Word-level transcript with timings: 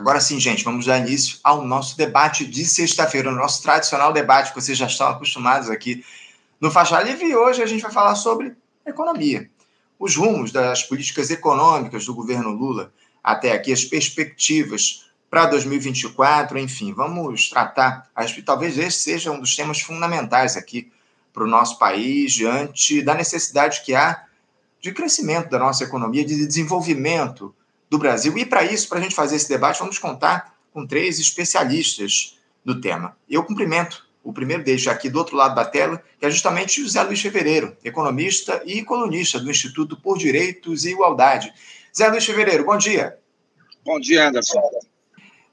Agora 0.00 0.18
sim, 0.18 0.40
gente, 0.40 0.64
vamos 0.64 0.86
dar 0.86 0.96
início 0.96 1.38
ao 1.44 1.62
nosso 1.62 1.94
debate 1.94 2.46
de 2.46 2.64
sexta-feira, 2.64 3.28
o 3.28 3.34
nosso 3.34 3.62
tradicional 3.62 4.14
debate 4.14 4.48
que 4.48 4.58
vocês 4.58 4.78
já 4.78 4.86
estão 4.86 5.08
acostumados 5.08 5.68
aqui 5.68 6.02
no 6.58 6.70
Faixa 6.70 7.02
Livre. 7.02 7.26
E 7.26 7.36
hoje 7.36 7.62
a 7.62 7.66
gente 7.66 7.82
vai 7.82 7.92
falar 7.92 8.14
sobre 8.14 8.56
economia, 8.86 9.50
os 9.98 10.16
rumos 10.16 10.52
das 10.52 10.82
políticas 10.82 11.28
econômicas 11.30 12.06
do 12.06 12.14
governo 12.14 12.48
Lula 12.48 12.90
até 13.22 13.52
aqui, 13.52 13.74
as 13.74 13.84
perspectivas 13.84 15.04
para 15.28 15.44
2024, 15.44 16.58
enfim, 16.58 16.94
vamos 16.94 17.50
tratar. 17.50 18.08
Talvez 18.42 18.78
esse 18.78 19.00
seja 19.00 19.30
um 19.30 19.38
dos 19.38 19.54
temas 19.54 19.82
fundamentais 19.82 20.56
aqui 20.56 20.90
para 21.30 21.44
o 21.44 21.46
nosso 21.46 21.78
país, 21.78 22.32
diante 22.32 23.02
da 23.02 23.14
necessidade 23.14 23.82
que 23.84 23.94
há 23.94 24.24
de 24.80 24.92
crescimento 24.92 25.50
da 25.50 25.58
nossa 25.58 25.84
economia, 25.84 26.24
de 26.24 26.46
desenvolvimento 26.46 27.54
do 27.90 27.98
Brasil. 27.98 28.38
E 28.38 28.46
para 28.46 28.64
isso, 28.64 28.88
para 28.88 29.00
a 29.00 29.02
gente 29.02 29.14
fazer 29.14 29.36
esse 29.36 29.48
debate, 29.48 29.80
vamos 29.80 29.98
contar 29.98 30.54
com 30.72 30.86
três 30.86 31.18
especialistas 31.18 32.38
do 32.64 32.80
tema. 32.80 33.16
Eu 33.28 33.42
cumprimento 33.42 34.08
o 34.22 34.32
primeiro 34.32 34.62
deles 34.62 34.86
aqui 34.86 35.10
do 35.10 35.18
outro 35.18 35.36
lado 35.36 35.54
da 35.54 35.64
tela, 35.64 36.02
que 36.18 36.24
é 36.24 36.30
justamente 36.30 36.80
José 36.80 37.02
Luiz 37.02 37.20
Fevereiro, 37.20 37.76
economista 37.82 38.62
e 38.64 38.84
colunista 38.84 39.40
do 39.40 39.50
Instituto 39.50 39.96
por 39.96 40.18
Direitos 40.18 40.84
e 40.84 40.90
Igualdade. 40.90 41.52
Zé 41.96 42.08
Luiz 42.08 42.24
Fevereiro, 42.24 42.64
bom 42.64 42.76
dia. 42.76 43.18
Bom 43.84 43.98
dia, 43.98 44.28
Anderson. 44.28 44.60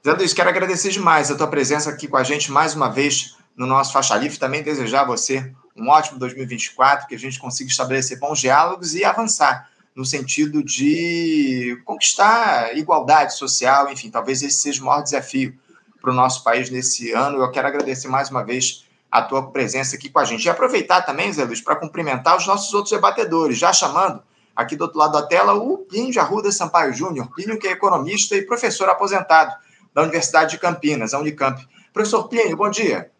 Zé 0.04 0.12
Luiz, 0.12 0.32
quero 0.32 0.50
agradecer 0.50 0.90
demais 0.90 1.30
a 1.30 1.36
tua 1.36 1.48
presença 1.48 1.90
aqui 1.90 2.06
com 2.06 2.16
a 2.16 2.22
gente 2.22 2.52
mais 2.52 2.74
uma 2.74 2.88
vez 2.88 3.36
no 3.56 3.66
nosso 3.66 3.92
Faixa 3.92 4.16
Livre. 4.16 4.38
Também 4.38 4.62
desejar 4.62 5.00
a 5.00 5.06
você 5.06 5.52
um 5.74 5.88
ótimo 5.88 6.18
2024, 6.18 7.08
que 7.08 7.14
a 7.14 7.18
gente 7.18 7.38
consiga 7.38 7.70
estabelecer 7.70 8.18
bons 8.18 8.38
diálogos 8.38 8.94
e 8.94 9.04
avançar 9.04 9.68
no 9.98 10.04
sentido 10.04 10.62
de 10.62 11.82
conquistar 11.84 12.78
igualdade 12.78 13.36
social, 13.36 13.90
enfim, 13.90 14.08
talvez 14.08 14.44
esse 14.44 14.58
seja 14.58 14.80
o 14.80 14.86
maior 14.86 15.02
desafio 15.02 15.58
para 16.00 16.12
o 16.12 16.14
nosso 16.14 16.44
país 16.44 16.70
nesse 16.70 17.10
ano. 17.10 17.42
Eu 17.42 17.50
quero 17.50 17.66
agradecer 17.66 18.06
mais 18.06 18.30
uma 18.30 18.44
vez 18.44 18.86
a 19.10 19.22
tua 19.22 19.50
presença 19.50 19.96
aqui 19.96 20.08
com 20.08 20.20
a 20.20 20.24
gente. 20.24 20.44
E 20.44 20.48
aproveitar 20.48 21.02
também, 21.02 21.32
Zé 21.32 21.44
Luiz, 21.44 21.60
para 21.60 21.74
cumprimentar 21.74 22.36
os 22.36 22.46
nossos 22.46 22.72
outros 22.72 22.92
debatedores, 22.92 23.58
já 23.58 23.72
chamando 23.72 24.22
aqui 24.54 24.76
do 24.76 24.82
outro 24.82 25.00
lado 25.00 25.14
da 25.14 25.22
tela 25.22 25.54
o 25.54 25.78
Plínio 25.78 26.12
de 26.12 26.20
Arruda 26.20 26.52
Sampaio 26.52 26.94
Júnior, 26.94 27.28
Plínio 27.34 27.58
que 27.58 27.66
é 27.66 27.72
economista 27.72 28.36
e 28.36 28.42
professor 28.42 28.88
aposentado 28.88 29.52
da 29.92 30.02
Universidade 30.02 30.52
de 30.52 30.58
Campinas, 30.58 31.12
a 31.12 31.18
Unicamp. 31.18 31.60
Professor 31.92 32.28
Plínio, 32.28 32.56
bom 32.56 32.70
dia. 32.70 33.10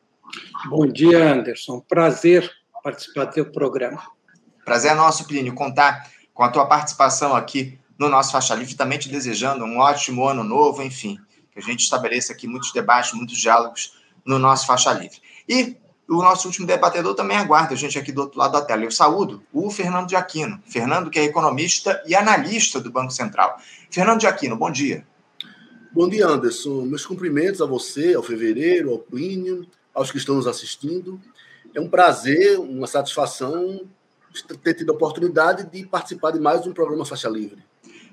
Bom 0.66 0.86
dia, 0.86 1.32
Anderson. 1.32 1.80
Prazer 1.80 2.48
participar 2.84 3.24
do 3.24 3.32
teu 3.32 3.50
programa. 3.50 4.00
Prazer 4.64 4.92
é 4.92 4.94
nosso, 4.94 5.26
Plínio, 5.26 5.54
contar 5.54 6.08
com 6.38 6.44
a 6.44 6.48
tua 6.48 6.66
participação 6.66 7.34
aqui 7.34 7.76
no 7.98 8.08
nosso 8.08 8.30
Faixa 8.30 8.54
Livre, 8.54 8.76
também 8.76 8.96
te 8.96 9.08
desejando 9.08 9.64
um 9.64 9.78
ótimo 9.78 10.24
ano 10.24 10.44
novo, 10.44 10.80
enfim, 10.84 11.18
que 11.50 11.58
a 11.58 11.60
gente 11.60 11.80
estabeleça 11.80 12.32
aqui 12.32 12.46
muitos 12.46 12.70
debates, 12.72 13.12
muitos 13.12 13.36
diálogos 13.36 13.98
no 14.24 14.38
nosso 14.38 14.64
Faixa 14.64 14.92
Livre. 14.92 15.20
E 15.48 15.76
o 16.08 16.22
nosso 16.22 16.46
último 16.46 16.64
debatedor 16.64 17.16
também 17.16 17.36
aguarda 17.36 17.74
a 17.74 17.76
gente 17.76 17.98
aqui 17.98 18.12
do 18.12 18.20
outro 18.20 18.38
lado 18.38 18.52
da 18.52 18.60
tela. 18.60 18.84
Eu 18.84 18.90
saúdo 18.92 19.42
o 19.52 19.68
Fernando 19.68 20.06
de 20.06 20.14
Aquino. 20.14 20.62
Fernando, 20.64 21.10
que 21.10 21.18
é 21.18 21.24
economista 21.24 22.00
e 22.06 22.14
analista 22.14 22.78
do 22.78 22.88
Banco 22.88 23.10
Central. 23.10 23.60
Fernando 23.90 24.20
de 24.20 24.28
Aquino, 24.28 24.54
bom 24.54 24.70
dia. 24.70 25.04
Bom 25.90 26.08
dia, 26.08 26.28
Anderson. 26.28 26.82
Meus 26.82 27.04
cumprimentos 27.04 27.60
a 27.60 27.66
você, 27.66 28.14
ao 28.14 28.22
Fevereiro, 28.22 28.92
ao 28.92 28.98
Plínio, 29.00 29.66
aos 29.92 30.12
que 30.12 30.18
estão 30.18 30.36
nos 30.36 30.46
assistindo. 30.46 31.20
É 31.74 31.80
um 31.80 31.88
prazer, 31.88 32.60
uma 32.60 32.86
satisfação 32.86 33.88
ter 34.42 34.74
tido 34.74 34.90
a 34.90 34.94
oportunidade 34.94 35.64
de 35.70 35.86
participar 35.86 36.32
de 36.32 36.40
mais 36.40 36.66
um 36.66 36.72
programa 36.72 37.04
Faixa 37.04 37.28
Livre. 37.28 37.62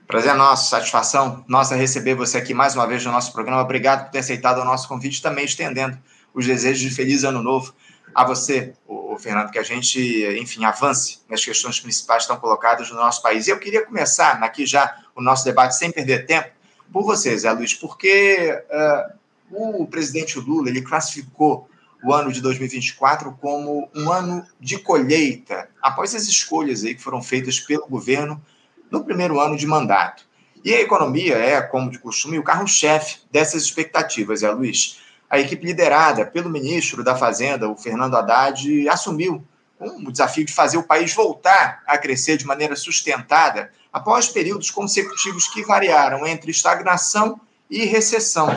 Prazer 0.08 0.32
é 0.32 0.36
nosso, 0.36 0.70
satisfação 0.70 1.44
nossa 1.48 1.76
receber 1.76 2.14
você 2.14 2.38
aqui 2.38 2.54
mais 2.54 2.76
uma 2.76 2.86
vez 2.86 3.04
no 3.04 3.12
nosso 3.12 3.34
programa. 3.34 3.62
Obrigado 3.62 4.06
por 4.06 4.12
ter 4.12 4.20
aceitado 4.20 4.59
o 4.59 4.66
nosso 4.66 4.88
convite, 4.88 5.22
também 5.22 5.45
estendendo 5.45 5.98
os 6.34 6.45
desejos 6.45 6.82
de 6.82 6.95
feliz 6.95 7.23
ano 7.23 7.42
novo 7.42 7.73
a 8.14 8.23
você, 8.23 8.73
o 8.88 9.17
Fernando, 9.17 9.52
que 9.52 9.59
a 9.59 9.64
gente, 9.64 10.00
enfim, 10.40 10.64
avance 10.64 11.20
nas 11.30 11.44
questões 11.44 11.80
principais 11.80 12.20
que 12.20 12.32
estão 12.32 12.38
colocadas 12.38 12.89
no 12.89 12.95
nosso 12.95 13.22
país. 13.22 13.48
E 13.48 13.49
eu 13.49 13.60
queria 13.60 13.86
começar 13.86 14.42
aqui 14.44 14.66
já 14.66 14.95
o 15.16 15.22
nosso 15.22 15.44
debate 15.44 15.76
sem 15.76 15.92
perder 15.92 16.26
tempo 16.26 16.49
por 16.94 17.04
você, 17.04 17.38
Zé 17.38 17.52
Luiz, 17.52 17.73
porque 17.73 18.64
uh, 19.52 19.82
o 19.82 19.88
presidente 19.88 20.39
Lula 20.39 20.70
ele 20.70 20.82
classificou 20.82 21.67
o 22.04 22.14
ano 22.14 22.32
de 22.32 22.42
2024 22.42 23.32
como 23.42 23.89
um 23.95 24.11
ano 24.11 24.45
de 24.60 24.78
colheita, 24.78 25.70
após 25.82 26.14
as 26.14 26.23
escolhas 26.23 26.83
aí 26.83 26.95
que 26.95 27.02
foram 27.02 27.22
feitas 27.22 27.60
pelo 27.60 27.88
governo 27.88 28.42
no 28.92 29.04
primeiro 29.04 29.39
ano 29.39 29.58
de 29.58 29.66
mandato. 29.66 30.26
E 30.64 30.73
a 30.73 30.82
economia 30.82 31.36
é, 31.36 31.61
como 31.61 31.92
de 31.92 32.00
costume, 32.00 32.39
o 32.39 32.44
carro-chefe 32.44 33.20
dessas 33.32 33.64
expectativas, 33.64 34.42
é 34.42 34.50
Luiz. 34.50 35.00
A 35.30 35.39
equipe 35.39 35.66
liderada 35.66 36.26
pelo 36.26 36.50
ministro 36.50 37.04
da 37.04 37.16
Fazenda, 37.16 37.70
o 37.70 37.76
Fernando 37.76 38.16
Haddad, 38.16 38.89
assumiu 38.89 39.44
o 39.80 40.11
desafio 40.11 40.45
de 40.45 40.54
fazer 40.54 40.78
o 40.78 40.84
país 40.84 41.14
voltar 41.14 41.84
a 41.86 41.98
crescer 41.98 42.38
de 42.38 42.45
maneira 42.45 42.76
sustentada 42.76 43.72
após 43.92 44.28
períodos 44.28 44.72
consecutivos 44.72 45.48
que 45.48 45.64
variaram 45.64 46.26
entre 46.26 46.52
estagnação 46.52 47.39
e 47.70 47.86
recessão 47.86 48.48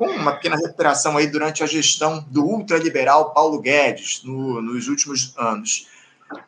com 0.00 0.06
uma 0.06 0.32
pequena 0.32 0.56
recuperação 0.56 1.18
aí 1.18 1.26
durante 1.26 1.62
a 1.62 1.66
gestão 1.66 2.24
do 2.30 2.42
ultraliberal 2.42 3.34
Paulo 3.34 3.60
Guedes 3.60 4.22
no, 4.24 4.62
nos 4.62 4.88
últimos 4.88 5.34
anos. 5.36 5.88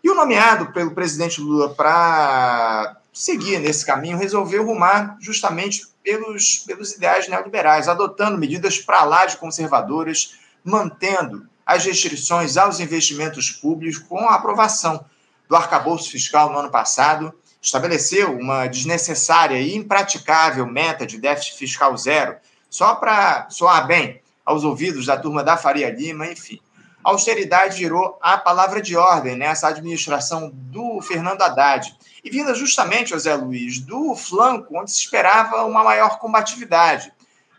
E 0.02 0.08
o 0.08 0.14
nomeado 0.14 0.72
pelo 0.72 0.92
presidente 0.92 1.38
Lula 1.38 1.74
para 1.74 2.96
seguir 3.12 3.58
nesse 3.58 3.84
caminho 3.84 4.16
resolveu 4.16 4.64
rumar 4.64 5.18
justamente 5.20 5.86
pelos, 6.02 6.64
pelos 6.66 6.92
ideais 6.92 7.28
neoliberais, 7.28 7.88
adotando 7.88 8.38
medidas 8.38 8.78
para 8.78 9.04
lá 9.04 9.26
de 9.26 9.36
conservadoras, 9.36 10.38
mantendo 10.64 11.46
as 11.66 11.84
restrições 11.84 12.56
aos 12.56 12.80
investimentos 12.80 13.50
públicos 13.50 13.98
com 13.98 14.20
a 14.20 14.34
aprovação 14.34 15.04
do 15.46 15.54
arcabouço 15.54 16.10
fiscal 16.10 16.50
no 16.50 16.58
ano 16.58 16.70
passado, 16.70 17.34
estabeleceu 17.60 18.34
uma 18.34 18.66
desnecessária 18.66 19.60
e 19.60 19.76
impraticável 19.76 20.66
meta 20.66 21.06
de 21.06 21.18
déficit 21.18 21.58
fiscal 21.58 21.94
zero 21.98 22.36
só 22.72 22.94
para 22.94 23.50
soar 23.50 23.86
bem 23.86 24.22
aos 24.46 24.64
ouvidos 24.64 25.04
da 25.04 25.18
turma 25.18 25.44
da 25.44 25.58
Faria 25.58 25.90
Lima, 25.90 26.26
enfim. 26.26 26.58
A 27.04 27.10
austeridade 27.10 27.76
virou 27.76 28.18
a 28.22 28.38
palavra 28.38 28.80
de 28.80 28.96
ordem 28.96 29.36
nessa 29.36 29.68
administração 29.68 30.50
do 30.54 31.02
Fernando 31.02 31.42
Haddad. 31.42 31.94
E 32.24 32.30
vinda 32.30 32.54
justamente, 32.54 33.10
José 33.10 33.34
Luiz, 33.34 33.78
do 33.78 34.16
flanco 34.16 34.78
onde 34.78 34.90
se 34.90 35.00
esperava 35.00 35.66
uma 35.66 35.84
maior 35.84 36.18
combatividade, 36.18 37.12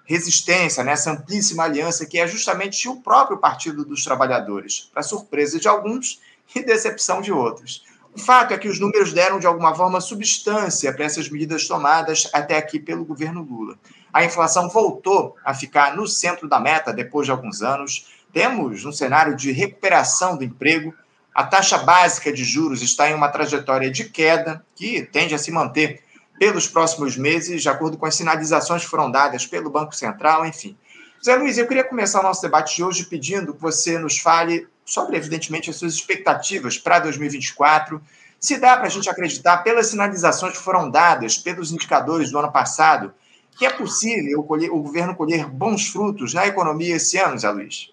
resistência 0.03 0.84
nessa 0.84 1.12
amplíssima 1.12 1.63
aliança 1.63 2.07
que 2.07 2.18
é 2.18 2.25
justamente 2.25 2.90
o 2.90 3.00
próprio 3.00 3.38
Partido 3.38 3.85
dos 3.85 4.03
Trabalhadores, 4.03 4.90
para 4.91 5.03
surpresa 5.03 5.59
de 5.59 5.68
alguns 5.68 6.22
e 6.56 6.63
decepção 6.63 7.22
de 7.22 7.31
outros. 7.31 7.84
O 8.16 8.19
fato 8.19 8.53
é 8.53 8.57
que 8.57 8.68
os 8.68 8.80
números 8.80 9.13
deram, 9.13 9.40
de 9.40 9.45
alguma 9.45 9.75
forma, 9.75 10.01
substância 10.01 10.91
para 10.91 11.06
essas 11.06 11.30
medidas 11.30 11.68
tomadas 11.68 12.28
até 12.34 12.57
aqui 12.57 12.80
pelo 12.80 13.06
governo 13.06 13.44
Lula 13.44 13.78
a 14.13 14.24
inflação 14.24 14.69
voltou 14.69 15.35
a 15.44 15.56
ficar 15.56 15.96
no 15.97 16.07
centro 16.07 16.47
da 16.47 16.59
meta 16.59 16.94
depois 16.94 17.25
de 17.25 17.31
alguns 17.31 17.63
anos. 17.63 18.07
Temos 18.31 18.85
um 18.85 18.91
cenário 18.91 19.35
de 19.35 19.51
recuperação 19.51 20.38
do 20.38 20.44
emprego. 20.44 20.94
A 21.34 21.44
taxa 21.44 21.79
básica 21.79 22.31
de 22.31 22.44
juros 22.44 22.84
está 22.84 23.09
em 23.09 23.16
uma 23.16 23.29
trajetória 23.29 23.90
de 23.90 24.06
queda 24.06 24.63
que 24.75 25.01
tende 25.01 25.34
a 25.34 25.40
se 25.40 25.50
manter 25.50 26.03
pelos 26.38 26.68
próximos 26.68 27.18
meses, 27.18 27.63
de 27.63 27.69
acordo 27.69 27.97
com 27.97 28.06
as 28.06 28.16
sinalizações 28.16 28.84
que 28.84 28.90
foram 28.90 29.09
dadas 29.09 29.47
pelo 29.47 29.69
Banco 29.69 29.96
Central, 29.96 30.45
enfim. 30.45 30.78
Zé 31.24 31.35
Luiz, 31.35 31.57
eu 31.57 31.66
queria 31.66 31.84
começar 31.84 32.19
o 32.19 32.24
nosso 32.24 32.41
debate 32.41 32.75
de 32.75 32.84
hoje 32.84 33.06
pedindo 33.06 33.53
que 33.53 33.62
você 33.62 33.97
nos 33.97 34.19
fale 34.19 34.68
sobre, 34.85 35.16
evidentemente, 35.16 35.69
as 35.69 35.78
suas 35.78 35.94
expectativas 35.94 36.78
para 36.78 37.00
2024. 37.00 38.01
Se 38.40 38.57
dá 38.57 38.75
para 38.75 38.88
a 38.88 38.90
gente 38.90 39.09
acreditar, 39.09 39.57
pelas 39.59 39.88
sinalizações 39.88 40.57
que 40.57 40.63
foram 40.63 40.90
dadas 40.91 41.38
pelos 41.38 41.72
indicadores 41.72 42.30
do 42.30 42.38
ano 42.38 42.51
passado, 42.51 43.13
que 43.58 43.66
é 43.66 43.69
possível 43.69 44.40
o, 44.40 44.81
governo 44.81 45.16
colher 45.16 45.47
bons 45.47 45.88
frutos 45.88 46.33
na 46.33 46.48
economia 46.48 46.95
esse 46.95 47.18
ano, 47.18 47.38
Zé 47.38 47.50
Luiz? 47.50 47.89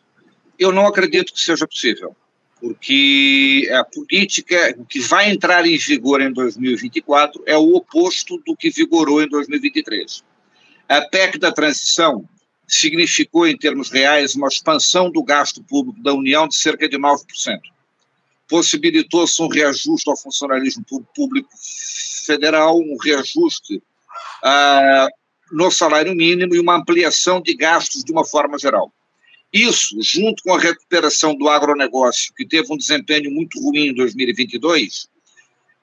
Eu 0.58 0.72
não 0.72 0.86
acredito 0.86 1.32
que 1.32 1.40
seja 1.40 1.66
possível, 1.66 2.14
porque 2.60 3.68
a 3.72 3.84
política 3.84 4.76
que 4.88 5.00
vai 5.00 5.30
entrar 5.30 5.66
em 5.66 5.76
vigor 5.76 6.20
em 6.20 6.32
2024 6.32 7.42
é 7.46 7.56
o 7.56 7.74
oposto 7.74 8.38
do 8.46 8.56
que 8.56 8.70
vigorou 8.70 9.22
em 9.22 9.28
2023. 9.28 10.22
A 10.88 11.02
PEC 11.02 11.38
da 11.38 11.52
transição 11.52 12.28
significou, 12.66 13.46
em 13.46 13.56
termos 13.56 13.90
reais, 13.90 14.34
uma 14.34 14.48
expansão 14.48 15.10
do 15.10 15.22
gasto 15.22 15.62
público 15.62 16.00
da 16.02 16.12
União 16.12 16.46
de 16.46 16.54
cerca 16.54 16.88
de 16.88 16.96
9%. 16.96 17.24
Possibilitou-se 18.48 19.42
um 19.42 19.48
reajuste 19.48 20.08
ao 20.08 20.16
funcionalismo 20.16 20.84
público 21.14 21.50
federal, 22.26 22.78
um 22.78 22.96
reajuste 23.02 23.76
uh, 23.76 25.19
no 25.50 25.70
salário 25.70 26.14
mínimo 26.14 26.54
e 26.54 26.60
uma 26.60 26.76
ampliação 26.76 27.40
de 27.40 27.54
gastos 27.54 28.04
de 28.04 28.12
uma 28.12 28.24
forma 28.24 28.58
geral. 28.58 28.92
Isso, 29.52 29.96
junto 30.00 30.42
com 30.44 30.54
a 30.54 30.60
recuperação 30.60 31.34
do 31.34 31.48
agronegócio, 31.48 32.32
que 32.36 32.46
teve 32.46 32.72
um 32.72 32.76
desempenho 32.76 33.30
muito 33.30 33.60
ruim 33.60 33.88
em 33.88 33.94
2022, 33.94 35.08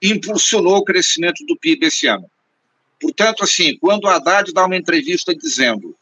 impulsionou 0.01 0.77
o 0.77 0.83
crescimento 0.83 1.45
do 1.45 1.57
PIB 1.57 1.87
esse 1.87 2.07
ano. 2.07 2.29
Portanto, 2.99 3.43
assim, 3.43 3.77
quando 3.77 4.05
o 4.05 4.07
Haddad 4.07 4.53
dá 4.53 4.65
uma 4.65 4.77
entrevista 4.77 5.35
dizendo 5.35 5.95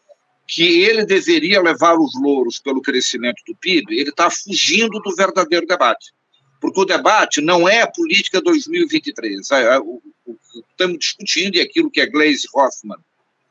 que 0.48 0.84
ele 0.84 1.06
deveria 1.06 1.62
levar 1.62 1.96
os 1.98 2.12
louros 2.22 2.60
pelo 2.60 2.82
crescimento 2.82 3.42
do 3.48 3.56
PIB, 3.56 4.00
ele 4.00 4.10
está 4.10 4.30
fugindo 4.30 5.00
do 5.00 5.16
verdadeiro 5.16 5.66
debate. 5.66 6.14
Porque 6.62 6.80
o 6.80 6.86
debate 6.86 7.42
não 7.42 7.68
é 7.68 7.82
a 7.82 7.88
política 7.88 8.40
2023. 8.42 9.52
É, 9.52 9.76
é, 9.76 9.80
o, 9.80 10.02
que 10.26 10.60
estamos 10.70 11.00
discutindo, 11.00 11.56
e 11.56 11.62
aquilo 11.62 11.92
que 11.92 12.00
a 12.00 12.06
Glaze 12.10 12.48
Hoffman 12.54 12.98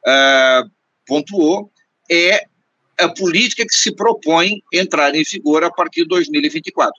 uh, 0.06 0.70
pontuou, 1.06 1.70
é 2.10 2.46
a 2.98 3.08
política 3.08 3.66
que 3.66 3.74
se 3.74 3.94
propõe 3.94 4.62
entrar 4.72 5.14
em 5.14 5.22
vigor 5.22 5.64
a 5.64 5.70
partir 5.70 6.02
de 6.02 6.08
2024. 6.08 6.92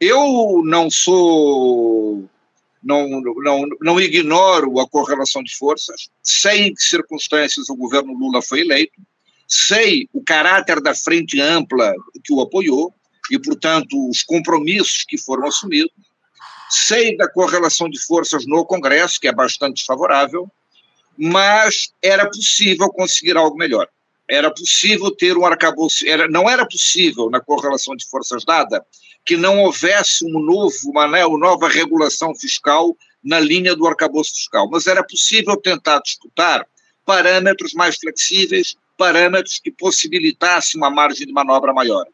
Eu 0.00 0.62
não 0.64 0.90
sou. 0.90 2.28
Não, 2.82 3.08
não, 3.08 3.64
não 3.80 4.00
ignoro 4.00 4.78
a 4.78 4.88
correlação 4.88 5.42
de 5.42 5.56
forças, 5.56 6.08
sei 6.22 6.68
em 6.68 6.74
que 6.74 6.82
circunstâncias 6.82 7.68
o 7.68 7.74
governo 7.74 8.12
Lula 8.12 8.40
foi 8.40 8.60
eleito, 8.60 9.00
sei 9.48 10.08
o 10.12 10.22
caráter 10.22 10.80
da 10.80 10.94
frente 10.94 11.40
ampla 11.40 11.92
que 12.22 12.32
o 12.32 12.40
apoiou 12.40 12.94
e, 13.28 13.40
portanto, 13.40 14.08
os 14.08 14.22
compromissos 14.22 15.04
que 15.08 15.18
foram 15.18 15.48
assumidos, 15.48 15.90
sei 16.70 17.16
da 17.16 17.28
correlação 17.28 17.88
de 17.88 17.98
forças 17.98 18.46
no 18.46 18.64
Congresso, 18.64 19.20
que 19.20 19.26
é 19.26 19.32
bastante 19.32 19.84
favorável, 19.84 20.48
mas 21.18 21.92
era 22.02 22.26
possível 22.26 22.88
conseguir 22.90 23.36
algo 23.36 23.56
melhor 23.56 23.88
era 24.28 24.50
possível 24.50 25.10
ter 25.10 25.36
um 25.36 25.46
arcabouço, 25.46 26.06
era, 26.06 26.28
não 26.28 26.50
era 26.50 26.66
possível, 26.66 27.30
na 27.30 27.40
correlação 27.40 27.94
de 27.94 28.06
forças 28.06 28.44
dada, 28.44 28.84
que 29.24 29.36
não 29.36 29.62
houvesse 29.62 30.24
um 30.24 30.40
novo, 30.40 30.76
uma, 30.86 31.06
né, 31.06 31.24
uma 31.24 31.38
nova 31.38 31.68
regulação 31.68 32.34
fiscal 32.34 32.96
na 33.22 33.40
linha 33.40 33.74
do 33.74 33.86
arcabouço 33.86 34.34
fiscal, 34.34 34.68
mas 34.68 34.86
era 34.86 35.02
possível 35.02 35.56
tentar 35.56 36.00
disputar 36.00 36.66
parâmetros 37.04 37.72
mais 37.72 37.96
flexíveis, 37.96 38.76
parâmetros 38.96 39.58
que 39.58 39.70
possibilitassem 39.70 40.80
uma 40.80 40.90
margem 40.90 41.26
de 41.26 41.32
manobra 41.32 41.72
maior. 41.72 42.06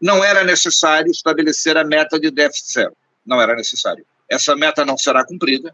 Não 0.00 0.22
era 0.22 0.44
necessário 0.44 1.10
estabelecer 1.10 1.76
a 1.76 1.84
meta 1.84 2.18
de 2.18 2.30
déficit 2.30 2.72
zero, 2.72 2.96
não 3.24 3.40
era 3.40 3.54
necessário. 3.54 4.04
Essa 4.28 4.56
meta 4.56 4.84
não 4.84 4.98
será 4.98 5.24
cumprida, 5.24 5.72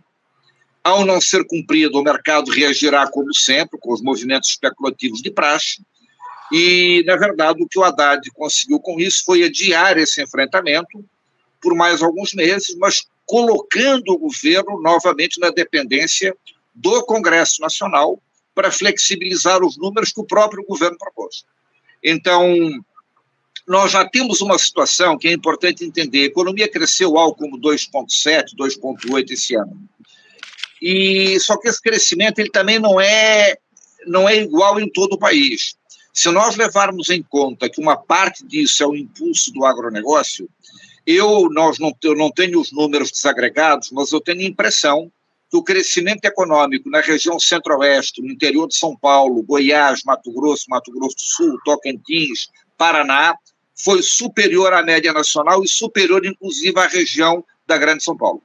ao 0.83 1.05
não 1.05 1.21
ser 1.21 1.47
cumprido, 1.47 1.99
o 1.99 2.03
mercado 2.03 2.51
reagirá 2.51 3.07
como 3.09 3.35
sempre, 3.35 3.79
com 3.79 3.93
os 3.93 4.03
movimentos 4.03 4.51
especulativos 4.51 5.23
de 5.23 5.31
praxe, 5.31 5.83
e, 6.53 7.03
na 7.07 7.17
verdade, 7.17 7.63
o 7.63 7.67
que 7.67 7.79
o 7.79 7.83
Haddad 7.83 8.31
conseguiu 8.33 8.79
com 8.79 9.01
isso 9.01 9.25
foi 9.25 9.43
adiar 9.43 9.97
esse 9.97 10.23
enfrentamento 10.23 11.03
por 11.63 11.75
mais 11.75 12.03
alguns 12.03 12.35
meses, 12.35 12.77
mas 12.77 13.07
colocando 13.25 14.11
o 14.11 14.19
governo 14.19 14.83
novamente 14.83 15.41
na 15.41 15.49
dependência 15.49 16.37
do 16.75 17.03
Congresso 17.05 17.63
Nacional 17.63 18.21
para 18.55 18.71
flexibilizar 18.71 19.65
os 19.65 19.79
números 19.79 20.13
que 20.13 20.21
o 20.21 20.27
próprio 20.27 20.63
governo 20.65 20.99
propôs. 20.99 21.45
Então, 22.05 22.45
nós 23.67 23.93
já 23.93 24.07
temos 24.07 24.43
uma 24.43 24.59
situação 24.59 25.17
que 25.17 25.29
é 25.29 25.33
importante 25.33 25.85
entender. 25.85 26.25
A 26.25 26.27
economia 26.27 26.69
cresceu 26.69 27.17
algo 27.17 27.37
como 27.37 27.59
2,7%, 27.59 28.57
2,8% 28.59 29.31
esse 29.31 29.55
ano. 29.55 29.89
E 30.83 31.39
só 31.39 31.57
que 31.57 31.69
esse 31.69 31.81
crescimento 31.81 32.41
ele 32.41 32.51
também 32.51 32.81
não 32.81 33.01
é 33.01 33.57
não 34.05 34.29
é 34.29 34.37
igual 34.37 34.81
em 34.81 34.91
todo 34.91 35.13
o 35.13 35.19
país. 35.19 35.77
Se 36.13 36.29
nós 36.33 36.57
levarmos 36.57 37.09
em 37.09 37.23
conta 37.23 37.71
que 37.71 37.81
uma 37.81 37.97
parte 37.97 38.45
disso 38.45 38.83
é 38.83 38.87
o 38.87 38.97
impulso 38.97 39.53
do 39.53 39.65
agronegócio, 39.65 40.49
eu, 41.07 41.49
nós 41.53 41.79
não, 41.79 41.97
eu 42.03 42.17
não 42.17 42.33
tenho 42.33 42.61
os 42.61 42.73
números 42.73 43.13
desagregados, 43.13 43.93
mas 43.93 44.11
eu 44.11 44.21
tenho 44.21 44.41
a 44.41 44.45
impressão 44.45 45.11
que 45.49 45.57
o 45.57 45.63
crescimento 45.63 46.25
econômico 46.25 46.91
na 46.91 47.01
região 47.01 47.39
centro-oeste, 47.39 48.21
no 48.21 48.33
interior 48.33 48.67
de 48.67 48.75
São 48.75 48.97
Paulo, 48.97 49.43
Goiás, 49.45 50.01
Mato 50.05 50.33
Grosso, 50.33 50.65
Mato 50.69 50.91
Grosso 50.91 51.15
do 51.15 51.23
Sul, 51.23 51.59
Tocantins, 51.65 52.49
Paraná, 52.77 53.37
foi 53.85 54.03
superior 54.03 54.73
à 54.73 54.83
média 54.83 55.13
nacional 55.13 55.63
e 55.63 55.69
superior, 55.69 56.27
inclusive, 56.27 56.77
à 56.81 56.89
região 56.89 57.45
da 57.69 57.79
Grande 57.79 58.03
São 58.03 58.17
Paulo 58.17 58.43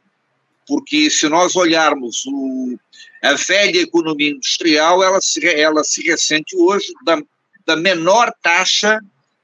porque 0.67 1.09
se 1.09 1.29
nós 1.29 1.55
olharmos 1.55 2.25
o, 2.25 2.77
a 3.23 3.33
velha 3.33 3.79
economia 3.79 4.31
industrial, 4.31 5.01
ela 5.01 5.21
se, 5.21 5.45
ela 5.47 5.83
se 5.83 6.03
ressente 6.03 6.55
hoje 6.57 6.93
da, 7.05 7.21
da 7.65 7.75
menor 7.75 8.33
taxa 8.41 8.99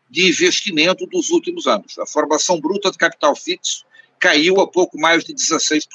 de 0.09 0.27
investimento 0.27 1.07
dos 1.07 1.29
últimos 1.29 1.65
anos. 1.65 1.97
A 1.97 2.05
formação 2.05 2.59
bruta 2.59 2.91
de 2.91 2.97
capital 2.97 3.35
fixo 3.35 3.85
caiu 4.19 4.59
a 4.59 4.67
pouco 4.67 4.99
mais 4.99 5.23
de 5.23 5.33
16%. 5.33 5.87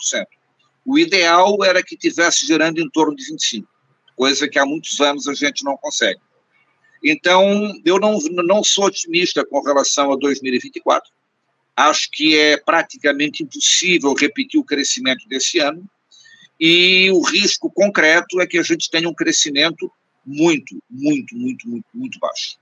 O 0.85 0.99
ideal 0.99 1.63
era 1.63 1.83
que 1.83 1.97
tivesse 1.97 2.47
gerando 2.47 2.81
em 2.81 2.89
torno 2.89 3.15
de 3.15 3.23
25%, 3.33 3.65
coisa 4.17 4.49
que 4.49 4.59
há 4.59 4.67
muitos 4.67 4.99
anos 5.01 5.29
a 5.29 5.35
gente 5.35 5.63
não 5.63 5.77
consegue. 5.77 6.21
Então, 7.05 7.73
eu 7.85 8.01
não, 8.01 8.19
não 8.45 8.65
sou 8.65 8.87
otimista 8.87 9.45
com 9.45 9.61
relação 9.61 10.11
a 10.11 10.17
2024 10.17 11.09
acho 11.79 12.09
que 12.13 12.37
é 12.37 12.57
praticamente 12.57 13.43
impossível 13.43 14.13
repetir 14.15 14.59
o 14.59 14.65
crescimento 14.65 15.29
desse 15.29 15.61
ano, 15.61 15.89
e 16.59 17.09
o 17.13 17.23
risco 17.23 17.71
concreto 17.71 18.41
é 18.41 18.47
que 18.47 18.59
a 18.59 18.63
gente 18.63 18.91
tenha 18.91 19.09
um 19.09 19.15
crescimento 19.15 19.91
muito, 20.27 20.77
muito, 20.91 21.37
muito, 21.37 21.69
muito, 21.69 21.87
muito 21.95 22.19
baixo. 22.19 22.59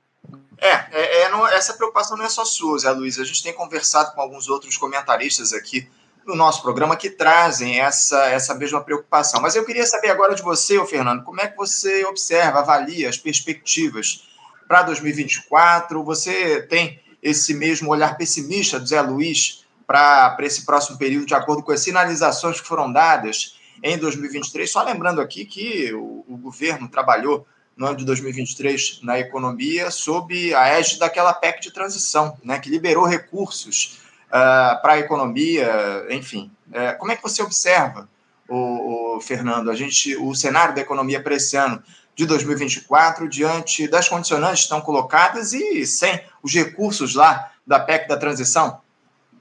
É, 0.58 0.86
é, 0.92 1.22
é 1.22 1.28
não, 1.30 1.46
essa 1.46 1.72
preocupação 1.72 2.16
não 2.16 2.26
é 2.26 2.28
só 2.28 2.44
sua, 2.44 2.78
Zé 2.78 2.90
Luiz. 2.90 3.18
A 3.18 3.24
gente 3.24 3.42
tem 3.42 3.54
conversado 3.54 4.14
com 4.14 4.20
alguns 4.20 4.48
outros 4.48 4.76
comentaristas 4.76 5.54
aqui 5.54 5.88
no 6.26 6.34
nosso 6.34 6.60
programa 6.60 6.96
que 6.96 7.08
trazem 7.08 7.80
essa, 7.80 8.26
essa 8.26 8.54
mesma 8.54 8.82
preocupação. 8.82 9.40
Mas 9.40 9.54
eu 9.54 9.64
queria 9.64 9.86
saber 9.86 10.10
agora 10.10 10.34
de 10.34 10.42
você, 10.42 10.84
Fernando, 10.84 11.22
como 11.22 11.40
é 11.40 11.46
que 11.46 11.56
você 11.56 12.04
observa, 12.04 12.58
avalia 12.58 13.08
as 13.08 13.16
perspectivas 13.16 14.24
para 14.68 14.82
2024? 14.82 16.04
Você 16.04 16.62
tem 16.62 17.00
esse 17.26 17.54
mesmo 17.54 17.90
olhar 17.90 18.16
pessimista 18.16 18.78
do 18.78 18.86
Zé 18.86 19.00
Luiz 19.00 19.64
para 19.84 20.36
esse 20.40 20.64
próximo 20.64 20.96
período, 20.96 21.26
de 21.26 21.34
acordo 21.34 21.62
com 21.62 21.72
as 21.72 21.80
sinalizações 21.80 22.60
que 22.60 22.66
foram 22.66 22.92
dadas 22.92 23.56
em 23.82 23.98
2023. 23.98 24.70
Só 24.70 24.82
lembrando 24.82 25.20
aqui 25.20 25.44
que 25.44 25.92
o, 25.92 26.24
o 26.28 26.36
governo 26.36 26.88
trabalhou 26.88 27.46
no 27.76 27.86
ano 27.86 27.96
de 27.96 28.04
2023 28.04 29.00
na 29.02 29.18
economia 29.18 29.90
sob 29.90 30.54
a 30.54 30.68
égide 30.68 31.00
daquela 31.00 31.34
PEC 31.34 31.60
de 31.60 31.72
transição, 31.72 32.36
né, 32.42 32.58
que 32.58 32.70
liberou 32.70 33.04
recursos 33.04 33.98
uh, 34.28 34.80
para 34.80 34.92
a 34.92 34.98
economia, 34.98 36.06
enfim. 36.10 36.50
Uh, 36.68 36.98
como 36.98 37.12
é 37.12 37.16
que 37.16 37.22
você 37.22 37.42
observa, 37.42 38.08
o, 38.48 39.16
o, 39.16 39.20
Fernando, 39.20 39.70
a 39.70 39.74
gente, 39.74 40.16
o 40.16 40.32
cenário 40.34 40.74
da 40.74 40.80
economia 40.80 41.20
para 41.20 41.34
esse 41.34 41.56
ano? 41.56 41.82
De 42.16 42.24
2024 42.24 43.28
diante 43.28 43.86
das 43.86 44.08
condicionantes 44.08 44.60
que 44.60 44.64
estão 44.64 44.80
colocadas 44.80 45.52
e 45.52 45.86
sem 45.86 46.18
os 46.42 46.52
recursos 46.52 47.14
lá 47.14 47.52
da 47.66 47.78
PEC 47.78 48.08
da 48.08 48.16
transição? 48.16 48.80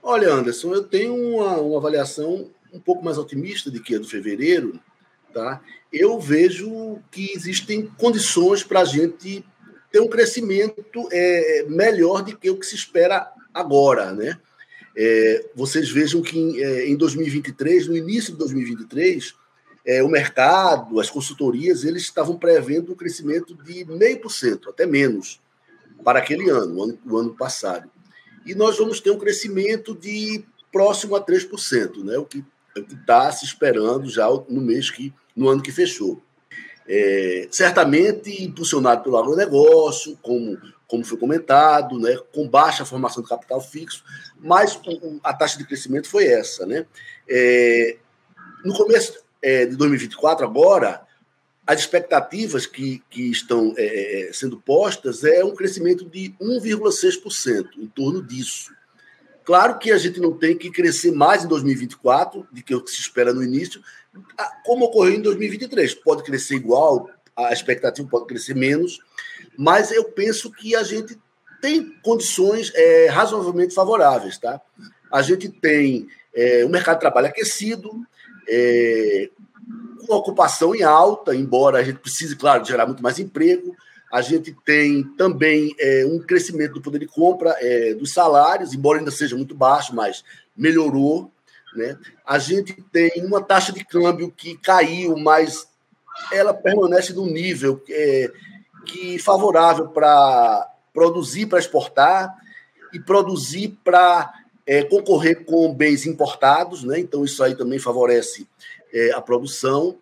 Olha, 0.04 0.32
Anderson, 0.32 0.74
eu 0.74 0.84
tenho 0.84 1.16
uma, 1.16 1.58
uma 1.58 1.78
avaliação 1.78 2.52
um 2.74 2.80
pouco 2.80 3.04
mais 3.04 3.18
otimista 3.18 3.72
do 3.72 3.82
que 3.82 3.96
a 3.96 3.98
do 3.98 4.08
fevereiro. 4.08 4.78
Tá? 5.34 5.62
Eu 5.92 6.20
vejo 6.20 7.00
que 7.10 7.32
existem 7.34 7.88
condições 7.98 8.62
para 8.62 8.82
a 8.82 8.86
gente 8.86 9.44
ter 9.92 10.02
um 10.02 10.10
crescimento 10.10 11.08
é, 11.12 11.66
melhor 11.70 12.24
do 12.24 12.38
que 12.38 12.50
o 12.50 12.60
que 12.60 12.66
se 12.66 12.76
espera 12.76 13.32
agora. 13.54 14.12
Né? 14.12 14.38
É, 14.98 15.46
vocês 15.56 15.90
vejam 15.90 16.22
que 16.22 16.38
em, 16.38 16.62
é, 16.62 16.90
em 16.90 16.98
2023, 16.98 17.88
no 17.88 17.96
início 17.96 18.34
de 18.34 18.40
2023, 18.40 19.34
é, 19.86 20.02
o 20.02 20.10
mercado, 20.10 21.00
as 21.00 21.10
consultorias, 21.10 21.84
eles 21.84 22.04
estavam 22.04 22.38
prevendo 22.38 22.92
um 22.92 22.96
crescimento 22.96 23.54
de 23.56 23.86
0,5%, 23.86 24.70
até 24.70 24.86
menos, 24.86 25.40
para 26.04 26.20
aquele 26.20 26.50
ano, 26.50 26.76
o 26.76 26.84
ano, 26.84 27.00
o 27.06 27.18
ano 27.18 27.36
passado. 27.36 27.90
E 28.46 28.56
nós 28.56 28.78
vamos 28.78 29.00
ter 29.00 29.12
um 29.12 29.20
crescimento 29.20 29.96
de 29.96 30.44
próximo 30.72 31.16
a 31.16 31.24
3%, 31.24 32.04
né? 32.04 32.18
o 32.18 32.26
que 32.26 32.44
está 32.76 33.32
se 33.32 33.46
esperando 33.46 34.10
já 34.10 34.28
no 34.50 34.62
mês 34.62 34.90
que, 34.90 35.14
no 35.36 35.48
ano 35.48 35.62
que 35.62 35.72
fechou. 35.72 36.22
É, 36.88 37.48
certamente 37.50 38.44
impulsionado 38.44 39.04
pelo 39.04 39.18
agronegócio, 39.18 40.18
como, 40.22 40.58
como 40.88 41.04
foi 41.04 41.18
comentado, 41.18 41.98
né, 41.98 42.16
com 42.32 42.48
baixa 42.48 42.86
formação 42.86 43.24
de 43.24 43.30
capital 43.30 43.60
fixo, 43.60 44.04
mas 44.38 44.80
a 45.24 45.34
taxa 45.34 45.58
de 45.58 45.66
crescimento 45.66 46.08
foi 46.08 46.26
essa. 46.26 46.64
Né? 46.66 46.86
É, 47.28 47.98
no 48.64 48.76
começo, 48.76 49.25
é, 49.46 49.64
de 49.68 49.76
2024, 49.76 50.44
agora, 50.44 51.06
as 51.68 51.80
expectativas 51.82 52.66
que, 52.66 53.04
que 53.12 53.30
estão 53.30 53.76
é, 53.78 54.30
é, 54.30 54.34
sendo 54.34 54.58
postas 54.60 55.24
é 55.24 55.44
um 55.44 55.54
crescimento 55.54 56.04
de 56.04 56.34
1,6%, 56.42 57.68
em 57.78 57.86
torno 57.86 58.24
disso. 58.24 58.74
Claro 59.44 59.78
que 59.78 59.92
a 59.92 60.00
gente 60.00 60.20
não 60.20 60.36
tem 60.36 60.58
que 60.58 60.72
crescer 60.72 61.12
mais 61.12 61.44
em 61.44 61.48
2024 61.48 62.48
do 62.52 62.64
que 62.64 62.74
o 62.74 62.82
que 62.82 62.90
se 62.90 63.00
espera 63.00 63.32
no 63.32 63.44
início, 63.44 63.84
como 64.64 64.86
ocorreu 64.86 65.14
em 65.14 65.22
2023. 65.22 65.94
Pode 65.94 66.24
crescer 66.24 66.56
igual, 66.56 67.08
a 67.36 67.54
expectativa 67.54 68.08
pode 68.10 68.26
crescer 68.26 68.56
menos, 68.56 69.00
mas 69.56 69.92
eu 69.92 70.06
penso 70.06 70.52
que 70.52 70.76
a 70.76 70.82
gente 70.82 71.20
tem 71.62 71.96
condições 72.02 72.72
é, 72.74 73.10
razoavelmente 73.10 73.76
favoráveis. 73.76 74.40
Tá? 74.40 74.60
A 75.12 75.22
gente 75.22 75.50
tem 75.50 76.08
é, 76.34 76.66
um 76.66 76.70
mercado 76.70 76.96
de 76.96 77.02
trabalho 77.02 77.28
aquecido, 77.28 78.04
é, 78.48 79.30
com 80.06 80.14
ocupação 80.14 80.76
em 80.76 80.84
alta, 80.84 81.36
embora 81.36 81.80
a 81.80 81.84
gente 81.84 82.00
precise, 82.00 82.36
claro, 82.36 82.66
gerar 82.66 82.86
muito 82.86 83.04
mais 83.04 83.20
emprego. 83.20 83.76
a 84.12 84.22
gente 84.22 84.56
tem 84.66 85.04
também 85.18 85.76
é, 85.80 86.06
um 86.06 86.20
crescimento 86.20 86.74
do 86.74 86.82
poder 86.82 87.00
de 87.00 87.08
compra 87.08 87.56
é, 87.60 87.94
dos 87.94 88.14
salários, 88.14 88.74
embora 88.74 89.00
ainda 89.00 89.12
seja 89.12 89.36
muito 89.36 89.56
baixo, 89.56 89.94
mas 89.96 90.24
melhorou. 90.56 91.32
Né? 91.76 91.98
A 92.26 92.40
gente 92.40 92.74
tem 92.92 93.12
uma 93.26 93.42
taxa 93.42 93.74
de 93.74 93.84
câmbio 93.84 94.32
que 94.32 94.58
caiu, 94.58 95.18
mas 95.18 95.68
ela 96.32 96.54
permanece 96.54 97.14
no 97.14 97.26
nível 97.26 97.84
é, 97.90 98.32
que 98.86 99.20
favorável 99.20 99.90
para 99.90 100.72
produzir 100.94 101.48
para 101.48 101.60
exportar 101.60 102.34
e 102.94 103.00
produzir 103.00 103.78
para 103.84 104.34
é, 104.66 104.84
concorrer 104.84 105.46
com 105.46 105.74
bens 105.74 106.06
importados, 106.06 106.84
né? 106.84 107.00
então 107.00 107.24
isso 107.24 107.44
aí 107.44 107.56
também 107.56 107.80
favorece 107.80 108.48
é, 108.92 109.12
a 109.12 109.22
produção. 109.22 109.98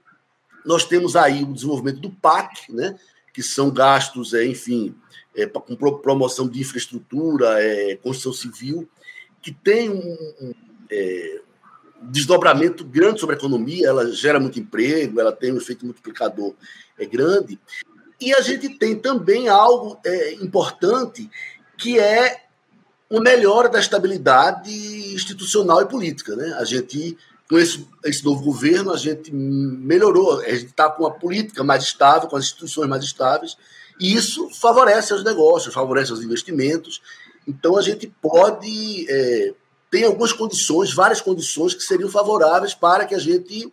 Nós 0.65 0.86
temos 0.86 1.15
aí 1.15 1.43
o 1.43 1.53
desenvolvimento 1.53 2.00
do 2.00 2.10
PAC, 2.10 2.72
né? 2.72 2.98
que 3.34 3.43
são 3.43 3.70
gastos, 3.70 4.34
é, 4.34 4.46
enfim, 4.46 4.96
é, 5.36 5.46
com 5.48 5.75
promoção 5.75 6.48
de 6.48 6.62
infraestrutura, 6.62 7.62
é, 7.62 7.96
construção 7.98 8.32
civil, 8.34 8.88
que 9.41 9.51
tem 9.51 9.89
um, 9.89 10.17
um 10.41 10.53
é, 10.89 11.41
desdobramento 12.03 12.84
grande 12.86 13.20
sobre 13.20 13.36
a 13.36 13.38
economia, 13.38 13.88
ela 13.88 14.12
gera 14.12 14.39
muito 14.39 14.60
emprego, 14.60 15.20
ela 15.20 15.32
tem 15.32 15.51
um 15.51 15.58
efeito 15.58 15.86
multiplicador 15.86 16.53
é, 16.98 17.05
grande. 17.05 17.60
E 18.20 18.34
a 18.34 18.41
gente 18.41 18.70
tem 18.77 18.96
também 18.96 19.50
algo 19.50 20.00
é, 20.05 20.34
importante, 20.36 21.29
que 21.77 22.00
é 22.00 22.42
uma 23.10 23.22
melhora 23.22 23.69
da 23.69 23.79
estabilidade 23.79 24.72
institucional 25.13 25.81
e 25.81 25.86
política. 25.86 26.36
Né? 26.36 26.55
A 26.60 26.63
gente, 26.63 27.17
com 27.50 27.57
esse, 27.57 27.88
esse 28.03 28.24
novo 28.24 28.43
governo, 28.43 28.93
a 28.93 28.98
gente 28.98 29.33
melhorou, 29.33 30.39
a 30.39 30.53
gente 30.53 30.65
está 30.65 30.89
com 30.89 31.03
uma 31.03 31.12
política 31.12 31.63
mais 31.63 31.83
estável, 31.83 32.29
com 32.29 32.36
as 32.36 32.45
instituições 32.45 32.89
mais 32.89 33.03
estáveis, 33.03 33.57
e 34.00 34.13
isso 34.13 34.50
favorece 34.50 35.13
os 35.13 35.24
negócios, 35.24 35.74
favorece 35.74 36.12
os 36.12 36.24
investimentos. 36.24 37.01
Então, 37.48 37.77
a 37.77 37.81
gente 37.81 38.07
pode 38.22 39.05
é, 39.10 39.53
tem 39.93 40.05
algumas 40.05 40.33
condições, 40.33 40.91
várias 40.91 41.22
condições 41.22 41.75
que 41.75 41.83
seriam 41.83 42.10
favoráveis 42.10 42.74
para 42.74 43.05
que 43.05 43.13
a 43.13 43.19
gente 43.19 43.72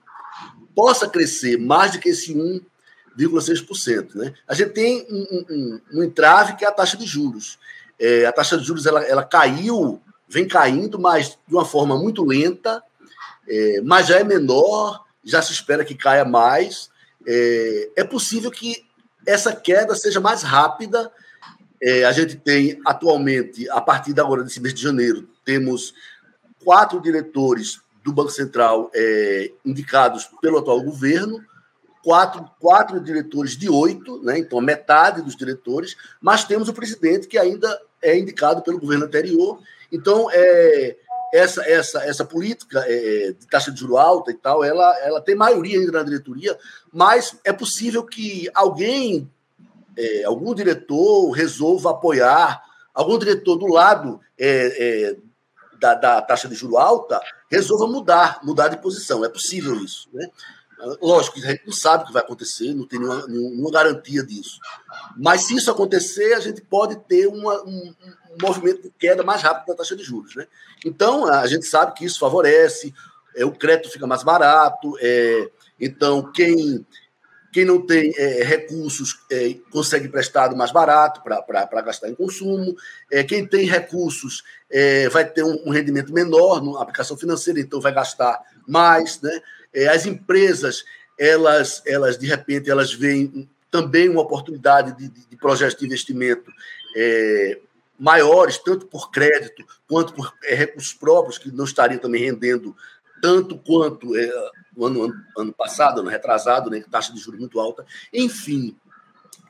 possa 0.75 1.09
crescer 1.09 1.59
mais 1.59 1.93
do 1.93 1.99
que 1.99 2.11
esse 2.11 2.35
1,6%. 2.35 4.15
Né? 4.17 4.35
A 4.47 4.53
gente 4.53 4.73
tem 4.73 5.07
um, 5.09 5.47
um, 5.51 5.81
um, 5.95 6.03
entrave 6.03 6.57
que 6.57 6.65
é 6.67 6.69
a 6.69 6.73
taxa 6.73 6.99
de 6.99 7.07
juros. 7.07 7.59
É, 8.01 8.25
a 8.25 8.33
taxa 8.33 8.57
de 8.57 8.65
juros 8.65 8.87
ela, 8.87 9.05
ela 9.05 9.23
caiu, 9.23 10.01
vem 10.27 10.49
caindo, 10.49 10.99
mas 10.99 11.39
de 11.47 11.55
uma 11.55 11.65
forma 11.65 11.99
muito 11.99 12.25
lenta, 12.25 12.83
é, 13.47 13.81
mas 13.83 14.07
já 14.07 14.19
é 14.19 14.25
menor, 14.25 15.05
já 15.23 15.43
se 15.43 15.53
espera 15.53 15.85
que 15.85 15.95
caia 15.95 16.25
mais. 16.25 16.89
É, 17.27 17.91
é 17.97 18.05
possível 18.05 18.51
que 18.51 18.87
essa 19.27 19.55
queda 19.55 19.95
seja 19.95 20.21
mais 20.21 20.43
rápida. 20.43 21.13
É, 21.83 22.05
a 22.05 22.13
gente 22.13 22.37
tem 22.37 22.81
atualmente, 22.87 23.69
a 23.71 23.81
partir 23.81 24.13
de 24.13 24.21
agora, 24.21 24.43
desse 24.43 24.61
mês 24.61 24.73
de 24.73 24.83
janeiro, 24.83 25.29
temos 25.45 25.95
quatro 26.65 27.01
diretores 27.01 27.81
do 28.05 28.13
Banco 28.13 28.31
Central 28.31 28.91
é, 28.95 29.53
indicados 29.65 30.29
pelo 30.41 30.59
atual 30.59 30.83
governo, 30.83 31.43
quatro, 32.03 32.49
quatro 32.59 33.01
diretores 33.01 33.57
de 33.57 33.69
oito, 33.69 34.23
né, 34.23 34.39
então 34.39 34.61
metade 34.61 35.23
dos 35.23 35.37
diretores, 35.37 35.97
mas 36.21 36.45
temos 36.45 36.69
o 36.69 36.73
presidente 36.73 37.27
que 37.27 37.39
ainda 37.39 37.79
é 38.03 38.19
indicado 38.19 38.63
pelo 38.63 38.81
governo 38.81 39.07
anterior. 39.07 39.61
Então, 39.93 40.29
é, 40.33 40.97
essa, 41.33 41.63
essa, 41.69 42.05
essa 42.05 42.25
política 42.25 42.85
é, 42.87 43.33
de 43.33 43.47
taxa 43.47 43.71
de 43.71 43.81
juro 43.81 43.97
alta 43.97 44.31
e 44.31 44.35
tal, 44.35 44.65
ela, 44.65 44.99
ela 45.01 45.21
tem 45.21 45.35
maioria 45.35 45.79
ainda 45.79 45.93
na 45.93 46.03
diretoria, 46.03 46.59
mas 46.93 47.37
é 47.45 47.53
possível 47.53 48.05
que 48.05 48.51
alguém, 48.55 49.31
é, 49.97 50.25
algum 50.25 50.55
diretor 50.55 51.31
resolva 51.31 51.91
apoiar, 51.91 52.63
algum 52.95 53.19
diretor 53.19 53.57
do 53.57 53.67
lado 53.67 54.21
é, 54.39 55.11
é 55.11 55.17
da, 55.79 55.95
da 55.95 56.23
taxa 56.23 56.47
de 56.47 56.55
juro 56.55 56.77
alta 56.77 57.21
resolva 57.51 57.87
mudar, 57.87 58.41
mudar 58.45 58.69
de 58.69 58.77
posição. 58.77 59.25
É 59.25 59.29
possível 59.29 59.75
isso. 59.83 60.09
Né? 60.13 60.29
Lógico 61.01 61.41
que 61.41 61.47
a 61.47 61.51
gente 61.51 61.67
não 61.67 61.73
sabe 61.73 62.05
o 62.05 62.07
que 62.07 62.13
vai 62.13 62.23
acontecer, 62.23 62.75
não 62.75 62.87
tem 62.87 62.99
nenhuma, 62.99 63.27
nenhuma 63.27 63.71
garantia 63.71 64.23
disso. 64.25 64.59
Mas 65.17 65.43
se 65.43 65.55
isso 65.55 65.71
acontecer, 65.71 66.35
a 66.35 66.41
gente 66.41 66.61
pode 66.61 66.97
ter 66.97 67.27
uma, 67.27 67.63
um, 67.63 67.95
um, 68.31 68.37
movimento 68.43 68.83
de 68.83 68.91
queda 68.91 69.23
mais 69.23 69.43
rápido 69.43 69.69
da 69.69 69.75
taxa 69.75 69.95
de 69.97 70.03
juros. 70.03 70.35
Né? 70.35 70.47
Então, 70.85 71.27
a 71.27 71.47
gente 71.47 71.67
sabe 71.67 71.95
que 71.95 72.05
isso 72.05 72.19
favorece, 72.19 72.95
é, 73.37 73.45
o 73.45 73.53
crédito 73.53 73.91
fica 73.91 74.07
mais 74.07 74.23
barato, 74.23 74.97
é, 75.01 75.51
então 75.79 76.31
quem 76.33 76.85
quem 77.53 77.65
não 77.65 77.85
tem 77.85 78.13
é, 78.17 78.45
recursos 78.45 79.19
é, 79.31 79.57
consegue 79.73 80.07
emprestado 80.07 80.57
mais 80.57 80.71
barato 80.71 81.21
para 81.23 81.83
gastar 81.83 82.09
em 82.09 82.15
consumo. 82.15 82.77
É, 83.11 83.25
quem 83.25 83.45
tem 83.45 83.67
recursos 83.67 84.45
é, 84.71 85.09
vai 85.09 85.25
ter 85.25 85.43
um, 85.43 85.61
um, 85.67 85.71
rendimento 85.71 86.13
menor 86.13 86.63
na 86.63 86.81
aplicação 86.81 87.17
financeira, 87.17 87.59
então 87.59 87.81
vai 87.81 87.93
gastar 87.93 88.41
mais. 88.69 89.21
Né? 89.21 89.43
É, 89.73 89.89
as 89.89 90.07
empresas, 90.07 90.85
elas, 91.19 91.83
elas, 91.87 92.19
de 92.19 92.27
repente, 92.27 92.71
elas 92.71 92.93
veem 92.93 93.49
também 93.71 94.09
uma 94.09 94.23
oportunidade 94.23 94.97
de, 94.97 95.09
de, 95.09 95.37
projetos 95.37 95.79
de 95.79 95.87
investimento 95.87 96.51
é, 96.97 97.61
maiores, 97.99 98.59
tanto 98.59 98.87
por 98.87 99.11
crédito 99.11 99.65
quanto 99.89 100.13
por 100.13 100.35
recursos 100.43 100.93
próprios, 100.93 101.39
que 101.39 101.51
não 101.53 101.65
estariam 101.65 102.01
também 102.01 102.25
rendendo 102.25 102.75
tanto 103.23 103.59
quanto 103.59 104.09
no 104.77 104.87
ano, 104.87 105.03
ano, 105.05 105.15
ano 105.37 105.53
passado, 105.53 106.01
ano 106.01 106.09
retrasado, 106.09 106.71
né, 106.71 106.83
taxa 106.91 107.13
de 107.13 107.21
juros 107.21 107.39
muito 107.39 107.61
alta. 107.61 107.85
Enfim, 108.13 108.77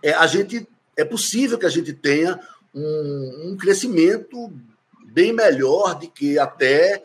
é, 0.02 0.12
a 0.12 0.26
gente 0.26 0.68
é 0.96 1.04
possível 1.04 1.58
que 1.58 1.66
a 1.66 1.70
gente 1.70 1.92
tenha 1.92 2.38
um, 2.74 3.50
um 3.50 3.56
crescimento 3.56 4.52
bem 5.06 5.32
melhor 5.32 5.98
do 5.98 6.10
que 6.10 6.38
até 6.38 7.02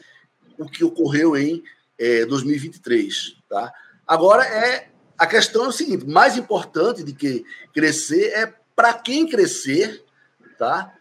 o 0.57 0.65
que 0.65 0.83
ocorreu 0.83 1.35
em 1.35 1.63
é, 1.97 2.25
2023. 2.25 3.37
Tá? 3.49 3.71
Agora, 4.07 4.43
é 4.45 4.89
a 5.17 5.25
questão 5.25 5.65
é 5.65 5.67
o 5.67 5.71
seguinte: 5.71 6.05
mais 6.05 6.37
importante 6.37 7.03
do 7.03 7.13
que 7.13 7.45
crescer 7.73 8.31
é 8.33 8.53
para 8.75 8.93
quem 8.93 9.27
crescer, 9.27 10.03
tá? 10.57 10.93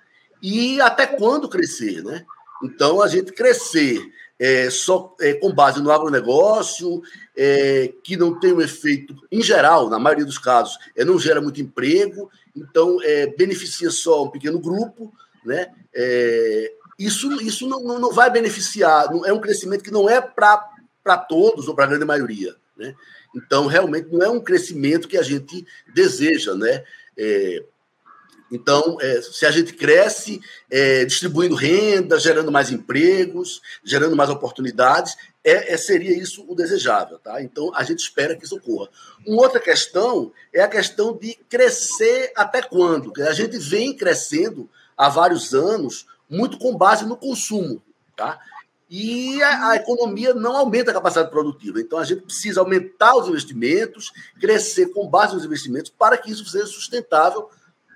E 0.42 0.80
até 0.80 1.06
quando 1.06 1.48
crescer, 1.48 2.02
né? 2.02 2.24
Então, 2.62 3.02
a 3.02 3.08
gente 3.08 3.32
crescer 3.32 4.00
é, 4.38 4.70
só 4.70 5.14
é, 5.20 5.34
com 5.34 5.52
base 5.52 5.82
no 5.82 5.90
agronegócio, 5.90 7.02
é, 7.36 7.92
que 8.02 8.16
não 8.16 8.38
tem 8.38 8.52
um 8.52 8.60
efeito, 8.60 9.16
em 9.30 9.42
geral, 9.42 9.88
na 9.88 9.98
maioria 9.98 10.24
dos 10.24 10.38
casos, 10.38 10.78
é, 10.96 11.04
não 11.04 11.18
gera 11.18 11.40
muito 11.40 11.60
emprego, 11.60 12.30
então 12.54 12.98
é, 13.02 13.26
beneficia 13.26 13.90
só 13.90 14.24
um 14.24 14.30
pequeno 14.30 14.58
grupo, 14.58 15.12
né? 15.44 15.72
É, 15.94 16.72
isso 16.98 17.32
isso 17.42 17.68
não, 17.68 17.98
não 17.98 18.12
vai 18.12 18.30
beneficiar, 18.30 19.08
é 19.24 19.32
um 19.32 19.40
crescimento 19.40 19.82
que 19.82 19.90
não 19.90 20.08
é 20.08 20.20
para 20.20 20.73
todos 21.28 21.68
ou 21.68 21.74
para 21.74 21.84
a 21.84 21.88
grande 21.88 22.04
maioria. 22.04 22.56
Né? 22.76 22.94
Então, 23.34 23.66
realmente, 23.66 24.08
não 24.10 24.22
é 24.22 24.28
um 24.28 24.40
crescimento 24.40 25.08
que 25.08 25.18
a 25.18 25.22
gente 25.22 25.66
deseja. 25.92 26.54
Né? 26.54 26.84
É, 27.16 27.62
então, 28.50 28.98
é, 29.00 29.20
se 29.20 29.44
a 29.46 29.50
gente 29.50 29.72
cresce 29.72 30.40
é, 30.70 31.04
distribuindo 31.04 31.54
renda, 31.54 32.18
gerando 32.18 32.52
mais 32.52 32.70
empregos, 32.70 33.60
gerando 33.82 34.16
mais 34.16 34.30
oportunidades, 34.30 35.16
é, 35.42 35.72
é, 35.72 35.76
seria 35.76 36.16
isso 36.16 36.44
o 36.48 36.54
desejável. 36.54 37.18
Tá? 37.18 37.42
Então, 37.42 37.74
a 37.74 37.82
gente 37.82 37.98
espera 37.98 38.36
que 38.36 38.44
isso 38.44 38.56
ocorra. 38.56 38.88
Uma 39.26 39.42
outra 39.42 39.60
questão 39.60 40.32
é 40.52 40.62
a 40.62 40.68
questão 40.68 41.16
de 41.16 41.34
crescer 41.48 42.32
até 42.36 42.62
quando? 42.62 43.12
A 43.22 43.32
gente 43.32 43.58
vem 43.58 43.96
crescendo 43.96 44.70
há 44.96 45.08
vários 45.08 45.52
anos 45.52 46.06
muito 46.28 46.58
com 46.58 46.76
base 46.76 47.04
no 47.04 47.16
consumo. 47.16 47.82
Tá? 48.16 48.38
E 48.96 49.42
a, 49.42 49.70
a, 49.70 49.76
economia 49.76 50.32
não 50.32 50.56
aumenta 50.56 50.92
a 50.92 50.94
capacidade 50.94 51.28
produtiva. 51.28 51.80
Então, 51.80 51.98
a 51.98 52.04
gente 52.04 52.22
precisa 52.22 52.60
aumentar 52.60 53.16
os 53.16 53.26
investimentos, 53.26 54.12
crescer 54.40 54.92
com 54.92 55.08
base 55.08 55.34
nos 55.34 55.44
investimentos, 55.44 55.90
para 55.90 56.16
que 56.16 56.30
isso 56.30 56.44
seja 56.44 56.66
sustentável 56.66 57.50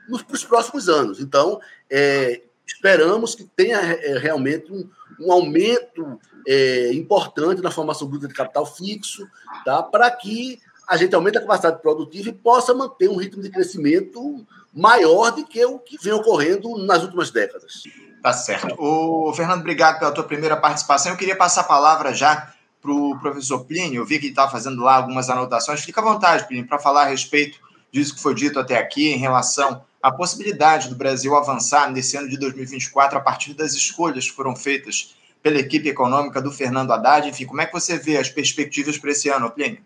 nos, 0.09 0.23
para 0.23 0.35
os 0.35 0.43
próximos 0.45 0.88
anos. 0.88 1.21
Então, 1.21 1.61
é, 1.88 2.43
esperamos 2.67 3.37
que 3.37 3.45
tenha 3.45 3.78
é, 3.78 4.19
realmente 4.19 4.73
um, 4.73 4.90
um 5.21 5.31
aumento 5.31 6.19
é, 6.45 6.93
importante 6.93 7.62
na 7.62 7.71
formação 7.71 8.09
bruta 8.09 8.26
de 8.26 8.35
capital 8.35 8.67
fixo, 8.67 9.25
tá? 9.64 9.81
para 9.85 10.11
que 10.11 10.59
a 10.88 10.97
gente 10.97 11.14
aumente 11.14 11.38
a 11.38 11.43
capacidade 11.43 11.81
produtiva 11.81 12.31
e 12.31 12.33
possa 12.33 12.75
manter 12.75 13.09
um 13.09 13.17
ritmo 13.17 13.40
de 13.40 13.50
crescimento 13.50 14.45
maior 14.72 15.30
do 15.30 15.46
que 15.46 15.64
o 15.64 15.78
que 15.78 15.96
vem 16.02 16.12
ocorrendo 16.12 16.78
nas 16.84 17.02
últimas 17.02 17.30
décadas. 17.30 17.82
Tá 18.22 18.32
certo. 18.32 18.75
O 18.78 19.32
Fernando, 19.32 19.60
obrigado 19.60 19.98
pela 19.98 20.12
tua 20.12 20.25
primeira 20.25 20.56
participação. 20.56 21.12
Eu 21.12 21.18
queria 21.18 21.37
passar 21.37 21.62
a 21.62 21.64
palavra 21.64 22.12
já 22.12 22.52
para 22.80 22.92
o 22.92 23.18
professor 23.18 23.64
Plínio. 23.64 24.00
Eu 24.00 24.06
vi 24.06 24.18
que 24.18 24.26
ele 24.26 24.32
estava 24.32 24.50
fazendo 24.50 24.82
lá 24.82 24.96
algumas 24.96 25.30
anotações. 25.30 25.84
Fica 25.84 26.00
à 26.00 26.04
vontade, 26.04 26.46
Plínio, 26.46 26.66
para 26.66 26.78
falar 26.78 27.02
a 27.02 27.06
respeito 27.06 27.58
disso 27.92 28.14
que 28.14 28.20
foi 28.20 28.34
dito 28.34 28.58
até 28.58 28.76
aqui 28.76 29.12
em 29.12 29.18
relação 29.18 29.82
à 30.02 30.12
possibilidade 30.12 30.88
do 30.88 30.94
Brasil 30.94 31.34
avançar 31.37 31.90
nesse 31.90 32.16
ano 32.16 32.28
de 32.28 32.38
2024 32.38 33.18
a 33.18 33.20
partir 33.20 33.54
das 33.54 33.72
escolhas 33.72 34.28
que 34.28 34.37
foram 34.37 34.54
feitas 34.54 35.16
pela 35.42 35.58
equipe 35.58 35.88
econômica 35.88 36.40
do 36.40 36.52
Fernando 36.52 36.92
Haddad. 36.92 37.28
Enfim, 37.28 37.46
como 37.46 37.60
é 37.60 37.66
que 37.66 37.72
você 37.72 37.98
vê 37.98 38.16
as 38.16 38.28
perspectivas 38.28 38.98
para 38.98 39.10
esse 39.10 39.28
ano, 39.28 39.50
Plínio? 39.50 39.80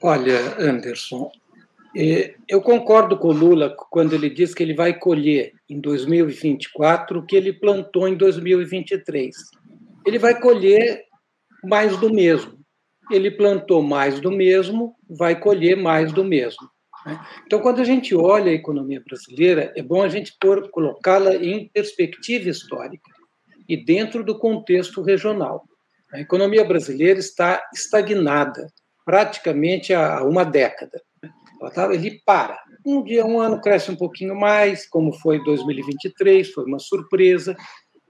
Olha, 0.00 0.56
Anderson, 0.58 1.30
eu 2.48 2.60
concordo 2.60 3.16
com 3.16 3.28
o 3.28 3.32
Lula 3.32 3.74
quando 3.90 4.14
ele 4.14 4.28
diz 4.28 4.52
que 4.52 4.62
ele 4.62 4.74
vai 4.74 4.98
colher 4.98 5.52
em 5.68 5.80
2024 5.80 7.18
o 7.18 7.26
que 7.26 7.36
ele 7.36 7.52
plantou 7.52 8.08
em 8.08 8.16
2023. 8.16 9.34
Ele 10.04 10.18
vai 10.18 10.40
colher 10.40 11.04
mais 11.62 11.96
do 11.98 12.12
mesmo. 12.12 12.58
Ele 13.10 13.30
plantou 13.30 13.82
mais 13.82 14.18
do 14.18 14.30
mesmo, 14.30 14.96
vai 15.08 15.38
colher 15.38 15.76
mais 15.76 16.12
do 16.12 16.24
mesmo. 16.24 16.68
Né? 17.06 17.20
Então, 17.46 17.60
quando 17.60 17.80
a 17.80 17.84
gente 17.84 18.14
olha 18.14 18.50
a 18.50 18.54
economia 18.54 19.02
brasileira, 19.06 19.72
é 19.76 19.82
bom 19.82 20.02
a 20.02 20.08
gente 20.08 20.36
colocá-la 20.70 21.36
em 21.36 21.68
perspectiva 21.68 22.48
histórica 22.48 23.10
e 23.68 23.76
dentro 23.76 24.24
do 24.24 24.38
contexto 24.38 25.02
regional. 25.02 25.64
A 26.12 26.20
economia 26.20 26.64
brasileira 26.64 27.18
está 27.18 27.62
estagnada 27.74 28.66
praticamente 29.04 29.92
há 29.92 30.22
uma 30.24 30.44
década. 30.44 31.00
Ele 31.92 32.20
para. 32.24 32.58
Um 32.84 33.02
dia, 33.02 33.24
um 33.24 33.40
ano 33.40 33.60
cresce 33.60 33.90
um 33.90 33.96
pouquinho 33.96 34.34
mais, 34.34 34.86
como 34.86 35.12
foi 35.12 35.42
2023, 35.42 36.50
foi 36.52 36.64
uma 36.64 36.78
surpresa. 36.78 37.56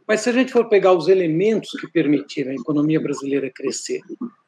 Mas 0.06 0.20
se 0.20 0.28
a 0.28 0.32
gente 0.32 0.52
for 0.52 0.68
pegar 0.68 0.92
os 0.92 1.08
elementos 1.08 1.70
que 1.80 1.90
permitiram 1.90 2.50
a 2.50 2.54
economia 2.54 3.00
brasileira 3.00 3.50
crescer 3.50 4.00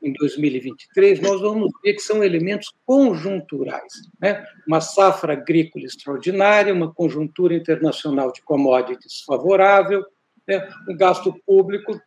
em 0.02 0.12
2023, 0.12 1.20
nós 1.20 1.40
vamos 1.40 1.70
ver 1.82 1.94
que 1.94 2.02
são 2.02 2.22
elementos 2.22 2.70
conjunturais. 2.84 3.92
Né? 4.20 4.44
Uma 4.68 4.82
safra 4.82 5.32
agrícola 5.32 5.86
extraordinária, 5.86 6.75
uma 6.75 6.92
conjuntura 6.92 7.54
internacional 7.54 8.30
de 8.32 8.42
commodities 8.42 9.22
favorável, 9.26 10.04
né? 10.46 10.68
um 10.88 10.96
gasto 10.96 11.34
público 11.46 11.98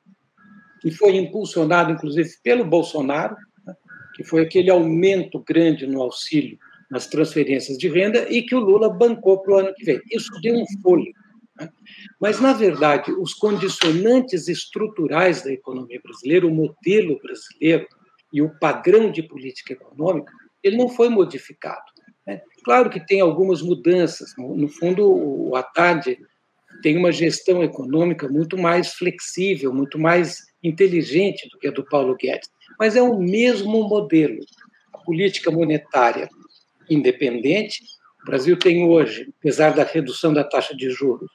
que 0.80 0.92
foi 0.92 1.16
impulsionado, 1.16 1.92
inclusive, 1.92 2.30
pelo 2.44 2.64
Bolsonaro, 2.64 3.36
né? 3.66 3.74
que 4.16 4.24
foi 4.24 4.44
aquele 4.44 4.70
aumento 4.70 5.40
grande 5.40 5.88
no 5.88 6.04
auxílio 6.04 6.58
nas 6.90 7.08
transferências 7.08 7.78
de 7.78 7.88
renda 7.88 8.28
e 8.30 8.42
que 8.42 8.56
o 8.56 8.60
Lula 8.60 8.90
bancou 8.90 9.42
para 9.42 9.54
o 9.54 9.58
ano 9.58 9.74
que 9.76 9.86
vem. 9.86 10.02
Isso 10.12 10.32
deu 10.42 10.56
um 10.56 10.66
fôlego. 10.82 11.18
Né? 11.60 11.70
Mas, 12.20 12.40
na 12.40 12.54
verdade, 12.54 13.12
os 13.12 13.34
condicionantes 13.34 14.48
estruturais 14.48 15.44
da 15.44 15.52
economia 15.52 16.00
brasileira, 16.04 16.48
o 16.48 16.54
modelo 16.54 17.20
brasileiro 17.22 17.88
e 18.34 18.42
o 18.42 18.50
padrão 18.60 19.12
de 19.12 19.24
política 19.24 19.74
econômica, 19.74 20.32
ele 20.64 20.78
não 20.78 20.90
foi 20.90 21.10
modificado. 21.10 21.84
Né? 22.26 22.42
Claro 22.64 22.90
que 22.90 23.06
tem 23.06 23.22
algumas 23.22 23.62
mudanças. 23.62 24.34
No 24.38 24.68
fundo, 24.68 25.06
o 25.06 25.56
Haddad 25.56 26.18
tem 26.82 26.98
uma 26.98 27.12
gestão 27.12 27.64
econômica 27.64 28.28
muito 28.28 28.58
mais 28.58 28.94
flexível, 28.94 29.74
muito 29.74 30.00
mais 30.00 30.38
inteligente 30.64 31.48
do 31.50 31.58
que 31.58 31.68
a 31.68 31.72
do 31.72 31.84
Paulo 31.86 32.16
Guedes. 32.16 32.50
Mas 32.80 32.96
é 32.96 33.02
o 33.02 33.20
mesmo 33.20 33.88
modelo. 33.88 34.40
A 34.94 34.98
política 35.00 35.52
monetária 35.52 36.30
independente. 36.90 37.84
O 38.24 38.26
Brasil 38.26 38.58
tem 38.58 38.86
hoje, 38.86 39.34
apesar 39.40 39.74
da 39.74 39.84
redução 39.84 40.34
da 40.34 40.44
taxa 40.44 40.76
de 40.76 40.90
juros, 40.90 41.30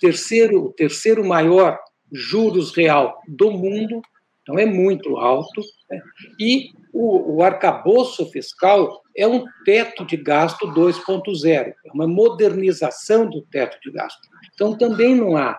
terceiro, 0.00 0.66
o 0.66 0.72
terceiro 0.72 1.24
maior 1.24 1.78
juros 2.12 2.74
real 2.74 3.20
do 3.26 3.50
mundo, 3.50 4.00
então 4.42 4.58
é 4.58 4.66
muito 4.66 5.16
alto, 5.16 5.62
né? 5.90 6.00
e 6.38 6.70
o, 6.92 7.36
o 7.36 7.42
arcabouço 7.42 8.30
fiscal 8.30 9.00
é 9.16 9.26
um 9.26 9.44
teto 9.64 10.04
de 10.04 10.16
gasto 10.16 10.66
2.0, 10.68 11.46
é 11.46 11.74
uma 11.94 12.06
modernização 12.06 13.28
do 13.28 13.42
teto 13.42 13.78
de 13.80 13.90
gasto. 13.90 14.20
Então 14.52 14.76
também 14.76 15.14
não 15.14 15.36
há, 15.36 15.58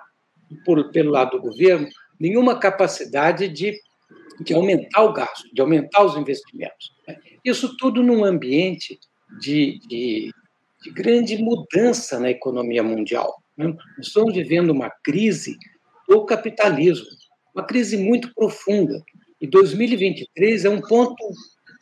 por, 0.65 0.91
pelo 0.91 1.11
lado 1.11 1.31
do 1.31 1.41
governo, 1.41 1.87
nenhuma 2.19 2.59
capacidade 2.59 3.47
de, 3.47 3.79
de 4.41 4.53
aumentar 4.53 5.03
o 5.03 5.13
gasto, 5.13 5.47
de 5.53 5.61
aumentar 5.61 6.03
os 6.03 6.15
investimentos. 6.15 6.93
Né? 7.07 7.17
Isso 7.43 7.75
tudo 7.77 8.03
num 8.03 8.23
ambiente 8.23 8.99
de, 9.39 9.79
de, 9.87 10.31
de 10.81 10.91
grande 10.91 11.37
mudança 11.37 12.19
na 12.19 12.29
economia 12.29 12.83
mundial. 12.83 13.41
Né? 13.57 13.67
Nós 13.67 14.07
estamos 14.07 14.33
vivendo 14.33 14.71
uma 14.71 14.89
crise 15.03 15.57
do 16.07 16.25
capitalismo, 16.25 17.07
uma 17.53 17.65
crise 17.65 17.97
muito 17.97 18.33
profunda. 18.33 19.03
E 19.39 19.47
2023 19.47 20.65
é 20.65 20.69
um 20.69 20.81
ponto 20.81 21.23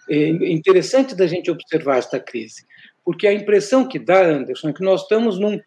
é, 0.10 0.30
interessante 0.52 1.16
da 1.16 1.28
gente 1.28 1.52
observar 1.52 1.98
esta 1.98 2.20
crise, 2.20 2.66
porque 3.04 3.28
a 3.28 3.34
impressão 3.34 3.88
que 3.88 4.00
dá, 4.00 4.26
Anderson, 4.26 4.70
é 4.70 4.74
que 4.74 4.84
nós 4.84 5.04
estamos 5.04 5.40
num, 5.40 5.60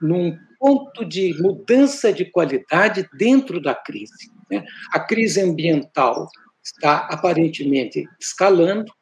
num 0.00 0.36
ponto 0.58 1.04
de 1.04 1.34
mudança 1.40 2.12
de 2.12 2.24
qualidade 2.24 3.08
dentro 3.16 3.60
da 3.60 3.74
crise. 3.74 4.30
Né? 4.50 4.64
A 4.92 5.00
crise 5.00 5.40
ambiental 5.40 6.28
está 6.62 7.08
aparentemente 7.10 8.04
escalando, 8.20 8.92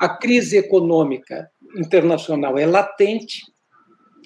a 0.00 0.08
crise 0.08 0.56
econômica 0.56 1.50
internacional 1.76 2.58
é 2.58 2.66
latente, 2.66 3.40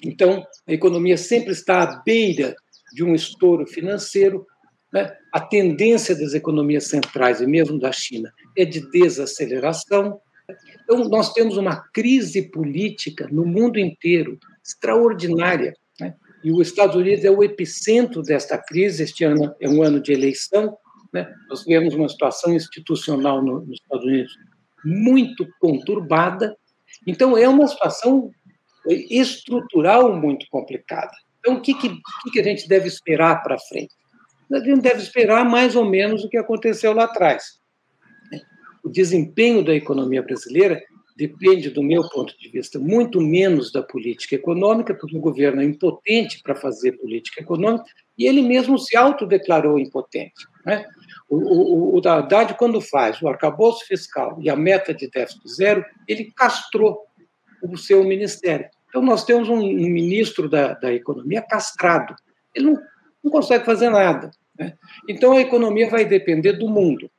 então 0.02 0.44
a 0.66 0.72
economia 0.72 1.16
sempre 1.16 1.52
está 1.52 1.82
à 1.82 2.02
beira 2.02 2.54
de 2.92 3.04
um 3.04 3.14
estouro 3.14 3.66
financeiro. 3.66 4.46
Né? 4.92 5.12
A 5.32 5.40
tendência 5.40 6.16
das 6.16 6.34
economias 6.34 6.88
centrais, 6.88 7.40
e 7.40 7.46
mesmo 7.46 7.78
da 7.78 7.92
China, 7.92 8.32
é 8.56 8.64
de 8.64 8.88
desaceleração. 8.90 10.20
Então, 10.82 11.08
nós 11.08 11.32
temos 11.32 11.56
uma 11.56 11.76
crise 11.92 12.50
política 12.50 13.28
no 13.30 13.46
mundo 13.46 13.78
inteiro 13.78 14.38
extraordinária. 14.64 15.74
Né? 16.00 16.14
E 16.42 16.50
os 16.50 16.66
Estados 16.66 16.96
Unidos 16.96 17.24
é 17.24 17.30
o 17.30 17.44
epicentro 17.44 18.22
desta 18.22 18.58
crise. 18.58 19.04
Este 19.04 19.24
ano 19.24 19.54
é 19.60 19.68
um 19.68 19.82
ano 19.82 20.00
de 20.00 20.12
eleição. 20.12 20.76
Né? 21.12 21.32
Nós 21.48 21.62
tivemos 21.62 21.94
uma 21.94 22.08
situação 22.08 22.52
institucional 22.52 23.42
nos 23.42 23.68
Estados 23.70 24.04
Unidos 24.04 24.32
muito 24.84 25.46
conturbada. 25.60 26.56
Então, 27.06 27.36
é 27.36 27.48
uma 27.48 27.66
situação 27.66 28.30
estrutural 28.86 30.16
muito 30.16 30.46
complicada. 30.50 31.12
Então, 31.38 31.54
o 31.54 31.60
que, 31.60 31.74
que, 31.74 31.90
que 32.32 32.40
a 32.40 32.44
gente 32.44 32.68
deve 32.68 32.88
esperar 32.88 33.42
para 33.42 33.58
frente? 33.58 33.94
A 34.52 34.58
gente 34.58 34.80
deve 34.80 35.00
esperar 35.00 35.44
mais 35.44 35.76
ou 35.76 35.84
menos 35.84 36.24
o 36.24 36.28
que 36.28 36.36
aconteceu 36.36 36.92
lá 36.92 37.04
atrás. 37.04 37.60
O 38.82 38.88
desempenho 38.88 39.64
da 39.64 39.74
economia 39.74 40.22
brasileira 40.22 40.82
depende, 41.16 41.70
do 41.70 41.82
meu 41.82 42.08
ponto 42.08 42.36
de 42.38 42.48
vista, 42.48 42.78
muito 42.78 43.20
menos 43.20 43.70
da 43.70 43.82
política 43.82 44.34
econômica, 44.34 44.94
porque 44.94 45.16
o 45.16 45.20
governo 45.20 45.60
é 45.60 45.64
impotente 45.64 46.42
para 46.42 46.56
fazer 46.56 46.92
política 46.92 47.42
econômica, 47.42 47.84
e 48.16 48.26
ele 48.26 48.40
mesmo 48.40 48.78
se 48.78 48.96
autodeclarou 48.96 49.78
impotente. 49.78 50.46
Né? 50.64 50.84
O, 51.28 51.36
o, 51.36 51.96
o 51.96 52.08
Haddad, 52.08 52.54
quando 52.54 52.80
faz 52.80 53.20
o 53.22 53.28
arcabouço 53.28 53.86
fiscal 53.86 54.36
e 54.40 54.50
a 54.50 54.56
meta 54.56 54.92
de 54.92 55.08
déficit 55.08 55.48
zero, 55.48 55.84
ele 56.08 56.32
castrou 56.36 57.06
o 57.62 57.76
seu 57.76 58.04
ministério. 58.04 58.68
Então, 58.88 59.02
nós 59.02 59.24
temos 59.24 59.48
um, 59.48 59.58
um 59.58 59.88
ministro 59.88 60.48
da, 60.48 60.74
da 60.74 60.92
Economia 60.92 61.42
castrado. 61.42 62.14
Ele 62.54 62.66
não, 62.66 62.82
não 63.22 63.30
consegue 63.30 63.64
fazer 63.64 63.90
nada. 63.90 64.30
Né? 64.58 64.74
Então, 65.08 65.32
a 65.32 65.40
economia 65.40 65.88
vai 65.88 66.04
depender 66.04 66.54
do 66.54 66.68
mundo. 66.68 67.10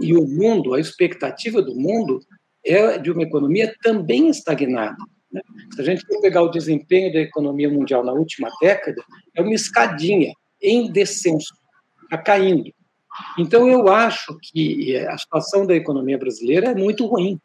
E 0.00 0.14
o 0.14 0.26
mundo, 0.26 0.74
a 0.74 0.80
expectativa 0.80 1.62
do 1.62 1.74
mundo 1.74 2.20
é 2.64 2.98
de 2.98 3.10
uma 3.10 3.22
economia 3.22 3.74
também 3.82 4.28
estagnada. 4.28 4.96
Né? 5.32 5.40
Se 5.74 5.80
a 5.80 5.84
gente 5.84 6.06
for 6.06 6.20
pegar 6.20 6.42
o 6.42 6.50
desempenho 6.50 7.12
da 7.12 7.20
economia 7.20 7.70
mundial 7.70 8.04
na 8.04 8.12
última 8.12 8.48
década, 8.60 9.02
é 9.34 9.40
uma 9.40 9.54
escadinha 9.54 10.32
em 10.60 10.90
descenso, 10.92 11.54
está 12.12 12.18
caindo. 12.18 12.70
Então, 13.38 13.68
eu 13.68 13.88
acho 13.88 14.38
que 14.42 14.96
a 14.96 15.16
situação 15.16 15.66
da 15.66 15.74
economia 15.74 16.18
brasileira 16.18 16.70
é 16.70 16.74
muito 16.74 17.06
ruim. 17.06 17.40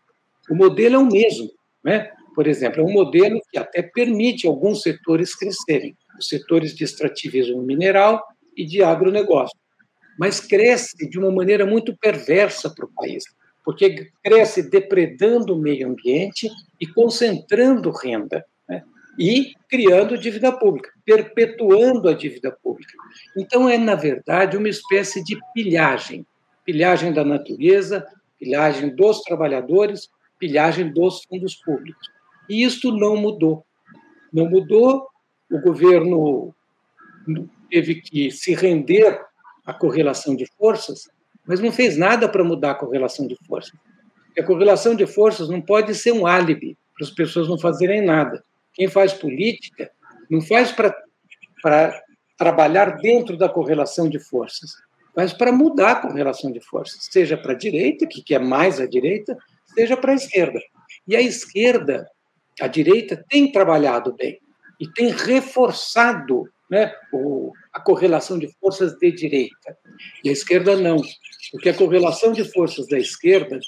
O 0.49 0.55
modelo 0.55 0.95
é 0.95 0.97
o 0.97 1.05
mesmo. 1.05 1.49
Né? 1.83 2.11
Por 2.35 2.47
exemplo, 2.47 2.81
é 2.81 2.83
um 2.83 2.91
modelo 2.91 3.39
que 3.51 3.57
até 3.57 3.81
permite 3.81 4.45
alguns 4.45 4.81
setores 4.81 5.35
crescerem, 5.35 5.95
os 6.19 6.27
setores 6.27 6.75
de 6.75 6.83
extrativismo 6.83 7.61
mineral 7.61 8.23
e 8.55 8.65
de 8.65 8.83
agronegócio. 8.83 9.57
Mas 10.19 10.39
cresce 10.39 11.09
de 11.09 11.17
uma 11.17 11.31
maneira 11.31 11.65
muito 11.65 11.95
perversa 11.97 12.69
para 12.69 12.85
o 12.85 12.91
país, 12.95 13.23
porque 13.63 14.09
cresce 14.23 14.69
depredando 14.69 15.53
o 15.53 15.59
meio 15.59 15.87
ambiente 15.87 16.49
e 16.79 16.87
concentrando 16.87 17.91
renda 17.91 18.43
e 19.17 19.53
criando 19.69 20.17
dívida 20.17 20.51
pública, 20.51 20.91
perpetuando 21.05 22.07
a 22.07 22.13
dívida 22.13 22.51
pública. 22.51 22.93
Então, 23.35 23.67
é, 23.67 23.77
na 23.77 23.95
verdade, 23.95 24.57
uma 24.57 24.69
espécie 24.69 25.23
de 25.23 25.37
pilhagem 25.53 26.25
pilhagem 26.67 27.13
da 27.13 27.23
natureza, 27.23 28.05
pilhagem 28.37 28.93
dos 28.93 29.21
trabalhadores, 29.21 30.09
pilhagem 30.37 30.91
dos 30.91 31.23
fundos 31.23 31.55
públicos. 31.55 32.09
E 32.49 32.61
isto 32.61 32.91
não 32.91 33.15
mudou. 33.15 33.65
Não 34.33 34.49
mudou, 34.49 35.07
o 35.49 35.61
governo 35.61 36.53
teve 37.69 37.95
que 37.95 38.29
se 38.29 38.53
render 38.53 39.17
à 39.65 39.73
correlação 39.73 40.35
de 40.35 40.45
forças, 40.57 41.09
mas 41.45 41.61
não 41.61 41.71
fez 41.71 41.97
nada 41.97 42.27
para 42.27 42.43
mudar 42.43 42.71
a 42.71 42.75
correlação 42.75 43.25
de 43.25 43.37
forças. 43.47 43.73
a 44.37 44.43
correlação 44.43 44.93
de 44.93 45.07
forças 45.07 45.49
não 45.49 45.61
pode 45.61 45.95
ser 45.95 46.11
um 46.11 46.27
álibi 46.27 46.77
para 46.95 47.07
as 47.07 47.11
pessoas 47.11 47.47
não 47.47 47.57
fazerem 47.57 48.05
nada. 48.05 48.43
Quem 48.77 48.87
faz 48.87 49.11
política 49.11 49.91
não 50.29 50.39
faz 50.39 50.71
para 50.71 52.03
trabalhar 52.37 52.97
dentro 52.97 53.35
da 53.35 53.49
correlação 53.49 54.07
de 54.07 54.19
forças, 54.19 54.71
faz 55.15 55.33
para 55.33 55.51
mudar 55.51 55.91
a 55.93 56.01
correlação 56.01 56.51
de 56.51 56.61
forças, 56.61 57.07
seja 57.09 57.35
para 57.35 57.53
a 57.53 57.57
direita, 57.57 58.05
que 58.05 58.21
quer 58.21 58.39
mais 58.39 58.79
a 58.79 58.85
direita, 58.85 59.35
seja 59.73 59.97
para 59.97 60.11
a 60.11 60.15
esquerda. 60.15 60.59
E 61.07 61.15
a 61.15 61.21
esquerda 61.21 62.07
A 62.59 62.67
direita 62.67 63.23
tem 63.29 63.51
trabalhado 63.51 64.15
bem 64.15 64.39
e 64.79 64.87
tem 64.91 65.11
reforçado 65.11 66.49
né, 66.69 66.93
o, 67.13 67.51
a 67.71 67.79
correlação 67.79 68.37
de 68.37 68.51
forças 68.59 68.93
de 68.97 69.11
direita. 69.11 69.77
E 70.23 70.29
a 70.29 70.31
esquerda 70.31 70.75
não, 70.75 70.97
porque 71.51 71.69
a 71.69 71.73
correlação 71.73 72.31
de 72.31 72.43
forças 72.51 72.87
da 72.87 72.97
esquerda 72.97 73.59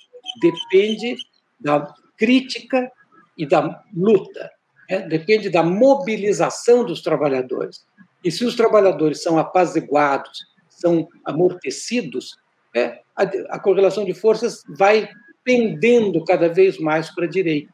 depende 0.41 1.15
da 1.59 1.91
crítica 2.17 2.91
e 3.37 3.45
da 3.45 3.83
luta, 3.95 4.51
né? 4.89 5.07
depende 5.07 5.49
da 5.49 5.63
mobilização 5.63 6.83
dos 6.83 7.01
trabalhadores. 7.01 7.85
E 8.23 8.31
se 8.31 8.43
os 8.43 8.55
trabalhadores 8.55 9.21
são 9.21 9.37
apaziguados, 9.37 10.45
são 10.69 11.07
amortecidos, 11.25 12.37
né? 12.73 12.99
a, 13.15 13.23
a 13.55 13.59
correlação 13.59 14.03
de 14.03 14.13
forças 14.13 14.63
vai 14.77 15.07
pendendo 15.43 16.23
cada 16.23 16.49
vez 16.49 16.77
mais 16.77 17.13
para 17.13 17.25
a 17.25 17.29
direita. 17.29 17.73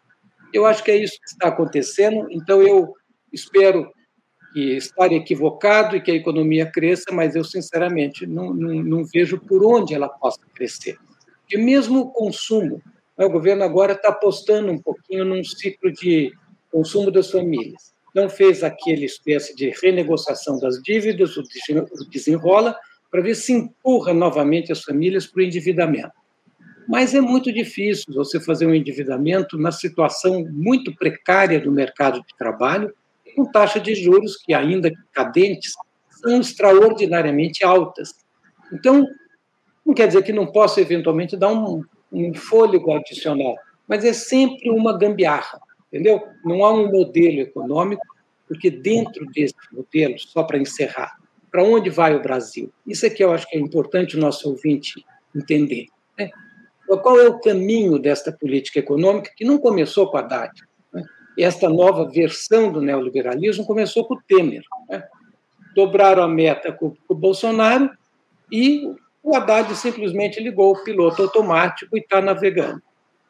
Eu 0.54 0.65
acho 0.65 0.84
que 0.84 0.91
é 0.91 0.97
isso 0.97 1.19
que 1.19 1.28
está 1.28 1.49
acontecendo, 1.49 2.28
então 2.32 2.62
eu 2.62 2.93
espero 3.32 3.91
que 4.54 4.78
estar 4.78 5.12
equivocado 5.12 5.97
e 5.97 6.01
que 6.01 6.12
a 6.12 6.15
economia 6.15 6.65
cresça, 6.65 7.12
mas 7.12 7.36
eu, 7.36 7.43
sinceramente, 7.43 8.25
não, 8.25 8.54
não, 8.54 8.73
não 8.82 9.04
vejo 9.04 9.38
por 9.38 9.65
onde 9.65 9.93
ela 9.93 10.08
possa 10.08 10.39
crescer. 10.54 10.97
Porque 11.41 11.58
mesmo 11.58 11.99
o 11.99 12.12
consumo, 12.12 12.82
né, 13.17 13.25
o 13.25 13.30
governo 13.30 13.63
agora 13.63 13.91
está 13.91 14.10
apostando 14.10 14.71
um 14.71 14.82
pouquinho 14.82 15.25
num 15.25 15.43
ciclo 15.43 15.91
de 15.91 16.32
consumo 16.75 17.09
das 17.09 17.31
famílias. 17.31 17.93
Não 18.13 18.29
fez 18.29 18.61
aquele 18.61 19.05
espécie 19.05 19.55
de 19.55 19.71
renegociação 19.81 20.59
das 20.59 20.81
dívidas, 20.83 21.38
o 21.38 21.43
desenrola, 22.09 22.77
para 23.09 23.21
ver 23.21 23.35
se 23.35 23.53
empurra 23.53 24.13
novamente 24.13 24.73
as 24.73 24.83
famílias 24.83 25.25
para 25.25 25.39
o 25.39 25.43
endividamento. 25.45 26.11
Mas 26.85 27.15
é 27.15 27.21
muito 27.21 27.49
difícil 27.49 28.13
você 28.13 28.41
fazer 28.41 28.65
um 28.65 28.75
endividamento 28.75 29.57
na 29.57 29.71
situação 29.71 30.45
muito 30.51 30.93
precária 30.93 31.61
do 31.61 31.71
mercado 31.71 32.19
de 32.19 32.38
trabalho, 32.38 32.93
com 33.33 33.49
taxa 33.49 33.79
de 33.79 33.95
juros 33.95 34.35
que, 34.35 34.53
ainda 34.53 34.91
cadentes, 35.13 35.73
são 36.09 36.41
extraordinariamente 36.41 37.63
altas. 37.63 38.13
Então, 38.73 39.07
não 39.85 39.93
quer 39.93 40.07
dizer 40.07 40.23
que 40.23 40.33
não 40.33 40.51
possa 40.51 40.81
eventualmente 40.81 41.38
dar 41.38 41.53
um, 41.53 41.81
um 42.11 42.33
fôlego 42.33 42.91
adicional, 42.91 43.55
mas 43.88 44.03
é 44.03 44.11
sempre 44.11 44.69
uma 44.69 44.97
gambiarra, 44.97 45.59
entendeu? 45.95 46.27
Não 46.43 46.65
há 46.65 46.73
um 46.73 46.91
modelo 46.91 47.39
econômico, 47.39 48.05
porque 48.47 48.69
dentro 48.69 49.25
desse 49.27 49.55
modelo, 49.71 50.19
só 50.19 50.43
para 50.43 50.58
encerrar, 50.58 51.17
para 51.49 51.63
onde 51.63 51.89
vai 51.89 52.13
o 52.13 52.21
Brasil? 52.21 52.69
Isso 52.86 53.05
é 53.05 53.10
que 53.10 53.23
eu 53.23 53.31
acho 53.31 53.47
que 53.47 53.55
é 53.55 53.60
importante 53.60 54.17
o 54.17 54.19
nosso 54.19 54.49
ouvinte 54.49 55.05
entender. 55.34 55.88
Né? 56.17 56.29
Qual 57.01 57.19
é 57.19 57.29
o 57.29 57.39
caminho 57.39 57.97
desta 57.97 58.31
política 58.31 58.79
econômica 58.79 59.31
que 59.36 59.45
não 59.45 59.58
começou 59.58 60.12
com 60.12 60.17
a 60.17 60.19
Haddad? 60.19 60.51
esta 61.38 61.67
nova 61.67 62.10
versão 62.10 62.71
do 62.71 62.81
neoliberalismo 62.81 63.65
começou 63.65 64.05
com 64.05 64.13
o 64.13 64.21
Temer. 64.25 64.63
Né? 64.89 65.03
Dobraram 65.75 66.23
a 66.23 66.27
meta 66.29 66.71
com, 66.71 66.91
com 66.91 67.13
o 67.13 67.17
Bolsonaro 67.17 67.89
e 68.49 68.89
o 69.21 69.36
Haddad 69.36 69.75
simplesmente 69.75 70.41
ligou 70.41 70.71
o 70.71 70.84
piloto 70.84 71.23
automático 71.23 71.97
e 71.97 71.99
está 71.99 72.21
navegando. 72.21 72.81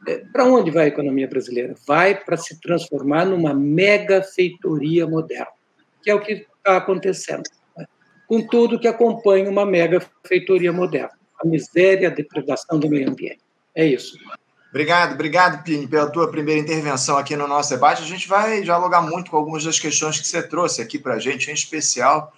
É, 0.07 0.23
para 0.31 0.45
onde 0.45 0.71
vai 0.71 0.85
a 0.85 0.87
economia 0.87 1.27
brasileira? 1.27 1.75
Vai 1.87 2.15
para 2.15 2.37
se 2.37 2.59
transformar 2.59 3.25
numa 3.25 3.53
mega 3.53 4.21
feitoria 4.21 5.07
moderna, 5.07 5.47
que 6.03 6.09
é 6.09 6.15
o 6.15 6.21
que 6.21 6.45
está 6.57 6.77
acontecendo. 6.77 7.43
Né? 7.77 7.85
Com 8.27 8.45
tudo 8.47 8.79
que 8.79 8.87
acompanha 8.87 9.49
uma 9.49 9.65
mega 9.65 10.01
feitoria 10.25 10.71
moderna: 10.71 11.11
a 11.41 11.47
miséria, 11.47 12.09
a 12.09 12.11
depredação 12.11 12.79
do 12.79 12.89
meio 12.89 13.09
ambiente. 13.09 13.41
É 13.73 13.85
isso. 13.85 14.17
Obrigado, 14.69 15.13
obrigado, 15.13 15.63
Pini, 15.63 15.87
pela 15.87 16.11
tua 16.11 16.29
primeira 16.29 16.59
intervenção 16.59 17.17
aqui 17.17 17.35
no 17.35 17.47
nosso 17.47 17.69
debate. 17.69 18.01
A 18.03 18.05
gente 18.05 18.27
vai 18.27 18.61
dialogar 18.61 19.01
muito 19.01 19.31
com 19.31 19.37
algumas 19.37 19.63
das 19.63 19.79
questões 19.79 20.19
que 20.19 20.27
você 20.27 20.43
trouxe 20.43 20.81
aqui 20.81 20.99
para 20.99 21.13
a 21.13 21.19
gente, 21.19 21.49
em 21.49 21.53
especial 21.53 22.33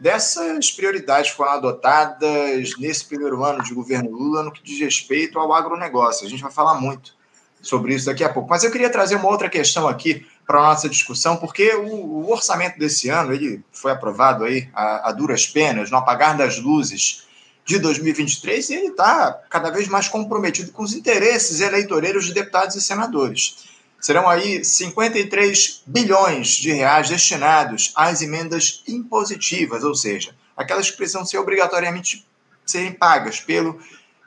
dessas 0.00 0.70
prioridades 0.70 1.30
que 1.30 1.36
foram 1.36 1.52
adotadas 1.52 2.76
nesse 2.78 3.04
primeiro 3.04 3.44
ano 3.44 3.62
de 3.62 3.74
governo 3.74 4.10
Lula 4.10 4.42
no 4.42 4.52
que 4.52 4.62
diz 4.62 4.78
respeito 4.80 5.38
ao 5.38 5.52
agronegócio. 5.52 6.26
A 6.26 6.30
gente 6.30 6.42
vai 6.42 6.52
falar 6.52 6.74
muito 6.74 7.16
sobre 7.60 7.94
isso 7.94 8.06
daqui 8.06 8.22
a 8.24 8.28
pouco. 8.28 8.48
Mas 8.48 8.64
eu 8.64 8.70
queria 8.70 8.90
trazer 8.90 9.16
uma 9.16 9.28
outra 9.28 9.48
questão 9.48 9.88
aqui 9.88 10.26
para 10.46 10.58
a 10.60 10.62
nossa 10.62 10.88
discussão, 10.88 11.36
porque 11.36 11.74
o, 11.74 11.86
o, 11.86 12.30
orçamento 12.30 12.78
desse 12.78 13.08
ano 13.08 13.34
ele 13.34 13.62
foi 13.72 13.92
aprovado 13.92 14.44
aí 14.44 14.68
a, 14.72 15.10
a 15.10 15.12
duras 15.12 15.46
penas, 15.46 15.90
no 15.90 15.98
apagar 15.98 16.36
das 16.36 16.58
luzes 16.58 17.26
de 17.66 17.78
2023 17.78 18.70
e 18.70 18.74
ele 18.74 18.86
está 18.86 19.42
cada 19.50 19.70
vez 19.70 19.88
mais 19.88 20.08
comprometido 20.08 20.72
com 20.72 20.82
os 20.82 20.94
interesses 20.94 21.60
eleitoreiros 21.60 22.24
de 22.24 22.32
deputados 22.32 22.76
e 22.76 22.80
senadores. 22.80 23.67
Serão 24.00 24.28
aí 24.28 24.64
53 24.64 25.82
bilhões 25.86 26.48
de 26.50 26.72
reais 26.72 27.08
destinados 27.08 27.92
às 27.96 28.22
emendas 28.22 28.82
impositivas, 28.86 29.82
ou 29.82 29.94
seja, 29.94 30.34
aquelas 30.56 30.90
que 30.90 30.96
precisam 30.96 31.24
ser 31.24 31.38
obrigatoriamente 31.38 32.24
serem 32.64 32.92
pagas 32.92 33.40
pelo 33.40 33.78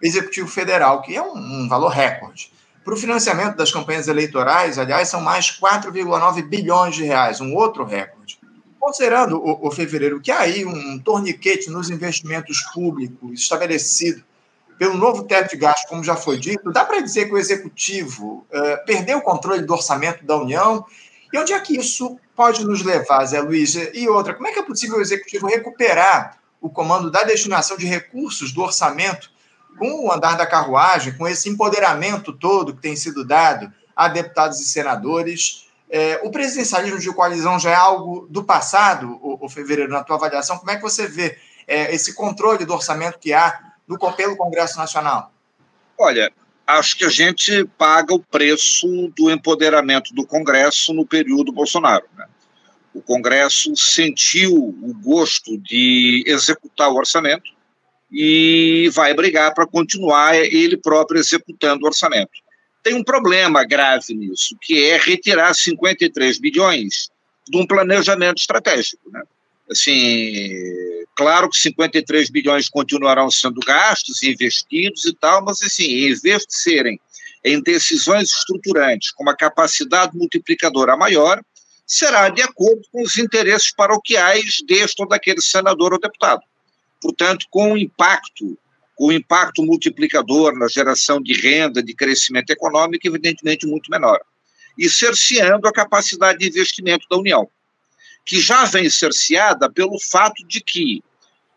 Executivo 0.01 0.47
Federal, 0.47 1.01
que 1.01 1.15
é 1.15 1.21
um, 1.21 1.37
um 1.37 1.69
valor 1.69 1.89
recorde. 1.89 2.51
Para 2.83 2.93
o 2.95 2.97
financiamento 2.97 3.55
das 3.55 3.71
campanhas 3.71 4.07
eleitorais, 4.07 4.79
aliás, 4.79 5.07
são 5.07 5.21
mais 5.21 5.51
4,9 5.51 6.41
bilhões 6.41 6.95
de 6.95 7.03
reais, 7.03 7.39
um 7.39 7.53
outro 7.53 7.85
recorde. 7.85 8.39
Considerando 8.79 9.37
o, 9.37 9.67
o 9.67 9.71
fevereiro 9.71 10.19
que 10.19 10.31
há 10.31 10.39
aí 10.39 10.65
um 10.65 10.97
torniquete 10.97 11.69
nos 11.69 11.91
investimentos 11.91 12.61
públicos 12.73 13.39
estabelecido 13.39 14.23
pelo 14.81 14.97
novo 14.97 15.25
teto 15.25 15.51
de 15.51 15.57
gastos, 15.57 15.87
como 15.87 16.03
já 16.03 16.15
foi 16.15 16.39
dito, 16.39 16.71
dá 16.71 16.83
para 16.83 17.01
dizer 17.01 17.27
que 17.27 17.33
o 17.35 17.37
executivo 17.37 18.47
uh, 18.49 18.83
perdeu 18.83 19.19
o 19.19 19.21
controle 19.21 19.61
do 19.61 19.73
orçamento 19.73 20.25
da 20.25 20.35
União? 20.35 20.83
E 21.31 21.37
onde 21.37 21.53
é 21.53 21.59
que 21.59 21.77
isso 21.77 22.17
pode 22.35 22.65
nos 22.65 22.81
levar, 22.81 23.23
Zé 23.25 23.41
Luiz? 23.41 23.75
E 23.75 24.09
outra, 24.09 24.33
como 24.33 24.47
é 24.47 24.51
que 24.51 24.57
é 24.57 24.63
possível 24.63 24.97
o 24.97 25.01
executivo 25.01 25.45
recuperar 25.45 26.39
o 26.59 26.67
comando 26.67 27.11
da 27.11 27.21
destinação 27.21 27.77
de 27.77 27.85
recursos 27.85 28.51
do 28.51 28.63
orçamento 28.63 29.29
com 29.77 30.07
o 30.07 30.11
andar 30.11 30.35
da 30.35 30.47
carruagem, 30.47 31.15
com 31.15 31.27
esse 31.27 31.47
empoderamento 31.47 32.33
todo 32.33 32.73
que 32.73 32.81
tem 32.81 32.95
sido 32.95 33.23
dado 33.23 33.71
a 33.95 34.07
deputados 34.07 34.59
e 34.59 34.63
senadores? 34.63 35.67
É, 35.91 36.19
o 36.23 36.31
presidencialismo 36.31 36.97
de 36.97 37.13
coalizão 37.13 37.59
já 37.59 37.69
é 37.69 37.75
algo 37.75 38.25
do 38.31 38.43
passado, 38.43 39.19
o, 39.21 39.45
o 39.45 39.47
Fevereiro, 39.47 39.91
na 39.91 40.03
tua 40.03 40.15
avaliação? 40.15 40.57
Como 40.57 40.71
é 40.71 40.75
que 40.75 40.81
você 40.81 41.05
vê 41.05 41.37
é, 41.67 41.93
esse 41.93 42.15
controle 42.15 42.65
do 42.65 42.73
orçamento 42.73 43.19
que 43.19 43.31
há 43.31 43.70
do, 43.97 44.11
pelo 44.13 44.37
Congresso 44.37 44.77
Nacional? 44.77 45.31
Olha, 45.97 46.31
acho 46.65 46.97
que 46.97 47.05
a 47.05 47.09
gente 47.09 47.65
paga 47.77 48.13
o 48.13 48.19
preço 48.19 48.87
do 49.15 49.29
empoderamento 49.29 50.13
do 50.13 50.25
Congresso 50.25 50.93
no 50.93 51.05
período 51.05 51.51
Bolsonaro. 51.51 52.05
Né? 52.17 52.25
O 52.93 53.01
Congresso 53.01 53.75
sentiu 53.75 54.53
o 54.53 54.93
gosto 55.01 55.57
de 55.57 56.23
executar 56.27 56.89
o 56.89 56.95
orçamento 56.95 57.51
e 58.11 58.89
vai 58.93 59.13
brigar 59.13 59.53
para 59.53 59.65
continuar 59.65 60.35
ele 60.35 60.75
próprio 60.75 61.19
executando 61.19 61.83
o 61.83 61.87
orçamento 61.87 62.41
tem 62.83 62.95
um 62.95 63.03
problema 63.03 63.63
grave 63.63 64.13
nisso, 64.13 64.55
que 64.61 64.89
é 64.89 64.97
retirar 64.97 65.53
53 65.53 66.39
bilhões 66.39 67.09
de 67.47 67.57
um 67.57 67.65
planejamento 67.65 68.39
estratégico. 68.39 69.09
Né? 69.11 69.21
Assim, 69.71 70.49
claro 71.15 71.49
que 71.49 71.57
53 71.57 72.29
bilhões 72.29 72.67
continuarão 72.67 73.31
sendo 73.31 73.61
gastos, 73.61 74.21
investidos 74.21 75.05
e 75.05 75.13
tal, 75.15 75.43
mas 75.43 75.61
assim, 75.63 75.85
em 75.85 76.13
vez 76.13 76.45
de 76.45 76.53
serem 76.53 76.99
em 77.43 77.61
decisões 77.61 78.29
estruturantes 78.29 79.11
com 79.11 79.23
uma 79.23 79.35
capacidade 79.35 80.15
multiplicadora 80.15 80.95
maior, 80.95 81.41
será 81.87 82.29
de 82.29 82.41
acordo 82.41 82.81
com 82.91 83.01
os 83.01 83.17
interesses 83.17 83.73
paroquiais 83.73 84.61
deste 84.67 85.01
ou 85.01 85.07
daquele 85.07 85.41
senador 85.41 85.93
ou 85.93 85.99
deputado. 85.99 86.41
Portanto, 87.01 87.47
com 87.49 87.71
um 87.71 87.77
impacto 87.77 88.57
o 88.99 89.11
impacto 89.11 89.63
multiplicador 89.63 90.55
na 90.55 90.67
geração 90.67 91.19
de 91.19 91.33
renda, 91.33 91.81
de 91.81 91.91
crescimento 91.95 92.51
econômico, 92.51 93.07
evidentemente 93.07 93.65
muito 93.65 93.89
menor. 93.89 94.21
E 94.77 94.87
cerceando 94.87 95.67
a 95.67 95.73
capacidade 95.73 96.37
de 96.37 96.47
investimento 96.47 97.07
da 97.09 97.17
União, 97.17 97.49
que 98.25 98.39
já 98.39 98.65
vem 98.65 98.89
cerceada 98.89 99.69
pelo 99.69 99.99
fato 99.99 100.45
de 100.47 100.61
que 100.61 101.03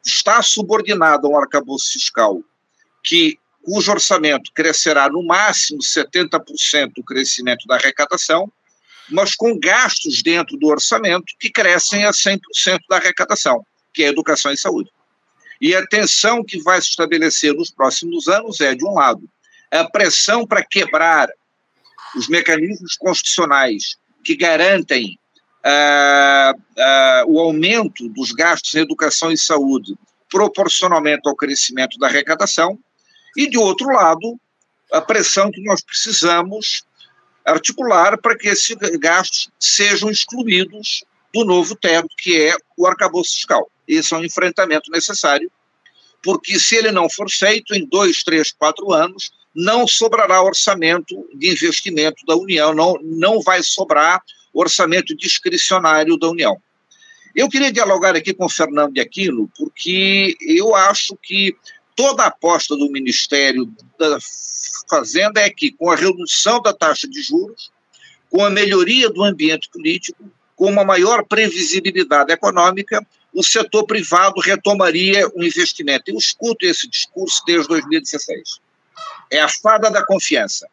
está 0.04 0.42
subordinada 0.42 1.26
a 1.26 1.30
um 1.30 1.38
arcabouço 1.38 1.92
fiscal 1.92 2.42
que 3.02 3.38
cujo 3.62 3.92
orçamento 3.92 4.50
crescerá 4.52 5.08
no 5.08 5.22
máximo 5.22 5.80
70% 5.80 6.92
do 6.96 7.02
crescimento 7.02 7.66
da 7.66 7.76
arrecadação, 7.76 8.50
mas 9.10 9.34
com 9.34 9.58
gastos 9.58 10.22
dentro 10.22 10.56
do 10.56 10.66
orçamento 10.66 11.34
que 11.38 11.50
crescem 11.50 12.04
a 12.04 12.10
100% 12.10 12.40
da 12.88 12.96
arrecadação, 12.96 13.64
que 13.92 14.04
é 14.04 14.08
educação 14.08 14.52
e 14.52 14.56
saúde. 14.56 14.90
E 15.60 15.74
a 15.74 15.86
tensão 15.86 16.44
que 16.44 16.62
vai 16.62 16.80
se 16.80 16.90
estabelecer 16.90 17.54
nos 17.54 17.70
próximos 17.70 18.28
anos 18.28 18.60
é, 18.60 18.74
de 18.74 18.84
um 18.84 18.94
lado, 18.94 19.28
a 19.70 19.84
pressão 19.88 20.46
para 20.46 20.64
quebrar 20.64 21.28
os 22.14 22.28
mecanismos 22.28 22.96
constitucionais 22.96 23.96
que 24.22 24.36
garantem 24.36 25.18
uh, 25.64 26.58
uh, 26.58 27.32
o 27.32 27.40
aumento 27.40 28.08
dos 28.10 28.32
gastos 28.32 28.74
em 28.74 28.80
educação 28.80 29.32
e 29.32 29.38
saúde 29.38 29.96
proporcionalmente 30.34 31.28
ao 31.28 31.36
crescimento 31.36 31.96
da 31.96 32.08
arrecadação, 32.08 32.76
e, 33.36 33.48
de 33.48 33.56
outro 33.56 33.86
lado, 33.86 34.38
a 34.92 35.00
pressão 35.00 35.50
que 35.50 35.62
nós 35.62 35.80
precisamos 35.80 36.82
articular 37.44 38.18
para 38.18 38.36
que 38.36 38.48
esses 38.48 38.76
gastos 38.98 39.48
sejam 39.60 40.10
excluídos 40.10 41.04
do 41.32 41.44
novo 41.44 41.76
teto, 41.76 42.08
que 42.18 42.40
é 42.40 42.56
o 42.76 42.86
arcabouço 42.86 43.34
fiscal. 43.34 43.70
Esse 43.86 44.12
é 44.14 44.16
um 44.16 44.24
enfrentamento 44.24 44.90
necessário, 44.90 45.50
porque 46.22 46.58
se 46.58 46.76
ele 46.76 46.90
não 46.90 47.08
for 47.08 47.30
feito 47.30 47.74
em 47.74 47.86
dois, 47.86 48.24
três, 48.24 48.50
quatro 48.50 48.92
anos, 48.92 49.30
não 49.54 49.86
sobrará 49.86 50.42
orçamento 50.42 51.28
de 51.34 51.50
investimento 51.50 52.24
da 52.26 52.34
União, 52.34 52.74
não, 52.74 52.94
não 53.02 53.40
vai 53.40 53.62
sobrar 53.62 54.20
orçamento 54.54 55.16
discricionário 55.16 56.16
da 56.16 56.28
União. 56.28 56.60
Eu 57.34 57.48
queria 57.48 57.72
dialogar 57.72 58.14
aqui 58.14 58.32
com 58.32 58.44
o 58.44 58.50
Fernando 58.50 58.94
de 58.94 59.00
Aquino, 59.00 59.50
porque 59.58 60.36
eu 60.40 60.74
acho 60.74 61.16
que 61.20 61.56
toda 61.96 62.22
a 62.22 62.28
aposta 62.28 62.76
do 62.76 62.90
Ministério 62.90 63.70
da 63.98 64.18
Fazenda 64.88 65.40
é 65.40 65.50
que, 65.50 65.72
com 65.72 65.90
a 65.90 65.96
redução 65.96 66.62
da 66.62 66.72
taxa 66.72 67.08
de 67.08 67.20
juros, 67.22 67.72
com 68.30 68.44
a 68.44 68.50
melhoria 68.50 69.10
do 69.10 69.24
ambiente 69.24 69.68
político, 69.68 70.30
com 70.56 70.70
uma 70.70 70.84
maior 70.84 71.24
previsibilidade 71.24 72.32
econômica, 72.32 73.04
o 73.32 73.42
setor 73.42 73.84
privado 73.84 74.40
retomaria 74.40 75.28
o 75.34 75.42
investimento. 75.42 76.10
Eu 76.10 76.16
escuto 76.16 76.64
esse 76.64 76.88
discurso 76.88 77.42
desde 77.44 77.66
2016. 77.68 78.60
É 79.30 79.40
a 79.40 79.48
fada 79.48 79.90
da 79.90 80.04
confiança. 80.06 80.68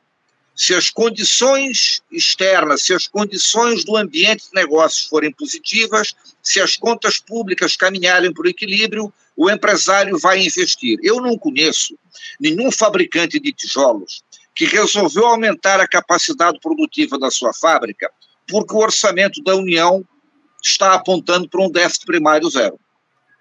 Se 0.62 0.76
as 0.76 0.92
condições 0.92 2.04
externas, 2.12 2.84
se 2.84 2.94
as 2.94 3.08
condições 3.08 3.84
do 3.84 3.98
ambiente 3.98 4.44
de 4.44 4.54
negócios 4.54 5.08
forem 5.08 5.32
positivas, 5.32 6.14
se 6.44 6.62
as 6.62 6.78
contas 6.78 7.18
públicas 7.18 7.76
caminharem 7.76 8.32
para 8.32 8.46
o 8.46 8.48
equilíbrio, 8.48 9.12
o 9.36 9.50
empresário 9.50 10.20
vai 10.20 10.46
investir. 10.46 11.00
Eu 11.02 11.20
não 11.20 11.36
conheço 11.36 11.98
nenhum 12.40 12.72
fabricante 12.72 13.40
de 13.40 13.52
tijolos 13.52 14.22
que 14.54 14.66
resolveu 14.66 15.26
aumentar 15.26 15.80
a 15.80 15.88
capacidade 15.88 16.60
produtiva 16.60 17.18
da 17.18 17.32
sua 17.32 17.52
fábrica 17.56 18.12
porque 18.48 18.76
o 18.76 18.82
orçamento 18.82 19.42
da 19.42 19.56
União 19.56 20.06
está 20.64 20.94
apontando 20.94 21.50
para 21.50 21.66
um 21.66 21.72
déficit 21.72 22.06
primário 22.06 22.48
zero. 22.52 22.80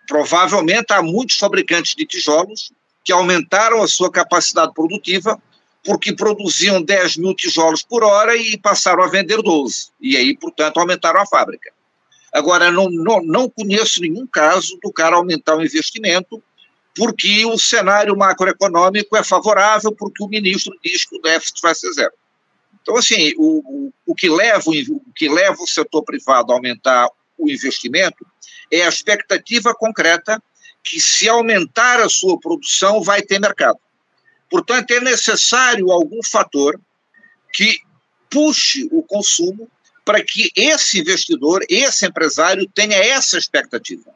Provavelmente 0.09 0.91
há 0.95 1.03
muitos 1.03 1.37
fabricantes 1.37 1.95
de 1.95 2.07
tijolos 2.07 2.73
que 3.05 3.13
aumentaram 3.13 3.83
a 3.83 3.89
sua 3.89 4.11
capacidade 4.11 4.73
produtiva 4.73 5.39
porque 5.85 6.15
produziam 6.15 6.83
10 6.83 7.17
mil 7.17 7.35
tijolos 7.35 7.83
por 7.83 8.05
hora 8.05 8.37
e 8.37 8.59
passaram 8.59 9.03
a 9.03 9.09
vender 9.09 9.41
12. 9.43 9.89
E 10.01 10.17
aí, 10.17 10.37
portanto, 10.37 10.79
aumentaram 10.79 11.21
a 11.21 11.27
fábrica. 11.27 11.73
Agora, 12.33 12.71
não, 12.71 12.89
não, 12.91 13.21
não 13.23 13.51
conheço 13.51 14.01
nenhum 14.01 14.27
caso 14.27 14.79
do 14.83 14.93
cara 14.93 15.17
aumentar 15.17 15.57
o 15.57 15.65
investimento 15.65 16.43
porque 16.95 17.45
o 17.47 17.59
cenário 17.59 18.17
macroeconômico 18.17 19.17
é 19.17 19.23
favorável, 19.23 19.93
porque 19.93 20.23
o 20.23 20.29
ministro 20.29 20.77
diz 20.85 21.05
que 21.05 21.17
o 21.17 21.23
déficit 21.23 21.61
vai 21.63 21.75
ser 21.75 21.93
zero. 21.93 22.13
Então, 22.83 22.97
assim, 22.97 23.33
o, 23.39 23.93
o, 24.07 24.15
que 24.15 24.29
leva, 24.29 24.65
o 24.69 25.13
que 25.15 25.29
leva 25.29 25.63
o 25.63 25.67
setor 25.67 26.03
privado 26.03 26.53
a 26.53 26.57
aumentar 26.57 27.09
o 27.39 27.49
investimento 27.51 28.27
é 28.71 28.85
a 28.85 28.89
expectativa 28.89 29.75
concreta 29.75 30.43
que, 30.83 31.01
se 31.01 31.29
aumentar 31.29 32.01
a 32.01 32.09
sua 32.09 32.39
produção, 32.39 33.03
vai 33.03 33.23
ter 33.23 33.39
mercado. 33.39 33.79
Portanto, 34.51 34.91
é 34.91 35.01
necessário 35.01 35.91
algum 35.93 36.23
fator 36.23 36.79
que 37.53 37.79
puxe 38.29 38.89
o 38.91 39.03
consumo 39.03 39.71
para 40.05 40.23
que 40.23 40.51
esse 40.57 41.01
investidor, 41.01 41.65
esse 41.69 42.07
empresário, 42.07 42.69
tenha 42.75 42.97
essa 42.97 43.39
expectativa. 43.39 44.13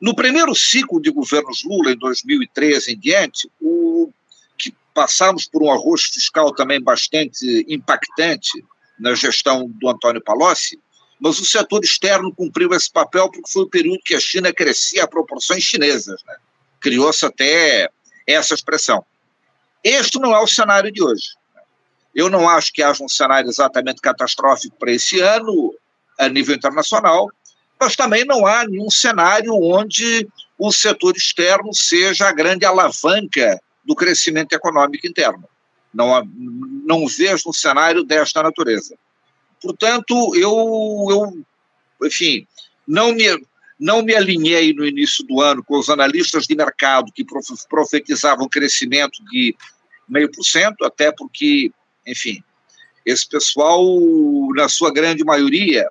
No 0.00 0.14
primeiro 0.14 0.54
ciclo 0.54 1.00
de 1.00 1.10
governos 1.10 1.62
Lula, 1.64 1.92
em 1.92 1.98
2013 1.98 2.92
em 2.92 2.98
diante, 2.98 3.50
o 3.60 4.10
que 4.56 4.74
passamos 4.94 5.46
por 5.46 5.62
um 5.62 5.72
arroz 5.72 6.04
fiscal 6.04 6.52
também 6.54 6.80
bastante 6.80 7.64
impactante 7.68 8.64
na 8.98 9.14
gestão 9.14 9.68
do 9.68 9.88
Antônio 9.88 10.22
Palocci, 10.22 10.78
mas 11.20 11.38
o 11.40 11.44
setor 11.44 11.82
externo 11.84 12.32
cumpriu 12.34 12.72
esse 12.72 12.90
papel 12.90 13.28
porque 13.30 13.50
foi 13.50 13.62
o 13.62 13.68
período 13.68 14.00
que 14.04 14.14
a 14.14 14.20
China 14.20 14.52
crescia 14.52 15.04
a 15.04 15.08
proporções 15.08 15.62
chinesas. 15.62 16.22
Né? 16.24 16.36
Criou-se 16.80 17.24
até 17.24 17.88
essa 18.26 18.54
expressão. 18.54 19.04
Este 19.82 20.18
não 20.18 20.34
é 20.34 20.40
o 20.40 20.46
cenário 20.46 20.90
de 20.92 21.02
hoje. 21.02 21.36
Eu 22.14 22.28
não 22.28 22.48
acho 22.48 22.72
que 22.72 22.82
haja 22.82 23.02
um 23.02 23.08
cenário 23.08 23.48
exatamente 23.48 24.00
catastrófico 24.00 24.76
para 24.76 24.92
esse 24.92 25.20
ano, 25.20 25.74
a 26.18 26.28
nível 26.28 26.56
internacional, 26.56 27.30
mas 27.80 27.94
também 27.94 28.24
não 28.24 28.46
há 28.46 28.66
nenhum 28.66 28.90
cenário 28.90 29.54
onde 29.54 30.28
o 30.58 30.72
setor 30.72 31.16
externo 31.16 31.72
seja 31.72 32.28
a 32.28 32.32
grande 32.32 32.64
alavanca 32.64 33.60
do 33.84 33.94
crescimento 33.94 34.52
econômico 34.52 35.06
interno. 35.06 35.48
Não, 35.94 36.22
não 36.84 37.06
vejo 37.06 37.44
um 37.48 37.52
cenário 37.52 38.02
desta 38.04 38.42
natureza. 38.42 38.96
Portanto, 39.62 40.34
eu, 40.34 41.06
eu 41.08 42.06
enfim, 42.06 42.46
não 42.86 43.12
me, 43.12 43.24
não 43.78 44.02
me 44.02 44.14
alinhei 44.14 44.72
no 44.72 44.84
início 44.84 45.24
do 45.24 45.40
ano 45.40 45.62
com 45.62 45.78
os 45.78 45.88
analistas 45.88 46.46
de 46.46 46.54
mercado 46.54 47.12
que 47.12 47.24
profetizavam 47.68 48.48
crescimento 48.48 49.22
de 49.30 49.54
meio 50.08 50.30
por 50.30 50.42
cento, 50.42 50.84
até 50.84 51.12
porque, 51.12 51.70
enfim, 52.06 52.42
esse 53.04 53.28
pessoal, 53.28 53.84
na 54.54 54.68
sua 54.68 54.92
grande 54.92 55.24
maioria, 55.24 55.88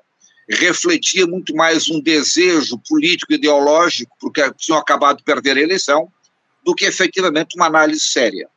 refletia 0.50 1.26
muito 1.26 1.56
mais 1.56 1.90
um 1.90 2.02
desejo 2.02 2.80
político 2.88 3.34
ideológico, 3.34 4.16
porque 4.20 4.42
tinham 4.58 4.80
acabado 4.80 5.18
de 5.18 5.24
perder 5.24 5.58
a 5.58 5.62
eleição, 5.62 6.12
do 6.64 6.76
que 6.76 6.86
efetivamente 6.86 7.56
uma 7.56 7.68
análise 7.68 8.02
séria. 8.02 8.50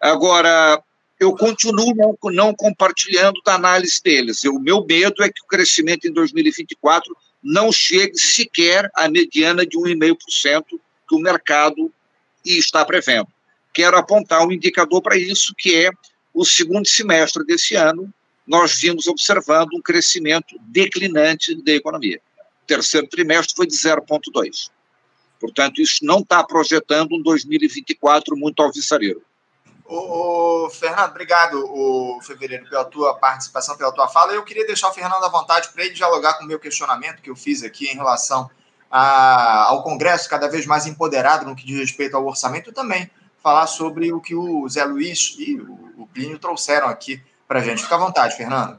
Agora, 0.00 0.82
eu 1.20 1.36
continuo 1.36 1.94
não, 1.94 2.16
não 2.32 2.54
compartilhando 2.54 3.40
da 3.44 3.54
análise 3.54 4.00
deles. 4.02 4.42
O 4.44 4.58
meu 4.58 4.84
medo 4.84 5.22
é 5.22 5.28
que 5.28 5.42
o 5.42 5.46
crescimento 5.46 6.06
em 6.06 6.12
2024 6.12 7.14
não 7.42 7.72
chegue 7.72 8.16
sequer 8.16 8.90
à 8.94 9.08
mediana 9.08 9.66
de 9.66 9.76
1,5% 9.76 10.64
que 11.08 11.14
o 11.14 11.18
mercado 11.18 11.92
está 12.44 12.84
prevendo. 12.84 13.28
Quero 13.74 13.96
apontar 13.96 14.46
um 14.46 14.52
indicador 14.52 15.02
para 15.02 15.16
isso, 15.16 15.54
que 15.56 15.74
é 15.74 15.90
o 16.34 16.44
segundo 16.44 16.86
semestre 16.86 17.44
desse 17.44 17.74
ano, 17.74 18.12
nós 18.46 18.80
vimos 18.80 19.06
observando 19.06 19.74
um 19.74 19.82
crescimento 19.82 20.56
declinante 20.60 21.54
da 21.62 21.72
economia. 21.72 22.20
O 22.62 22.66
terceiro 22.66 23.06
trimestre 23.06 23.54
foi 23.54 23.66
de 23.66 23.74
0,2%. 23.74 24.70
Portanto, 25.40 25.80
isso 25.80 26.04
não 26.04 26.20
está 26.20 26.42
projetando 26.44 27.12
um 27.12 27.22
2024 27.22 28.36
muito 28.36 28.62
alvissareiro. 28.62 29.22
O, 29.84 30.70
Fernando, 30.70 31.10
obrigado, 31.10 31.54
o 31.54 32.20
Fevereiro, 32.22 32.68
pela 32.68 32.84
tua 32.84 33.14
participação, 33.14 33.76
pela 33.76 33.92
tua 33.92 34.08
fala. 34.08 34.32
Eu 34.32 34.44
queria 34.44 34.66
deixar 34.66 34.88
o 34.88 34.92
Fernando 34.92 35.24
à 35.24 35.28
vontade 35.28 35.68
para 35.68 35.84
ele 35.84 35.94
dialogar 35.94 36.34
com 36.34 36.44
o 36.44 36.46
meu 36.46 36.58
questionamento 36.58 37.20
que 37.20 37.28
eu 37.28 37.36
fiz 37.36 37.62
aqui 37.62 37.88
em 37.88 37.96
relação 37.96 38.48
a, 38.90 39.64
ao 39.64 39.82
Congresso 39.82 40.28
cada 40.28 40.48
vez 40.48 40.66
mais 40.66 40.86
empoderado 40.86 41.46
no 41.46 41.56
que 41.56 41.66
diz 41.66 41.78
respeito 41.78 42.16
ao 42.16 42.26
orçamento 42.26 42.70
e 42.70 42.72
também 42.72 43.10
falar 43.42 43.66
sobre 43.66 44.12
o 44.12 44.20
que 44.20 44.34
o 44.34 44.68
Zé 44.68 44.84
Luiz 44.84 45.34
e 45.38 45.56
o, 45.56 46.02
o 46.02 46.06
Plínio 46.06 46.38
trouxeram 46.38 46.88
aqui 46.88 47.20
para 47.48 47.58
a 47.58 47.62
gente. 47.62 47.82
Fica 47.82 47.96
à 47.96 47.98
vontade, 47.98 48.36
Fernando. 48.36 48.78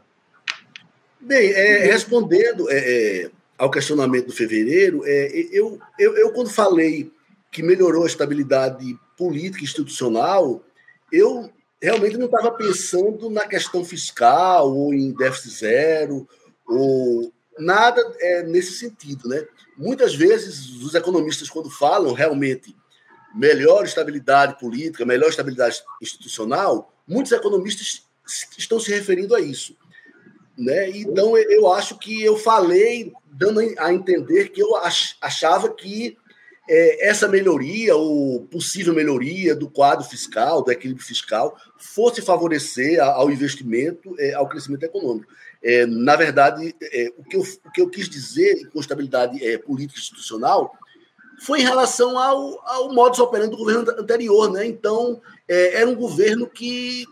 Bem, 1.20 1.52
é, 1.52 1.86
respondendo 1.86 2.70
é, 2.70 2.78
é, 2.78 3.32
ao 3.58 3.70
questionamento 3.70 4.28
do 4.28 4.34
fevereiro, 4.34 5.04
é, 5.06 5.32
eu, 5.52 5.80
eu, 5.98 6.18
eu, 6.18 6.32
quando 6.32 6.50
falei 6.50 7.12
que 7.52 7.62
melhorou 7.62 8.04
a 8.04 8.08
estabilidade 8.08 8.98
política 9.18 9.62
e 9.62 9.66
institucional, 9.66 10.62
eu 11.14 11.54
realmente 11.80 12.18
não 12.18 12.26
estava 12.26 12.52
pensando 12.52 13.30
na 13.30 13.48
questão 13.48 13.86
fiscal 13.86 14.76
ou 14.76 14.92
em 14.94 15.12
déficit 15.12 15.60
zero 15.60 16.28
ou 16.68 17.32
nada 17.60 18.02
é, 18.20 18.44
nesse 18.44 18.74
sentido, 18.74 19.30
né? 19.30 19.46
Muitas 19.78 20.16
vezes 20.16 20.82
os 20.82 20.96
economistas 20.96 21.50
quando 21.50 21.70
falam 21.70 22.14
realmente 22.14 22.76
melhor 23.36 23.86
estabilidade 23.86 24.58
política, 24.60 25.06
melhor 25.06 25.30
estabilidade 25.30 25.84
institucional, 26.02 26.92
muitos 27.08 27.32
economistas 27.32 28.08
estão 28.58 28.80
se 28.80 28.90
referindo 28.92 29.36
a 29.36 29.40
isso, 29.40 29.78
né? 30.58 30.90
Então 30.90 31.38
eu 31.38 31.72
acho 31.72 32.00
que 32.00 32.24
eu 32.24 32.38
falei 32.38 33.14
dando 33.32 33.60
a 33.78 33.94
entender 33.94 34.50
que 34.50 34.62
eu 34.62 34.76
achava 35.22 35.70
que 35.70 36.18
é, 36.68 37.08
essa 37.08 37.28
melhoria, 37.28 37.96
ou 37.96 38.42
possível 38.46 38.94
melhoria 38.94 39.56
do 39.56 39.70
quadro 39.70 40.06
fiscal, 40.06 40.64
do 40.64 40.72
equilíbrio 40.72 41.06
fiscal, 41.06 41.58
fosse 41.78 42.22
favorecer 42.22 43.02
ao 43.04 43.30
investimento, 43.30 44.16
é, 44.18 44.34
ao 44.34 44.48
crescimento 44.48 44.84
econômico. 44.84 45.32
É, 45.62 45.86
na 45.86 46.16
verdade, 46.16 46.76
é, 46.82 47.14
o, 47.18 47.24
que 47.24 47.36
eu, 47.36 47.42
o 47.42 47.72
que 47.72 47.82
eu 47.82 47.90
quis 47.90 48.10
dizer 48.10 48.70
com 48.70 48.80
estabilidade 48.80 49.46
é, 49.46 49.58
política 49.58 50.00
institucional 50.00 50.74
foi 51.42 51.62
em 51.62 51.64
relação 51.64 52.18
ao, 52.18 52.62
ao 52.68 52.94
modus 52.94 53.20
operandi 53.20 53.52
do 53.52 53.58
governo 53.58 53.90
anterior. 53.92 54.52
Né? 54.52 54.66
Então, 54.66 55.22
é, 55.48 55.82
era 55.82 55.90
um 55.90 55.96
governo 55.96 56.48
que, 56.48 57.06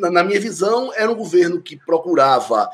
na 0.00 0.22
minha 0.22 0.40
visão, 0.40 0.92
era 0.94 1.10
um 1.10 1.14
governo 1.14 1.60
que 1.60 1.76
procurava 1.76 2.68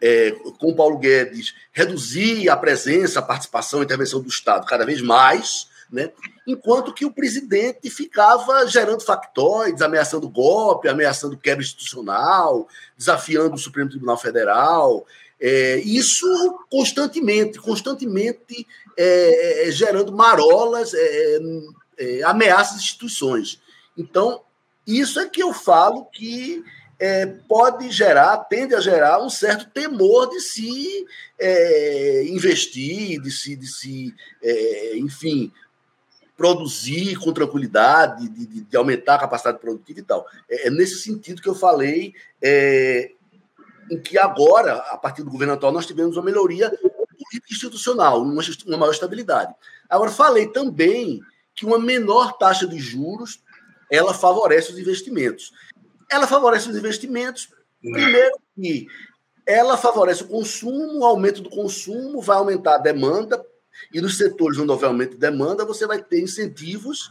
é, 0.00 0.32
com 0.58 0.74
Paulo 0.74 0.98
Guedes, 0.98 1.54
reduzir 1.72 2.48
a 2.48 2.56
presença, 2.56 3.18
a 3.18 3.22
participação, 3.22 3.80
a 3.80 3.84
intervenção 3.84 4.20
do 4.20 4.28
Estado 4.28 4.66
cada 4.66 4.84
vez 4.84 5.02
mais, 5.02 5.68
né? 5.90 6.10
enquanto 6.46 6.94
que 6.94 7.04
o 7.04 7.12
presidente 7.12 7.90
ficava 7.90 8.66
gerando 8.66 9.02
factóides, 9.02 9.82
ameaçando 9.82 10.28
golpe, 10.28 10.88
ameaçando 10.88 11.36
quebra 11.36 11.62
institucional, 11.62 12.66
desafiando 12.96 13.54
o 13.54 13.58
Supremo 13.58 13.90
Tribunal 13.90 14.16
Federal. 14.16 15.06
É, 15.40 15.76
isso 15.80 16.26
constantemente, 16.70 17.58
constantemente 17.58 18.66
é, 18.96 19.68
é, 19.68 19.70
gerando 19.70 20.12
marolas, 20.12 20.92
é, 20.94 21.38
é, 21.98 22.22
ameaças 22.22 22.76
às 22.76 22.82
instituições. 22.82 23.60
Então, 23.96 24.42
isso 24.86 25.20
é 25.20 25.28
que 25.28 25.42
eu 25.42 25.52
falo 25.52 26.06
que 26.06 26.64
é, 26.98 27.26
pode 27.26 27.90
gerar, 27.90 28.36
tende 28.38 28.74
a 28.74 28.80
gerar 28.80 29.22
um 29.22 29.30
certo 29.30 29.70
temor 29.70 30.28
de 30.30 30.40
se 30.40 31.06
é, 31.38 32.24
investir, 32.28 33.20
de 33.20 33.30
se, 33.30 33.54
de 33.54 33.66
se 33.66 34.14
é, 34.42 34.98
enfim, 34.98 35.52
produzir 36.36 37.16
com 37.16 37.32
tranquilidade, 37.32 38.28
de, 38.28 38.46
de, 38.46 38.60
de, 38.62 38.76
aumentar 38.76 39.16
a 39.16 39.20
capacidade 39.20 39.58
produtiva 39.58 40.00
e 40.00 40.02
tal. 40.02 40.26
É, 40.48 40.66
é, 40.66 40.70
nesse 40.70 40.98
sentido 40.98 41.42
que 41.42 41.48
eu 41.48 41.54
falei, 41.54 42.14
é, 42.42 43.12
em 43.90 44.00
que 44.00 44.18
agora, 44.18 44.74
a 44.74 44.96
partir 44.96 45.22
do 45.22 45.30
governo 45.30 45.54
atual, 45.54 45.72
nós 45.72 45.86
tivemos 45.86 46.16
uma 46.16 46.24
melhoria 46.24 46.72
institucional, 47.50 48.22
uma, 48.22 48.42
uma 48.66 48.76
maior 48.76 48.92
estabilidade. 48.92 49.54
Agora, 49.88 50.10
falei 50.10 50.48
também 50.48 51.20
que 51.54 51.64
uma 51.64 51.78
menor 51.78 52.38
taxa 52.38 52.66
de 52.66 52.78
juros 52.78 53.42
ela 53.90 54.12
favorece 54.12 54.70
os 54.70 54.78
investimentos. 54.78 55.52
Ela 56.10 56.26
favorece 56.26 56.68
os 56.68 56.76
investimentos, 56.76 57.48
primeiro 57.80 58.38
que 58.54 58.86
ela 59.46 59.78
favorece 59.78 60.22
o 60.22 60.28
consumo, 60.28 60.98
o 60.98 61.04
aumento 61.04 61.40
do 61.40 61.48
consumo 61.48 62.20
vai 62.20 62.36
aumentar 62.36 62.74
a 62.74 62.78
demanda, 62.78 63.42
e 63.92 64.00
nos 64.00 64.16
setores 64.16 64.58
onde 64.58 64.70
houver 64.70 64.86
aumento 64.86 65.12
de 65.12 65.18
demanda, 65.18 65.64
você 65.64 65.86
vai 65.86 66.02
ter 66.02 66.20
incentivos 66.20 67.10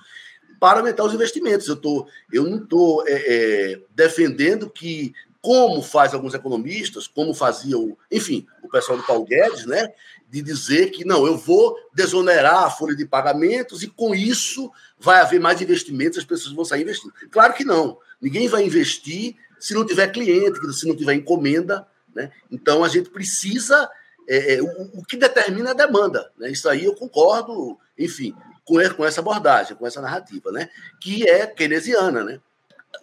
para 0.60 0.80
aumentar 0.80 1.04
os 1.04 1.14
investimentos. 1.14 1.68
Eu, 1.68 1.76
tô, 1.76 2.08
eu 2.32 2.44
não 2.44 2.58
estou 2.58 3.04
é, 3.08 3.14
é, 3.14 3.80
defendendo 3.96 4.70
que, 4.70 5.14
como 5.42 5.82
faz 5.82 6.14
alguns 6.14 6.34
economistas, 6.34 7.08
como 7.08 7.34
fazia 7.34 7.78
o, 7.78 7.98
enfim, 8.12 8.46
o 8.62 8.70
pessoal 8.70 8.98
do 8.98 9.04
Paulo 9.04 9.26
Guedes, 9.26 9.66
né, 9.66 9.90
de 10.30 10.42
dizer 10.42 10.92
que 10.92 11.06
não, 11.06 11.26
eu 11.26 11.38
vou 11.38 11.76
desonerar 11.94 12.66
a 12.66 12.70
folha 12.70 12.96
de 12.96 13.06
pagamentos 13.06 13.82
e 13.82 13.88
com 13.88 14.14
isso 14.14 14.70
vai 15.00 15.22
haver 15.22 15.40
mais 15.40 15.62
investimentos, 15.62 16.20
as 16.20 16.26
pessoas 16.26 16.54
vão 16.54 16.66
sair 16.66 16.82
investindo. 16.82 17.14
Claro 17.32 17.54
que 17.54 17.64
não. 17.64 17.98
Ninguém 18.22 18.48
vai 18.48 18.64
investir 18.64 19.36
se 19.60 19.74
não 19.74 19.86
tiver 19.86 20.08
cliente, 20.12 20.60
se 20.74 20.88
não 20.88 20.96
tiver 20.96 21.14
encomenda. 21.14 21.88
Né? 22.14 22.32
Então 22.52 22.84
a 22.84 22.88
gente 22.90 23.10
precisa. 23.10 23.90
É, 24.30 24.56
é, 24.56 24.62
o, 24.62 25.00
o, 25.00 25.06
que 25.06 25.16
determina 25.16 25.70
é 25.70 25.72
a 25.72 25.76
demanda. 25.76 26.32
Né? 26.38 26.52
Isso 26.52 26.68
aí 26.68 26.84
eu 26.84 26.94
concordo, 26.94 27.78
enfim, 27.98 28.36
com, 28.66 28.76
com 28.96 29.06
essa 29.06 29.22
abordagem, 29.22 29.78
com 29.78 29.88
essa 29.88 30.02
narrativa, 30.02 30.52
né? 30.52 30.70
que 31.00 31.28
é 31.28 31.48
keynesiana. 31.48 32.24
Né? 32.24 32.42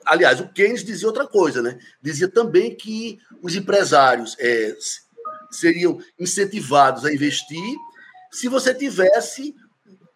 Aliás, 0.04 0.40
o 0.40 0.48
Keynes 0.48 0.84
dizia 0.84 1.08
outra 1.08 1.26
coisa, 1.26 1.62
né? 1.62 1.78
Dizia 2.02 2.28
também 2.28 2.74
que 2.74 3.18
os 3.42 3.54
empresários 3.54 4.36
é, 4.38 4.76
seriam 5.50 5.98
incentivados 6.18 7.04
a 7.04 7.12
investir 7.12 7.76
se 8.30 8.48
você 8.48 8.74
tivesse 8.74 9.54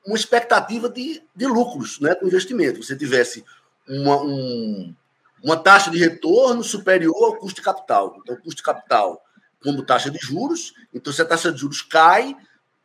uma 0.05 0.17
expectativa 0.17 0.89
de, 0.89 1.23
de 1.35 1.47
lucros 1.47 2.01
né, 2.01 2.15
com 2.15 2.27
investimento. 2.27 2.83
Você 2.83 2.97
tivesse 2.97 3.45
uma, 3.89 4.23
um, 4.23 4.95
uma 5.43 5.57
taxa 5.57 5.91
de 5.91 5.99
retorno 5.99 6.63
superior 6.63 7.15
ao 7.25 7.37
custo 7.37 7.57
de 7.57 7.65
capital. 7.65 8.17
Então, 8.19 8.35
o 8.35 8.39
custo 8.39 8.57
de 8.57 8.63
capital 8.63 9.23
como 9.63 9.85
taxa 9.85 10.11
de 10.11 10.19
juros, 10.19 10.73
então 10.95 11.13
se 11.13 11.21
a 11.21 11.25
taxa 11.25 11.51
de 11.51 11.59
juros 11.59 11.83
cai, 11.83 12.37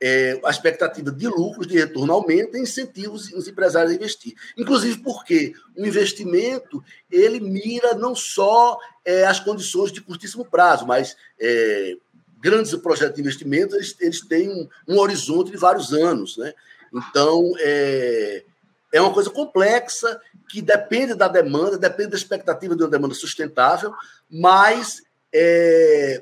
é, 0.01 0.37
a 0.43 0.49
expectativa 0.49 1.11
de 1.11 1.27
lucros, 1.27 1.65
de 1.65 1.77
retorno 1.77 2.11
aumenta 2.11 2.57
incentivos 2.57 3.31
os 3.31 3.47
empresários 3.47 3.93
a 3.93 3.95
investir. 3.95 4.33
Inclusive 4.57 5.01
porque 5.01 5.53
o 5.77 5.85
investimento 5.85 6.83
ele 7.09 7.39
mira 7.39 7.93
não 7.93 8.13
só 8.13 8.77
é, 9.05 9.25
as 9.25 9.39
condições 9.39 9.93
de 9.93 10.01
curtíssimo 10.01 10.43
prazo, 10.43 10.85
mas 10.85 11.15
é, 11.39 11.95
grandes 12.41 12.75
projetos 12.75 13.15
de 13.15 13.21
investimento 13.21 13.75
eles, 13.75 13.95
eles 14.01 14.19
têm 14.19 14.49
um, 14.49 14.67
um, 14.89 14.99
horizonte 14.99 15.51
de 15.51 15.57
vários 15.57 15.93
anos. 15.93 16.35
Né? 16.35 16.53
Então, 16.93 17.53
é, 17.59 18.43
é 18.91 19.01
uma 19.01 19.13
coisa 19.13 19.29
complexa 19.29 20.19
que 20.53 20.61
depende 20.61 21.15
da 21.15 21.27
demanda, 21.27 21.79
depende 21.79 22.11
da 22.11 22.15
expectativa 22.15 22.75
de 22.75 22.83
uma 22.83 22.89
demanda 22.91 23.15
sustentável, 23.15 23.91
mas 24.29 25.01
é, 25.33 26.21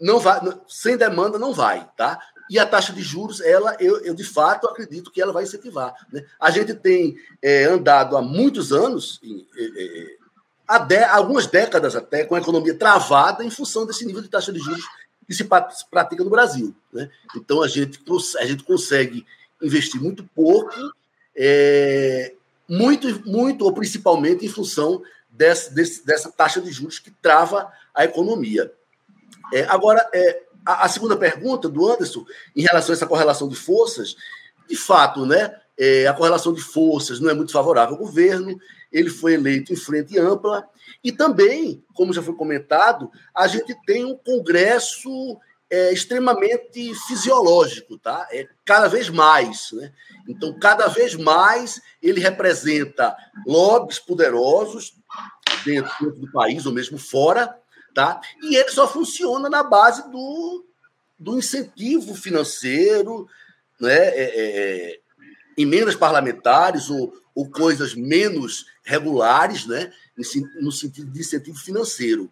não 0.00 0.18
vai, 0.18 0.40
sem 0.66 0.96
demanda 0.96 1.38
não 1.38 1.52
vai, 1.52 1.86
tá? 1.94 2.18
E 2.48 2.58
a 2.58 2.64
taxa 2.64 2.90
de 2.90 3.02
juros, 3.02 3.38
ela, 3.42 3.76
eu, 3.78 4.02
eu 4.02 4.14
de 4.14 4.24
fato 4.24 4.66
acredito 4.66 5.10
que 5.10 5.20
ela 5.20 5.30
vai 5.30 5.42
incentivar. 5.42 5.94
Né? 6.10 6.24
A 6.40 6.50
gente 6.50 6.72
tem 6.72 7.16
é, 7.42 7.64
andado 7.64 8.16
há 8.16 8.22
muitos 8.22 8.72
anos, 8.72 9.20
há 10.66 10.78
de, 10.78 11.04
algumas 11.04 11.46
décadas 11.46 11.94
até, 11.94 12.24
com 12.24 12.34
a 12.34 12.40
economia 12.40 12.74
travada 12.74 13.44
em 13.44 13.50
função 13.50 13.84
desse 13.84 14.06
nível 14.06 14.22
de 14.22 14.28
taxa 14.28 14.50
de 14.50 14.58
juros 14.58 14.88
que 15.26 15.34
se 15.34 15.44
pratica 15.44 16.24
no 16.24 16.30
Brasil. 16.30 16.74
Né? 16.90 17.10
Então 17.36 17.62
a 17.62 17.68
gente, 17.68 18.02
a 18.38 18.46
gente 18.46 18.64
consegue 18.64 19.26
investir 19.60 20.00
muito 20.00 20.24
pouco, 20.34 20.74
é, 21.36 22.34
muito, 22.70 23.28
muito 23.28 23.64
ou 23.64 23.72
principalmente 23.72 24.46
em 24.46 24.48
função 24.48 25.02
desse, 25.28 26.06
dessa 26.06 26.30
taxa 26.30 26.60
de 26.60 26.70
juros 26.70 27.00
que 27.00 27.10
trava 27.10 27.70
a 27.92 28.04
economia. 28.04 28.72
É, 29.52 29.64
agora, 29.64 30.08
é, 30.14 30.42
a, 30.64 30.84
a, 30.84 30.88
segunda 30.88 31.16
pergunta 31.16 31.68
do 31.68 31.88
Anderson, 31.90 32.24
em 32.54 32.62
relação 32.62 32.92
a 32.92 32.96
essa 32.96 33.08
correlação 33.08 33.48
de 33.48 33.56
forças, 33.56 34.14
de 34.68 34.76
fato, 34.76 35.26
né, 35.26 35.56
é, 35.76 36.06
a 36.06 36.14
correlação 36.14 36.52
de 36.52 36.60
forças 36.60 37.18
não 37.18 37.28
é 37.28 37.34
muito 37.34 37.50
favorável 37.50 37.94
ao 37.94 38.00
governo, 38.00 38.56
ele 38.92 39.10
foi 39.10 39.34
eleito 39.34 39.72
em 39.72 39.76
frente 39.76 40.16
ampla, 40.16 40.68
e 41.02 41.10
também, 41.10 41.82
como 41.92 42.12
já 42.12 42.22
foi 42.22 42.34
comentado, 42.34 43.10
a 43.34 43.48
gente 43.48 43.74
tem 43.84 44.04
um 44.04 44.16
Congresso 44.16 45.36
é, 45.70 45.92
extremamente 45.92 46.92
fisiológico, 47.06 47.96
tá? 47.96 48.26
É 48.32 48.48
cada 48.64 48.88
vez 48.88 49.08
mais, 49.08 49.70
né? 49.72 49.92
Então, 50.28 50.58
cada 50.58 50.88
vez 50.88 51.14
mais 51.14 51.80
ele 52.02 52.20
representa 52.20 53.16
lobbies 53.46 53.98
poderosos 53.98 54.94
dentro 55.64 56.12
do 56.12 56.30
país 56.32 56.66
ou 56.66 56.72
mesmo 56.72 56.98
fora, 56.98 57.56
tá? 57.94 58.20
E 58.42 58.56
ele 58.56 58.70
só 58.70 58.88
funciona 58.88 59.48
na 59.48 59.62
base 59.62 60.10
do, 60.10 60.64
do 61.18 61.38
incentivo 61.38 62.14
financeiro, 62.14 63.28
né? 63.80 64.08
É, 64.08 64.22
é, 64.22 64.94
é 64.96 65.00
emendas 65.56 65.94
parlamentares 65.94 66.88
ou, 66.88 67.12
ou 67.34 67.50
coisas 67.50 67.94
menos 67.94 68.66
regulares, 68.82 69.66
né? 69.66 69.92
no 70.60 70.72
sentido 70.72 71.10
de 71.10 71.20
incentivo 71.20 71.58
financeiro. 71.58 72.30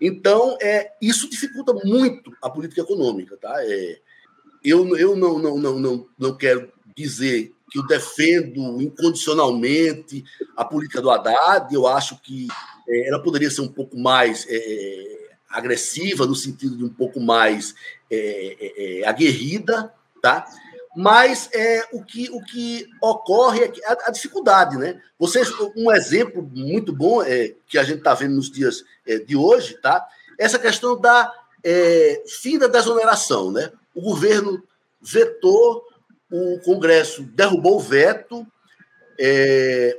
Então, 0.00 0.56
é, 0.60 0.92
isso 1.00 1.28
dificulta 1.28 1.72
muito 1.84 2.32
a 2.42 2.48
política 2.48 2.80
econômica. 2.80 3.36
Tá? 3.36 3.54
É, 3.64 3.98
eu 4.64 4.96
eu 4.96 5.16
não, 5.16 5.38
não, 5.38 5.58
não, 5.58 5.78
não, 5.78 6.06
não 6.18 6.36
quero 6.36 6.72
dizer 6.96 7.52
que 7.70 7.78
eu 7.78 7.86
defendo 7.86 8.80
incondicionalmente 8.82 10.24
a 10.56 10.64
política 10.64 11.00
do 11.00 11.10
Haddad, 11.10 11.72
eu 11.72 11.86
acho 11.86 12.20
que 12.20 12.48
é, 12.88 13.08
ela 13.08 13.22
poderia 13.22 13.50
ser 13.50 13.60
um 13.60 13.68
pouco 13.68 13.96
mais 13.96 14.46
é, 14.48 15.30
agressiva, 15.48 16.26
no 16.26 16.34
sentido 16.34 16.76
de 16.76 16.84
um 16.84 16.88
pouco 16.88 17.20
mais 17.20 17.74
é, 18.10 18.56
é, 18.60 19.00
é 19.00 19.08
aguerrida, 19.08 19.92
tá? 20.20 20.46
Mas 21.00 21.48
é, 21.54 21.88
o, 21.92 22.04
que, 22.04 22.28
o 22.30 22.44
que 22.44 22.86
ocorre 23.00 23.64
é 23.64 23.72
a, 23.86 24.08
a 24.08 24.10
dificuldade, 24.10 24.76
né? 24.76 25.00
Vocês, 25.18 25.50
um 25.74 25.90
exemplo 25.90 26.42
muito 26.54 26.92
bom 26.92 27.22
é, 27.22 27.54
que 27.66 27.78
a 27.78 27.82
gente 27.82 27.98
está 27.98 28.12
vendo 28.12 28.34
nos 28.34 28.50
dias 28.50 28.84
é, 29.06 29.18
de 29.18 29.34
hoje, 29.34 29.80
tá? 29.80 30.06
Essa 30.38 30.58
questão 30.58 31.00
da 31.00 31.32
é, 31.64 32.22
fim 32.26 32.58
da 32.58 32.66
desoneração, 32.66 33.50
né? 33.50 33.72
O 33.94 34.02
governo 34.02 34.62
vetou, 35.00 35.82
o 36.30 36.58
Congresso 36.60 37.22
derrubou 37.22 37.76
o 37.76 37.80
veto, 37.80 38.46
é, 39.18 39.98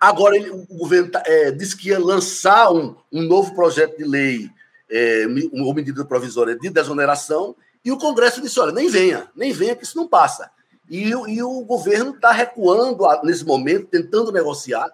agora 0.00 0.36
ele, 0.36 0.50
o 0.50 0.66
governo 0.66 1.12
tá, 1.12 1.22
é, 1.26 1.52
disse 1.52 1.76
que 1.76 1.90
ia 1.90 1.98
lançar 2.00 2.72
um, 2.72 2.96
um 3.12 3.22
novo 3.22 3.54
projeto 3.54 3.96
de 3.96 4.04
lei, 4.04 4.50
é, 4.90 5.26
uma 5.52 5.72
medida 5.72 6.04
provisória 6.04 6.58
de 6.58 6.70
desoneração, 6.70 7.54
e 7.84 7.92
o 7.92 7.98
Congresso 7.98 8.40
disse: 8.40 8.58
olha, 8.58 8.72
nem 8.72 8.88
venha, 8.88 9.28
nem 9.36 9.52
venha, 9.52 9.76
que 9.76 9.84
isso 9.84 9.96
não 9.96 10.08
passa. 10.08 10.50
E, 10.88 11.08
e 11.10 11.42
o 11.42 11.60
governo 11.64 12.14
está 12.14 12.30
recuando 12.30 13.04
nesse 13.22 13.44
momento, 13.44 13.86
tentando 13.86 14.32
negociar, 14.32 14.90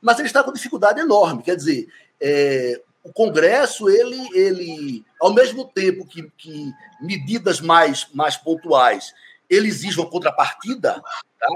mas 0.00 0.18
ele 0.18 0.28
está 0.28 0.42
com 0.42 0.52
dificuldade 0.52 1.00
enorme. 1.00 1.42
Quer 1.42 1.56
dizer, 1.56 1.88
é, 2.20 2.80
o 3.02 3.12
Congresso, 3.12 3.88
ele, 3.88 4.28
ele 4.34 5.04
ao 5.20 5.32
mesmo 5.32 5.66
tempo 5.66 6.06
que, 6.06 6.30
que 6.36 6.72
medidas 7.00 7.60
mais, 7.60 8.08
mais 8.12 8.36
pontuais, 8.36 9.12
ele 9.48 9.68
exige 9.68 9.98
uma 9.98 10.08
contrapartida, 10.08 11.02
tá? 11.38 11.48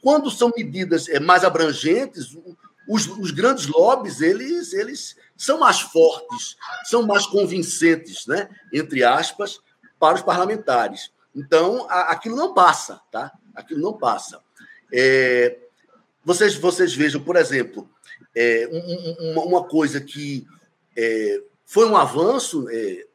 quando 0.00 0.30
são 0.30 0.52
medidas 0.56 1.08
é, 1.08 1.18
mais 1.18 1.44
abrangentes, 1.44 2.36
os, 2.88 3.06
os, 3.06 3.30
grandes 3.30 3.66
lobbies, 3.66 4.20
eles, 4.20 4.72
eles 4.72 5.16
são 5.36 5.58
mais 5.58 5.80
fortes, 5.80 6.56
são 6.84 7.06
mais 7.06 7.26
convincentes, 7.26 8.26
né? 8.26 8.48
entre 8.72 9.04
aspas, 9.04 9.60
para 10.00 10.16
os 10.16 10.22
parlamentares. 10.22 11.12
Então, 11.36 11.86
a, 11.88 12.10
aquilo 12.10 12.34
não 12.34 12.54
passa, 12.54 13.00
tá? 13.12 13.30
Aquilo 13.54 13.80
não 13.80 13.92
passa. 13.92 14.40
É, 14.92 15.58
vocês, 16.24 16.56
vocês 16.56 16.94
vejam, 16.94 17.22
por 17.22 17.36
exemplo, 17.36 17.88
é, 18.34 18.68
um, 18.72 19.32
uma, 19.32 19.42
uma, 19.44 19.64
coisa 19.64 20.00
que 20.00 20.46
é, 20.96 21.42
foi 21.64 21.86
um 21.86 21.96
avanço, 21.96 22.68
é, 22.70 23.06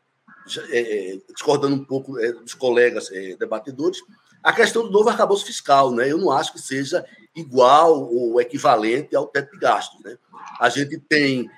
é, 0.69 1.17
discordando 1.33 1.75
um 1.75 1.83
pouco 1.83 2.13
dos 2.13 2.53
colegas 2.53 3.09
debatedores, 3.39 3.99
a 4.43 4.53
questão 4.53 4.83
do 4.83 4.91
novo 4.91 5.09
arcabouço 5.09 5.45
fiscal. 5.45 5.91
Né? 5.91 6.11
Eu 6.11 6.19
não 6.19 6.31
acho 6.31 6.53
que 6.53 6.61
seja 6.61 7.05
igual 7.35 8.13
ou 8.13 8.39
equivalente 8.39 9.15
ao 9.15 9.27
teto 9.27 9.51
de 9.51 9.57
gastos. 9.59 9.99
Né? 10.03 10.17
A 10.59 10.69
gente 10.69 10.99
tem 10.99 11.49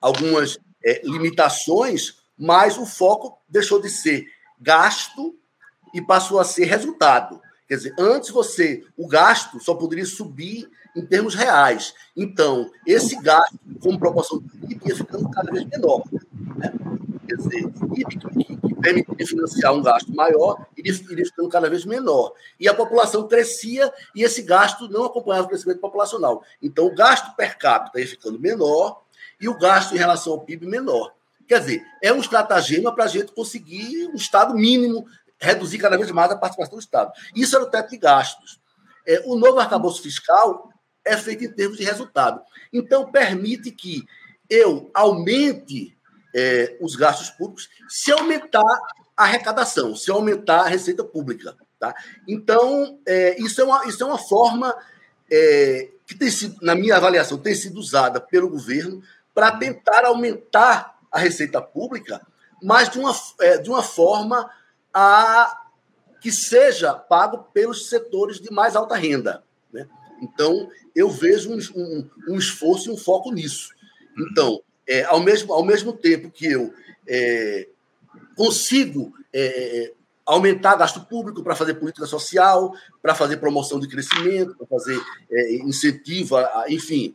algumas 0.00 0.58
limitações, 1.04 2.16
mas 2.38 2.78
o 2.78 2.86
foco 2.86 3.38
deixou 3.48 3.80
de 3.80 3.90
ser 3.90 4.26
gasto 4.60 5.36
e 5.92 6.00
passou 6.00 6.38
a 6.38 6.44
ser 6.44 6.64
resultado. 6.66 7.40
Quer 7.66 7.76
dizer, 7.76 7.94
antes 7.98 8.30
você, 8.30 8.84
o 8.96 9.06
gasto 9.06 9.60
só 9.60 9.74
poderia 9.74 10.06
subir 10.06 10.70
em 10.96 11.04
termos 11.04 11.34
reais. 11.34 11.94
Então, 12.16 12.70
esse 12.86 13.20
gasto, 13.20 13.58
como 13.80 13.98
proporção 13.98 14.38
do 14.38 14.48
PIB, 14.48 14.80
ia 14.86 14.96
ficando 14.96 15.28
cada 15.30 15.52
vez 15.52 15.64
menor. 15.66 16.02
Né? 16.56 16.72
Quer 17.28 17.36
dizer, 17.36 17.66
o 17.66 17.88
PIB 17.90 18.18
que, 18.18 18.74
permitia 18.80 19.26
financiar 19.26 19.74
um 19.74 19.82
gasto 19.82 20.14
maior 20.14 20.66
iria, 20.76 20.92
iria 21.10 21.26
ficando 21.26 21.48
cada 21.48 21.68
vez 21.68 21.84
menor. 21.84 22.32
E 22.58 22.68
a 22.68 22.74
população 22.74 23.28
crescia 23.28 23.92
e 24.14 24.22
esse 24.22 24.42
gasto 24.42 24.88
não 24.88 25.04
acompanhava 25.04 25.46
o 25.46 25.48
crescimento 25.50 25.80
populacional. 25.80 26.42
Então, 26.62 26.86
o 26.86 26.94
gasto 26.94 27.34
per 27.36 27.58
capita 27.58 28.00
ia 28.00 28.06
ficando 28.06 28.38
menor 28.38 29.02
e 29.40 29.48
o 29.48 29.58
gasto 29.58 29.94
em 29.94 29.98
relação 29.98 30.32
ao 30.32 30.40
PIB 30.40 30.66
menor. 30.66 31.12
Quer 31.48 31.60
dizer, 31.60 31.82
é 32.02 32.12
um 32.12 32.20
estratagema 32.20 32.94
para 32.94 33.04
a 33.04 33.08
gente 33.08 33.32
conseguir 33.32 34.06
um 34.08 34.16
Estado 34.16 34.54
mínimo 34.54 35.06
reduzir 35.40 35.78
cada 35.78 35.96
vez 35.96 36.10
mais 36.10 36.30
a 36.30 36.36
participação 36.36 36.74
do 36.74 36.80
Estado. 36.80 37.10
Isso 37.34 37.56
era 37.56 37.64
o 37.64 37.70
teto 37.70 37.90
de 37.90 37.96
gastos. 37.96 38.60
É, 39.06 39.22
o 39.24 39.34
novo 39.34 39.58
arcabouço 39.58 40.02
fiscal 40.02 40.70
é 41.04 41.16
feito 41.16 41.44
em 41.44 41.50
termos 41.50 41.78
de 41.78 41.84
resultado. 41.84 42.42
Então, 42.70 43.10
permite 43.10 43.70
que 43.70 44.04
eu 44.50 44.90
aumente 44.92 45.96
é, 46.34 46.76
os 46.80 46.94
gastos 46.94 47.30
públicos 47.30 47.68
se 47.88 48.12
aumentar 48.12 48.62
a 49.16 49.24
arrecadação, 49.24 49.96
se 49.96 50.10
aumentar 50.10 50.60
a 50.60 50.68
receita 50.68 51.02
pública. 51.02 51.56
Tá? 51.80 51.94
Então, 52.26 52.98
é, 53.06 53.40
isso, 53.40 53.60
é 53.60 53.64
uma, 53.64 53.86
isso 53.86 54.02
é 54.02 54.06
uma 54.06 54.18
forma 54.18 54.76
é, 55.30 55.88
que 56.06 56.14
tem 56.14 56.30
sido, 56.30 56.56
na 56.60 56.74
minha 56.74 56.96
avaliação, 56.96 57.38
tem 57.38 57.54
sido 57.54 57.78
usada 57.78 58.20
pelo 58.20 58.50
governo 58.50 59.02
para 59.34 59.52
tentar 59.52 60.04
aumentar 60.04 60.97
a 61.10 61.18
receita 61.18 61.60
pública, 61.60 62.26
mas 62.62 62.88
de 62.88 62.98
uma, 62.98 63.14
é, 63.40 63.58
de 63.58 63.70
uma 63.70 63.82
forma 63.82 64.50
a 64.92 65.64
que 66.20 66.32
seja 66.32 66.94
pago 66.94 67.46
pelos 67.52 67.88
setores 67.88 68.40
de 68.40 68.52
mais 68.52 68.74
alta 68.74 68.96
renda. 68.96 69.44
Né? 69.72 69.86
Então, 70.20 70.68
eu 70.94 71.08
vejo 71.08 71.52
um, 71.52 71.58
um, 71.76 72.10
um, 72.30 72.38
esforço 72.38 72.90
e 72.90 72.92
um 72.92 72.96
foco 72.96 73.30
nisso. 73.30 73.70
Então, 74.18 74.60
é, 74.86 75.04
ao, 75.04 75.20
mesmo, 75.20 75.52
ao 75.52 75.64
mesmo 75.64 75.92
tempo 75.92 76.30
que 76.30 76.46
eu 76.46 76.74
é, 77.06 77.68
consigo 78.34 79.14
é, 79.32 79.92
aumentar 80.26 80.76
gasto 80.76 81.00
público 81.02 81.42
para 81.42 81.54
fazer 81.54 81.74
política 81.74 82.06
social, 82.06 82.74
para 83.00 83.14
fazer 83.14 83.36
promoção 83.36 83.78
de 83.78 83.88
crescimento, 83.88 84.56
para 84.56 84.66
fazer 84.66 85.00
é, 85.30 85.54
incentivo, 85.56 86.36
a, 86.36 86.66
enfim, 86.68 87.14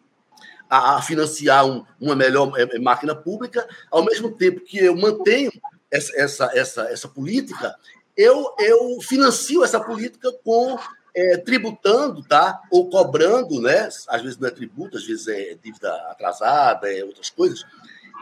a, 0.74 0.96
a 0.98 1.02
financiar 1.04 1.68
um, 1.68 1.86
uma 2.02 2.16
melhor 2.16 2.52
é, 2.60 2.80
máquina 2.80 3.14
pública, 3.14 3.68
ao 3.92 4.04
mesmo 4.04 4.32
tempo 4.32 4.62
que 4.62 4.80
eu 4.80 4.96
mantenho 4.96 5.52
essa, 5.92 6.20
essa, 6.20 6.52
essa, 6.56 6.82
essa 6.90 7.08
política, 7.08 7.76
eu, 8.18 8.52
eu 8.58 9.00
financio 9.02 9.64
essa 9.64 9.80
política 9.80 10.32
com 10.44 10.80
é, 11.16 11.38
tributando, 11.38 12.24
tá? 12.24 12.60
Ou 12.72 12.90
cobrando, 12.90 13.62
né? 13.62 13.88
Às 14.08 14.24
vezes 14.24 14.40
não 14.40 14.48
é 14.48 14.52
tributo, 14.52 14.98
às 14.98 15.04
vezes 15.04 15.28
é 15.28 15.56
dívida 15.64 15.94
atrasada, 16.10 16.92
é 16.92 17.04
outras 17.04 17.30
coisas. 17.30 17.64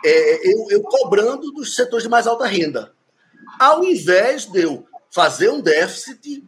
É, 0.04 0.54
eu, 0.54 0.68
eu 0.72 0.84
cobrando 0.84 1.54
dos 1.54 1.74
setores 1.74 2.04
de 2.04 2.10
mais 2.10 2.28
alta 2.28 2.46
renda, 2.46 2.92
ao 3.58 3.82
invés 3.82 4.46
de 4.46 4.64
eu 4.64 4.86
fazer 5.10 5.50
um 5.50 5.62
déficit 5.62 6.44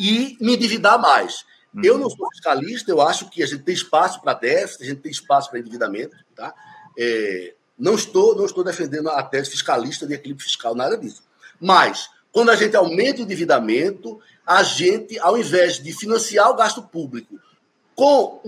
e 0.00 0.36
me 0.40 0.54
endividar 0.54 0.98
mais. 0.98 1.44
Uhum. 1.74 1.80
Eu 1.82 1.98
não 1.98 2.10
sou 2.10 2.28
fiscalista, 2.30 2.90
eu 2.90 3.00
acho 3.00 3.30
que 3.30 3.42
a 3.42 3.46
gente 3.46 3.62
tem 3.62 3.74
espaço 3.74 4.20
para 4.20 4.34
déficit, 4.34 4.82
a 4.82 4.86
gente 4.86 5.00
tem 5.00 5.12
espaço 5.12 5.50
para 5.50 5.58
endividamento, 5.58 6.16
tá? 6.34 6.54
É, 6.98 7.54
não 7.78 7.94
estou, 7.94 8.36
não 8.36 8.44
estou 8.44 8.62
defendendo 8.62 9.08
a 9.08 9.22
tese 9.22 9.50
fiscalista 9.50 10.06
de 10.06 10.14
equilíbrio 10.14 10.44
fiscal, 10.44 10.74
nada 10.74 10.96
disso. 10.96 11.22
Mas, 11.60 12.08
quando 12.30 12.50
a 12.50 12.56
gente 12.56 12.76
aumenta 12.76 13.20
o 13.20 13.24
endividamento, 13.24 14.20
a 14.46 14.62
gente, 14.62 15.18
ao 15.18 15.38
invés 15.38 15.82
de 15.82 15.92
financiar 15.92 16.50
o 16.50 16.56
gasto 16.56 16.82
público 16.82 17.38
com 17.94 18.40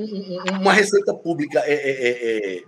uma 0.58 0.72
receita 0.72 1.14
pública 1.14 1.60
é, 1.60 1.74
é, 1.74 1.90
é, 1.90 2.56
é, 2.56 2.64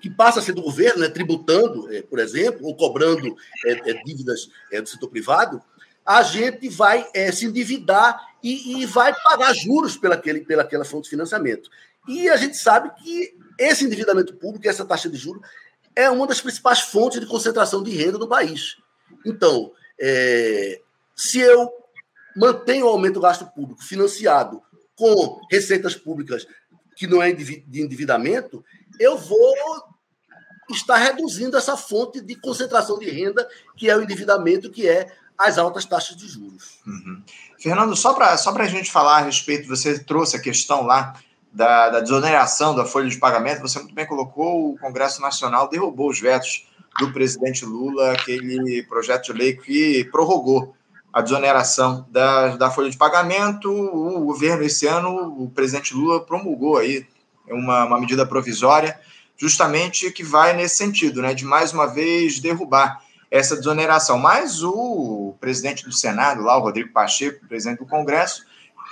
que 0.00 0.10
passa 0.10 0.40
a 0.40 0.42
ser 0.42 0.52
do 0.52 0.62
governo, 0.62 1.00
né, 1.00 1.08
tributando, 1.08 1.92
é, 1.92 2.02
por 2.02 2.18
exemplo, 2.18 2.66
ou 2.66 2.74
cobrando 2.74 3.36
é, 3.66 3.92
dívidas 4.04 4.48
do 4.72 4.88
setor 4.88 5.08
privado, 5.08 5.62
a 6.06 6.22
gente 6.22 6.68
vai 6.68 7.04
se 7.32 7.46
endividar 7.46 8.34
e, 8.42 8.80
e, 8.80 8.86
vai 8.86 9.12
pagar 9.24 9.52
juros 9.52 9.96
pelaquele, 9.96 10.40
pelaquela 10.42 10.84
fonte 10.84 11.04
de 11.04 11.10
financiamento. 11.10 11.68
E 12.06 12.28
a 12.28 12.36
gente 12.36 12.56
sabe 12.56 12.90
que 13.02 13.36
esse 13.58 13.84
endividamento 13.84 14.34
público, 14.36 14.68
essa 14.68 14.84
taxa 14.84 15.08
de 15.08 15.16
juros, 15.16 15.42
é 15.96 16.08
uma 16.08 16.26
das 16.26 16.40
principais 16.40 16.80
fontes 16.80 17.18
de 17.18 17.26
concentração 17.26 17.82
de 17.82 17.90
renda 17.90 18.18
no 18.18 18.28
país. 18.28 18.76
Então, 19.24 19.72
é, 19.98 20.80
se 21.16 21.40
eu 21.40 21.72
mantenho 22.36 22.86
o 22.86 22.90
aumento 22.90 23.14
do 23.14 23.20
gasto 23.20 23.46
público 23.46 23.82
financiado 23.82 24.62
com 24.94 25.40
receitas 25.50 25.96
públicas 25.96 26.46
que 26.94 27.06
não 27.06 27.20
é 27.20 27.32
de 27.32 27.82
endividamento, 27.82 28.64
eu 29.00 29.18
vou 29.18 29.54
estar 30.70 30.96
reduzindo 30.96 31.56
essa 31.56 31.76
fonte 31.76 32.20
de 32.20 32.34
concentração 32.36 32.98
de 32.98 33.10
renda, 33.10 33.48
que 33.76 33.88
é 33.88 33.96
o 33.96 34.02
endividamento, 34.02 34.70
que 34.70 34.88
é 34.88 35.12
as 35.38 35.58
altas 35.58 35.84
taxas 35.84 36.16
de 36.16 36.28
juros. 36.28 36.78
Uhum. 36.86 37.22
Fernando, 37.58 37.94
só 37.96 38.14
para 38.14 38.36
só 38.36 38.54
a 38.54 38.66
gente 38.66 38.90
falar 38.90 39.18
a 39.18 39.22
respeito, 39.22 39.68
você 39.68 39.98
trouxe 39.98 40.36
a 40.36 40.40
questão 40.40 40.82
lá 40.84 41.14
da, 41.52 41.88
da 41.88 42.00
desoneração 42.00 42.74
da 42.74 42.84
folha 42.84 43.08
de 43.08 43.16
pagamento, 43.16 43.62
você 43.62 43.78
muito 43.78 43.94
bem 43.94 44.06
colocou, 44.06 44.72
o 44.72 44.78
Congresso 44.78 45.22
Nacional 45.22 45.68
derrubou 45.68 46.10
os 46.10 46.20
vetos 46.20 46.66
do 46.98 47.12
presidente 47.12 47.64
Lula, 47.64 48.12
aquele 48.12 48.82
projeto 48.84 49.26
de 49.26 49.32
lei 49.32 49.56
que 49.56 50.04
prorrogou 50.10 50.74
a 51.12 51.22
desoneração 51.22 52.06
da, 52.10 52.56
da 52.56 52.70
folha 52.70 52.90
de 52.90 52.96
pagamento. 52.96 53.70
O 53.70 54.20
governo, 54.20 54.62
esse 54.62 54.86
ano, 54.86 55.42
o 55.42 55.50
presidente 55.50 55.94
Lula 55.94 56.24
promulgou 56.24 56.76
aí 56.76 57.06
uma, 57.48 57.84
uma 57.84 58.00
medida 58.00 58.26
provisória, 58.26 58.98
justamente 59.36 60.10
que 60.10 60.22
vai 60.22 60.54
nesse 60.54 60.76
sentido, 60.76 61.22
né, 61.22 61.32
de 61.32 61.44
mais 61.44 61.72
uma 61.72 61.86
vez 61.86 62.38
derrubar 62.38 63.00
essa 63.30 63.56
desoneração. 63.56 64.18
Mas 64.18 64.62
o 64.62 65.34
presidente 65.40 65.84
do 65.84 65.92
Senado, 65.92 66.42
lá, 66.42 66.56
o 66.56 66.60
Rodrigo 66.60 66.92
Pacheco, 66.92 67.46
presidente 67.46 67.78
do 67.78 67.86
Congresso, 67.86 68.44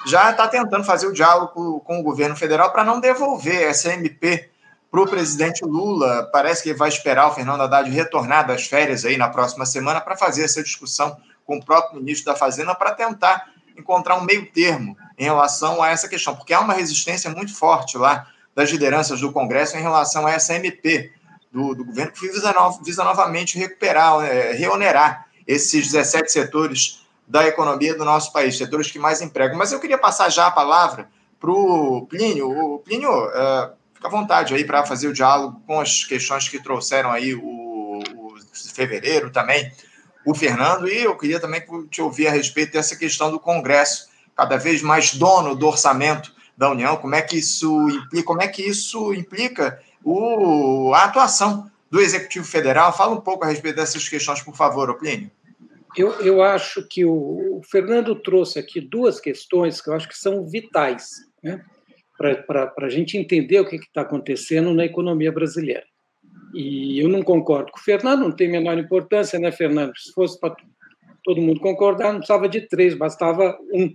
já 0.06 0.30
está 0.30 0.46
tentando 0.46 0.84
fazer 0.84 1.06
o 1.06 1.12
diálogo 1.12 1.80
com 1.80 1.98
o 1.98 2.02
governo 2.02 2.36
federal 2.36 2.70
para 2.70 2.84
não 2.84 3.00
devolver 3.00 3.62
essa 3.62 3.92
MP 3.92 4.50
para 4.90 5.00
o 5.00 5.08
presidente 5.08 5.64
Lula. 5.64 6.28
Parece 6.32 6.62
que 6.62 6.74
vai 6.74 6.88
esperar 6.88 7.28
o 7.28 7.34
Fernando 7.34 7.62
Haddad 7.62 7.90
retornar 7.90 8.46
das 8.46 8.66
férias 8.66 9.04
aí 9.04 9.16
na 9.16 9.28
próxima 9.28 9.66
semana 9.66 10.00
para 10.00 10.16
fazer 10.16 10.44
essa 10.44 10.62
discussão 10.62 11.16
com 11.44 11.56
o 11.56 11.64
próprio 11.64 12.00
ministro 12.00 12.26
da 12.26 12.38
Fazenda 12.38 12.74
para 12.74 12.92
tentar 12.92 13.50
encontrar 13.76 14.16
um 14.16 14.24
meio 14.24 14.50
termo 14.52 14.96
em 15.18 15.24
relação 15.24 15.82
a 15.82 15.90
essa 15.90 16.08
questão, 16.08 16.36
porque 16.36 16.54
há 16.54 16.60
uma 16.60 16.74
resistência 16.74 17.30
muito 17.30 17.54
forte 17.54 17.98
lá 17.98 18.26
das 18.54 18.70
lideranças 18.70 19.20
do 19.20 19.32
Congresso 19.32 19.76
em 19.76 19.82
relação 19.82 20.26
a 20.26 20.32
essa 20.32 20.54
MP 20.54 21.12
do, 21.54 21.72
do 21.72 21.84
governo, 21.84 22.10
que 22.10 22.26
visa, 22.26 22.52
no, 22.52 22.82
visa 22.82 23.04
novamente 23.04 23.56
recuperar, 23.56 24.24
é, 24.24 24.52
reonerar 24.52 25.26
esses 25.46 25.86
17 25.86 26.32
setores 26.32 27.06
da 27.28 27.46
economia 27.46 27.94
do 27.94 28.04
nosso 28.04 28.32
país, 28.32 28.58
setores 28.58 28.90
que 28.90 28.98
mais 28.98 29.22
empregam. 29.22 29.56
Mas 29.56 29.70
eu 29.70 29.78
queria 29.78 29.96
passar 29.96 30.28
já 30.30 30.48
a 30.48 30.50
palavra 30.50 31.08
para 31.38 31.50
o 31.50 32.06
Plínio. 32.10 32.50
O 32.50 32.80
Plínio, 32.80 33.10
uh, 33.10 33.72
fica 33.94 34.08
à 34.08 34.10
vontade 34.10 34.52
aí 34.52 34.64
para 34.64 34.84
fazer 34.84 35.06
o 35.06 35.12
diálogo 35.12 35.62
com 35.64 35.80
as 35.80 36.04
questões 36.04 36.48
que 36.48 36.60
trouxeram 36.60 37.12
aí 37.12 37.34
o, 37.34 38.02
o 38.16 38.34
fevereiro 38.74 39.30
também, 39.30 39.70
o 40.26 40.34
Fernando, 40.34 40.88
e 40.88 41.04
eu 41.04 41.16
queria 41.16 41.38
também 41.38 41.62
te 41.88 42.02
ouvir 42.02 42.26
a 42.26 42.32
respeito 42.32 42.72
dessa 42.72 42.96
questão 42.96 43.30
do 43.30 43.38
Congresso, 43.38 44.08
cada 44.34 44.56
vez 44.56 44.82
mais 44.82 45.14
dono 45.14 45.54
do 45.54 45.68
orçamento 45.68 46.34
da 46.56 46.70
União, 46.70 46.96
como 46.96 47.14
é 47.14 47.22
que 47.22 47.36
isso 47.36 47.88
implica, 47.88 48.24
como 48.24 48.42
é 48.42 48.48
que 48.48 48.62
isso 48.62 49.12
implica 49.12 49.80
o, 50.04 50.92
a 50.94 51.04
atuação 51.04 51.70
do 51.90 52.00
Executivo 52.00 52.44
Federal. 52.44 52.92
Fala 52.92 53.14
um 53.14 53.20
pouco 53.20 53.44
a 53.44 53.48
respeito 53.48 53.76
dessas 53.76 54.08
questões, 54.08 54.42
por 54.42 54.54
favor, 54.54 54.96
Plínio. 54.98 55.30
Eu, 55.96 56.10
eu 56.20 56.42
acho 56.42 56.86
que 56.88 57.04
o, 57.04 57.58
o, 57.58 57.62
Fernando 57.62 58.14
trouxe 58.16 58.58
aqui 58.58 58.80
duas 58.80 59.20
questões 59.20 59.80
que 59.80 59.88
eu 59.88 59.94
acho 59.94 60.08
que 60.08 60.18
são 60.18 60.44
vitais 60.44 61.08
né, 61.42 61.64
para 62.18 62.72
a 62.78 62.88
gente 62.88 63.16
entender 63.16 63.60
o 63.60 63.68
que 63.68 63.76
está 63.76 64.00
acontecendo 64.00 64.74
na 64.74 64.84
economia 64.84 65.30
brasileira. 65.30 65.84
E 66.52 67.00
eu 67.00 67.08
não 67.08 67.22
concordo 67.22 67.70
com 67.70 67.78
o 67.78 67.82
Fernando, 67.82 68.22
não 68.22 68.32
tem 68.32 68.50
menor 68.50 68.76
importância, 68.76 69.38
né, 69.38 69.52
Fernando? 69.52 69.96
Se 69.96 70.12
fosse 70.12 70.38
para 70.38 70.56
todo 71.22 71.40
mundo 71.40 71.60
concordar, 71.60 72.12
não 72.12 72.18
precisava 72.18 72.48
de 72.48 72.62
três, 72.62 72.94
bastava 72.94 73.56
um, 73.72 73.92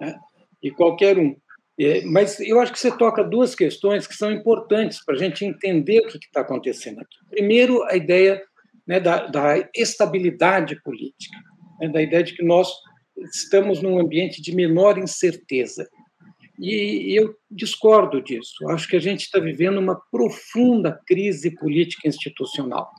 né, 0.00 0.18
e 0.62 0.70
qualquer 0.70 1.18
um. 1.18 1.34
É, 1.80 2.04
mas 2.04 2.40
eu 2.40 2.58
acho 2.58 2.72
que 2.72 2.78
você 2.78 2.90
toca 2.96 3.22
duas 3.22 3.54
questões 3.54 4.06
que 4.06 4.14
são 4.14 4.32
importantes 4.32 5.04
para 5.04 5.14
a 5.14 5.18
gente 5.18 5.44
entender 5.44 6.00
o 6.00 6.08
que 6.08 6.18
está 6.18 6.40
acontecendo 6.40 7.00
aqui. 7.00 7.16
Primeiro, 7.30 7.84
a 7.84 7.94
ideia 7.94 8.42
né, 8.84 8.98
da, 8.98 9.26
da, 9.26 9.68
estabilidade 9.76 10.82
política, 10.82 11.38
né, 11.80 11.88
da 11.88 12.02
ideia 12.02 12.24
de 12.24 12.34
que 12.34 12.42
nós 12.42 12.68
estamos 13.32 13.80
num 13.80 13.98
ambiente 13.98 14.42
de 14.42 14.52
menor 14.52 14.98
incerteza. 14.98 15.88
E, 16.58 17.12
e 17.12 17.16
eu 17.16 17.36
discordo 17.48 18.20
disso. 18.20 18.68
Acho 18.70 18.88
que 18.88 18.96
a 18.96 19.00
gente 19.00 19.20
está 19.20 19.38
vivendo 19.38 19.78
uma 19.78 20.00
profunda 20.10 21.00
crise 21.06 21.52
política 21.52 22.08
institucional. 22.08 22.90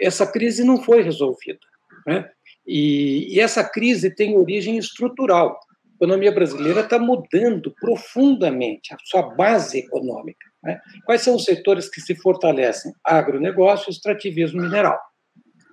Essa 0.00 0.26
crise 0.26 0.64
não 0.64 0.82
foi 0.82 1.02
resolvida. 1.02 1.60
Né? 2.06 2.26
E, 2.66 3.34
e 3.34 3.40
essa 3.40 3.62
crise 3.62 4.14
tem 4.14 4.34
origem 4.38 4.78
estrutural 4.78 5.58
economia 6.04 6.30
brasileira 6.30 6.80
está 6.80 6.98
mudando 6.98 7.74
profundamente 7.80 8.92
a 8.92 8.96
sua 9.04 9.34
base 9.34 9.78
econômica. 9.78 10.46
Né? 10.62 10.78
Quais 11.06 11.22
são 11.22 11.34
os 11.34 11.44
setores 11.44 11.88
que 11.88 12.00
se 12.00 12.14
fortalecem? 12.14 12.92
Agronegócio, 13.02 13.90
extrativismo 13.90 14.60
mineral. 14.60 15.00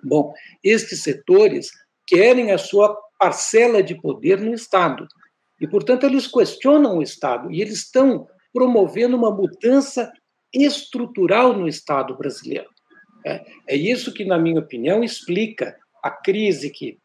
Bom, 0.03 0.33
estes 0.63 1.03
setores 1.03 1.69
querem 2.07 2.51
a 2.51 2.57
sua 2.57 2.97
parcela 3.19 3.83
de 3.83 3.93
poder 3.93 4.39
no 4.39 4.53
Estado. 4.53 5.05
E, 5.59 5.67
portanto, 5.67 6.05
eles 6.05 6.27
questionam 6.27 6.97
o 6.97 7.03
Estado 7.03 7.51
e 7.51 7.61
eles 7.61 7.83
estão 7.83 8.25
promovendo 8.53 9.15
uma 9.15 9.31
mudança 9.31 10.11
estrutural 10.53 11.53
no 11.53 11.67
Estado 11.67 12.17
brasileiro. 12.17 12.69
É, 13.25 13.45
é 13.67 13.75
isso 13.75 14.13
que, 14.13 14.25
na 14.25 14.39
minha 14.39 14.59
opinião, 14.59 15.03
explica 15.03 15.75
a 16.03 16.09
crise 16.09 16.69
que 16.71 16.97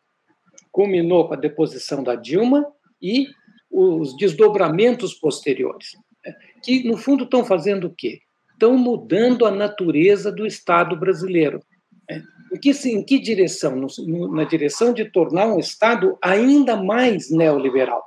culminou 0.72 1.29
com 1.29 1.35
a 1.35 1.37
deposição 1.37 2.03
da 2.03 2.14
Dilma 2.14 2.64
e 3.01 3.27
os 3.71 4.17
desdobramentos 4.17 5.15
posteriores, 5.15 5.91
né, 6.25 6.35
que, 6.63 6.87
no 6.89 6.97
fundo, 6.97 7.25
estão 7.25 7.45
fazendo 7.45 7.89
o 7.89 7.95
quê? 7.95 8.21
Estão 8.53 8.77
mudando 8.77 9.45
a 9.45 9.51
natureza 9.51 10.33
do 10.33 10.47
Estado 10.47 10.97
brasileiro. 10.97 11.63
Né. 12.09 12.23
Em 12.53 12.59
que, 12.59 12.71
em 12.89 13.05
que 13.05 13.19
direção? 13.19 13.87
na 14.31 14.45
direção 14.45 14.93
de 14.93 15.05
tornar 15.11 15.47
um 15.47 15.59
Estado 15.59 16.17
ainda 16.23 16.77
mais 16.77 17.31
neoliberal, 17.31 18.03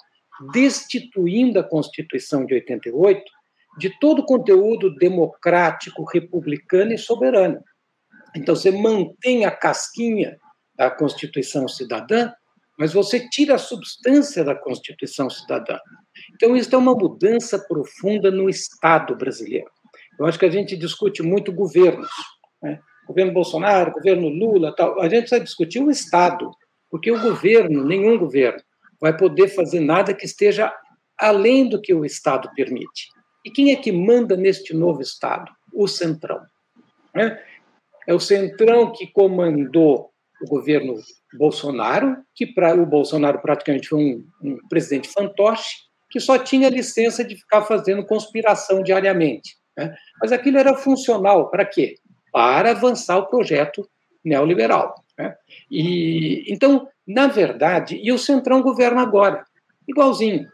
destituindo 0.54 1.60
a 1.60 1.64
Constituição 1.64 2.46
de 2.46 2.54
88 2.56 3.22
de 3.78 3.90
todo 4.00 4.20
o 4.20 4.26
conteúdo 4.26 4.94
democrático, 4.96 6.04
republicano 6.04 6.94
e 6.94 6.98
soberano. 6.98 7.64
Então, 8.36 8.56
você 8.56 8.72
mantém 8.72 9.46
a 9.46 9.52
casquinha 9.52 10.38
da 10.76 10.90
Constituição 10.92 11.68
cidadã, 11.68 12.32
mas 12.80 12.94
você 12.94 13.28
tira 13.28 13.56
a 13.56 13.58
substância 13.58 14.42
da 14.42 14.56
Constituição 14.56 15.30
cidadã. 15.30 15.78
Então, 16.34 16.56
isso 16.56 16.74
é 16.74 16.78
uma 16.78 16.96
mudança 16.96 17.60
profunda 17.60 18.32
no 18.32 18.50
Estado 18.50 19.18
brasileiro. 19.18 19.70
Eu 20.18 20.26
acho 20.26 20.40
que 20.40 20.46
a 20.46 20.50
gente 20.50 20.78
discute 20.78 21.22
muito 21.22 21.52
governos, 21.52 22.08
né? 22.64 22.80
governo 23.06 23.34
Bolsonaro, 23.34 23.92
governo 23.92 24.30
Lula, 24.30 24.74
tal. 24.74 24.98
A 25.02 25.10
gente 25.10 25.22
precisa 25.22 25.44
discutir 25.44 25.82
o 25.82 25.92
Estado, 25.92 26.50
porque 26.90 27.12
o 27.12 27.22
governo, 27.22 27.84
nenhum 27.84 28.18
governo, 28.18 28.62
vai 29.02 29.16
poder 29.16 29.50
fazer 29.50 29.82
nada 29.82 30.14
que 30.14 30.26
esteja 30.26 30.74
além 31.18 31.68
do 31.68 31.82
que 31.82 31.94
o 31.94 32.06
Estado 32.06 32.50
permite. 32.56 33.10
E 33.44 33.52
quem 33.52 33.74
é 33.74 33.76
que 33.76 33.92
manda 33.92 34.38
neste 34.38 34.74
novo 34.74 35.02
Estado? 35.02 35.52
O 35.74 35.86
Centrão. 35.86 36.40
Né? 37.14 37.38
É 38.08 38.14
o 38.14 38.22
Centrão 38.22 38.94
que 38.94 39.08
comandou 39.08 40.09
o 40.42 40.48
governo 40.48 40.96
Bolsonaro, 41.38 42.18
que 42.36 42.54
o 42.78 42.86
Bolsonaro 42.86 43.42
praticamente 43.42 43.90
foi 43.90 44.00
um, 44.00 44.26
um, 44.42 44.58
presidente 44.68 45.10
fantoche, 45.10 45.76
que 46.10 46.20
só 46.20 46.38
tinha 46.38 46.70
licença 46.70 47.24
de 47.24 47.36
ficar 47.36 47.62
fazendo 47.64 48.06
conspiração 48.06 48.82
diariamente. 48.82 49.58
Né? 49.78 49.96
Mas 50.22 50.32
aquilo 50.32 50.58
era 50.58 50.76
funcional 50.76 51.50
para 51.50 51.66
quê? 51.66 51.96
Para 52.32 52.72
avançar 52.72 53.18
o 53.18 53.28
projeto 53.28 53.88
neoliberal. 54.24 54.96
Né? 55.18 55.36
E 55.70 56.52
então, 56.52 56.88
na 57.08 57.28
verdade, 57.28 58.00
e 58.02 58.12
o 58.12 58.18
Centrão 58.18 58.62
governa 58.62 59.02
agora, 59.02 59.44
igualzinho. 59.88 60.48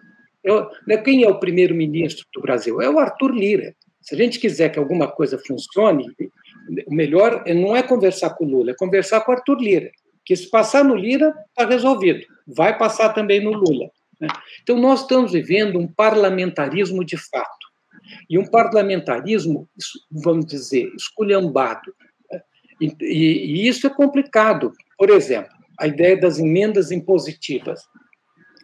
Eu, 0.44 0.70
né, 0.88 0.98
quem 0.98 1.24
é 1.24 1.30
o 1.30 1.40
primeiro-ministro 1.40 2.26
do 2.34 2.42
Brasil? 2.42 2.80
É 2.80 2.90
o 2.90 3.00
Arthur 3.00 3.34
Lira. 3.34 3.74
Se 4.06 4.14
a 4.14 4.18
gente 4.18 4.40
quiser 4.40 4.70
que 4.70 4.78
alguma 4.78 5.12
coisa 5.12 5.40
funcione, 5.40 6.06
o 6.86 6.94
melhor 6.94 7.44
não 7.48 7.76
é 7.76 7.82
conversar 7.82 8.36
com 8.36 8.46
o 8.46 8.48
Lula, 8.48 8.72
é 8.72 8.76
conversar 8.76 9.22
com 9.22 9.32
o 9.32 9.36
Arthur 9.36 9.58
Lira. 9.58 9.92
Que 10.24 10.36
se 10.36 10.48
passar 10.48 10.84
no 10.84 10.96
Lira, 10.96 11.34
está 11.50 11.68
resolvido. 11.68 12.24
Vai 12.48 12.78
passar 12.78 13.14
também 13.14 13.44
no 13.44 13.52
Lula. 13.52 13.90
Né? 14.22 14.28
Então, 14.62 14.78
nós 14.78 15.02
estamos 15.02 15.32
vivendo 15.32 15.80
um 15.80 15.88
parlamentarismo 15.88 17.04
de 17.04 17.18
fato. 17.18 17.66
E 18.30 18.38
um 18.38 18.46
parlamentarismo, 18.46 19.68
vamos 20.12 20.46
dizer, 20.46 20.88
esculhambado. 20.96 21.92
Né? 22.32 22.42
E, 22.80 22.96
e 23.02 23.68
isso 23.68 23.88
é 23.88 23.90
complicado. 23.90 24.72
Por 25.00 25.10
exemplo, 25.10 25.52
a 25.80 25.88
ideia 25.88 26.20
das 26.20 26.38
emendas 26.38 26.92
impositivas. 26.92 27.82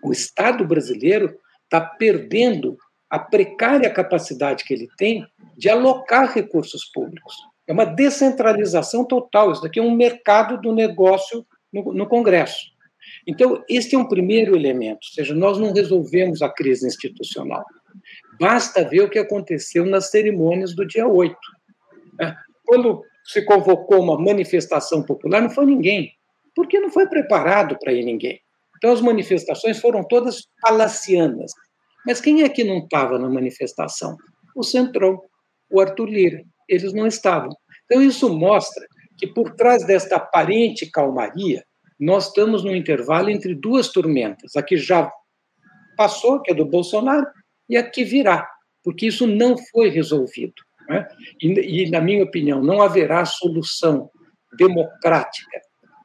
O 0.04 0.12
Estado 0.12 0.64
brasileiro 0.66 1.36
está 1.64 1.82
perdendo 1.82 2.78
a 3.12 3.20
precária 3.20 3.90
capacidade 3.90 4.64
que 4.64 4.74
ele 4.74 4.88
tem 4.98 5.28
de 5.58 5.70
alocar 5.70 6.34
recursos 6.34 6.86
públicos. 6.86 7.36
É 7.68 7.74
uma 7.74 7.86
descentralização 7.86 9.04
total. 9.04 9.52
Isso 9.52 9.62
daqui 9.62 9.82
é 9.82 9.84
um 9.84 9.94
mercado 9.94 10.60
do 10.62 10.74
negócio 10.74 11.46
no, 11.74 11.94
no 11.94 12.08
Congresso. 12.08 12.72
Então, 13.28 13.62
este 13.70 13.96
é 13.96 14.00
um 14.00 14.08
primeiro 14.08 14.56
elemento, 14.56 15.00
ou 15.04 15.14
seja, 15.14 15.36
nós 15.36 15.58
não 15.58 15.74
resolvemos 15.74 16.42
a 16.42 16.50
crise 16.50 16.88
institucional. 16.88 17.66
Basta 18.40 18.88
ver 18.88 19.02
o 19.02 19.10
que 19.10 19.20
aconteceu 19.20 19.86
nas 19.86 20.10
cerimônias 20.10 20.74
do 20.74 20.88
dia 20.88 21.06
8. 21.06 21.36
Né? 22.18 22.36
Quando 22.66 23.04
se 23.26 23.44
convocou 23.44 24.02
uma 24.02 24.18
manifestação 24.18 25.04
popular, 25.04 25.42
não 25.42 25.50
foi 25.50 25.66
ninguém, 25.66 26.14
porque 26.56 26.80
não 26.80 26.90
foi 26.90 27.08
preparado 27.08 27.78
para 27.78 27.92
ir 27.92 28.06
ninguém. 28.06 28.40
Então, 28.78 28.94
as 28.94 29.02
manifestações 29.02 29.80
foram 29.80 30.04
todas 30.04 30.48
palacianas. 30.62 31.52
Mas 32.06 32.20
quem 32.20 32.44
é 32.44 32.50
que 32.50 32.64
não 32.64 32.80
estava 32.80 33.18
na 33.20 33.30
manifestação? 33.30 34.16
O 34.56 34.64
Centrão, 34.64 35.22
o 35.70 35.80
Arthur 35.80 36.10
Lira 36.10 36.44
eles 36.72 36.94
não 36.94 37.06
estavam. 37.06 37.50
Então, 37.86 38.02
isso 38.02 38.34
mostra 38.34 38.88
que, 39.18 39.28
por 39.28 39.54
trás 39.56 39.86
desta 39.86 40.16
aparente 40.16 40.90
calmaria, 40.90 41.64
nós 42.00 42.28
estamos 42.28 42.64
no 42.64 42.74
intervalo 42.74 43.30
entre 43.30 43.54
duas 43.54 43.90
tormentas. 43.90 44.56
A 44.56 44.64
que 44.64 44.78
já 44.78 45.12
passou, 45.98 46.42
que 46.42 46.52
é 46.52 46.56
do 46.56 46.66
Bolsonaro, 46.66 47.28
e 47.70 47.76
a 47.76 47.88
que 47.88 48.04
virá, 48.04 48.48
porque 48.84 49.08
isso 49.08 49.28
não 49.28 49.56
foi 49.58 49.90
resolvido. 49.90 50.54
Né? 50.88 51.06
E, 51.42 51.84
e, 51.84 51.92
na 51.92 52.00
minha 52.00 52.24
opinião, 52.24 52.64
não 52.64 52.82
haverá 52.82 53.26
solução 53.26 54.10
democrática 54.58 55.62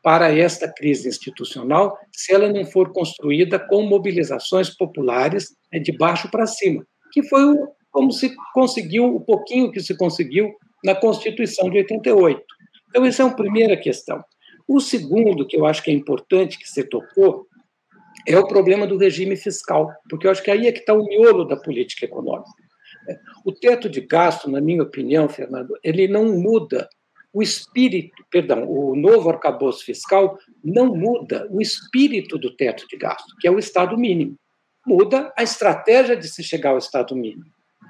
para 0.07 0.33
esta 0.33 0.73
crise 0.73 1.09
institucional 1.09 1.99
se 2.13 2.33
ela 2.33 2.49
não 2.49 2.65
for 2.65 2.93
construída 2.93 3.59
com 3.59 3.83
mobilizações 3.83 4.71
populares 4.71 5.49
né, 5.73 5.81
de 5.81 5.91
baixo 5.91 6.31
para 6.31 6.47
cima, 6.47 6.87
que 7.13 7.25
foi 7.25 7.45
o, 7.45 7.73
como 7.91 8.13
se 8.13 8.33
conseguiu, 8.55 9.17
o 9.17 9.21
pouquinho 9.21 9.73
que 9.73 9.81
se 9.81 9.97
conseguiu 9.97 10.55
na 10.85 10.95
Constituição 10.95 11.69
de 11.69 11.79
88. 11.79 12.41
Então, 12.89 13.05
essa 13.05 13.23
é 13.23 13.27
uma 13.27 13.35
primeira 13.35 13.77
questão. 13.77 14.23
O 14.69 14.79
segundo, 14.79 15.45
que 15.45 15.57
eu 15.57 15.67
acho 15.67 15.83
que 15.83 15.91
é 15.91 15.95
importante 15.95 16.57
que 16.57 16.69
você 16.69 16.85
tocou, 16.85 17.45
é 18.29 18.39
o 18.39 18.47
problema 18.47 18.87
do 18.87 18.97
regime 18.97 19.35
fiscal, 19.35 19.91
porque 20.09 20.29
eu 20.29 20.31
acho 20.31 20.43
que 20.45 20.53
aí 20.53 20.69
é 20.69 20.73
que 20.73 20.79
está 20.79 20.95
o 20.95 21.05
miolo 21.05 21.45
da 21.45 21.57
política 21.57 22.05
econômica. 22.05 22.49
O 23.45 23.51
teto 23.51 23.89
de 23.89 24.03
gasto, 24.03 24.49
na 24.49 24.61
minha 24.61 24.85
opinião, 24.85 25.29
Fernando, 25.29 25.77
ele 25.83 26.07
não 26.07 26.39
muda 26.39 26.89
o 27.37 27.43
espírito, 27.43 28.25
perdão, 28.31 28.67
o 28.67 28.97
novo 28.97 29.29
arcabouço 29.29 29.85
fiscal 29.85 30.39
não 30.65 30.87
muda 30.87 31.47
o 31.51 31.61
espírito 31.61 32.39
do 32.39 32.57
teto 32.57 32.87
de 32.89 32.97
gasto, 32.97 33.37
que 33.39 33.47
é 33.47 33.51
o 33.51 33.59
Estado 33.59 33.99
mínimo. 33.99 34.37
Muda 34.87 35.31
a 35.37 35.43
estratégia 35.43 36.17
de 36.17 36.29
se 36.29 36.43
chegar 36.43 36.71
ao 36.71 36.79
Estado 36.79 37.15
mínimo 37.15 37.45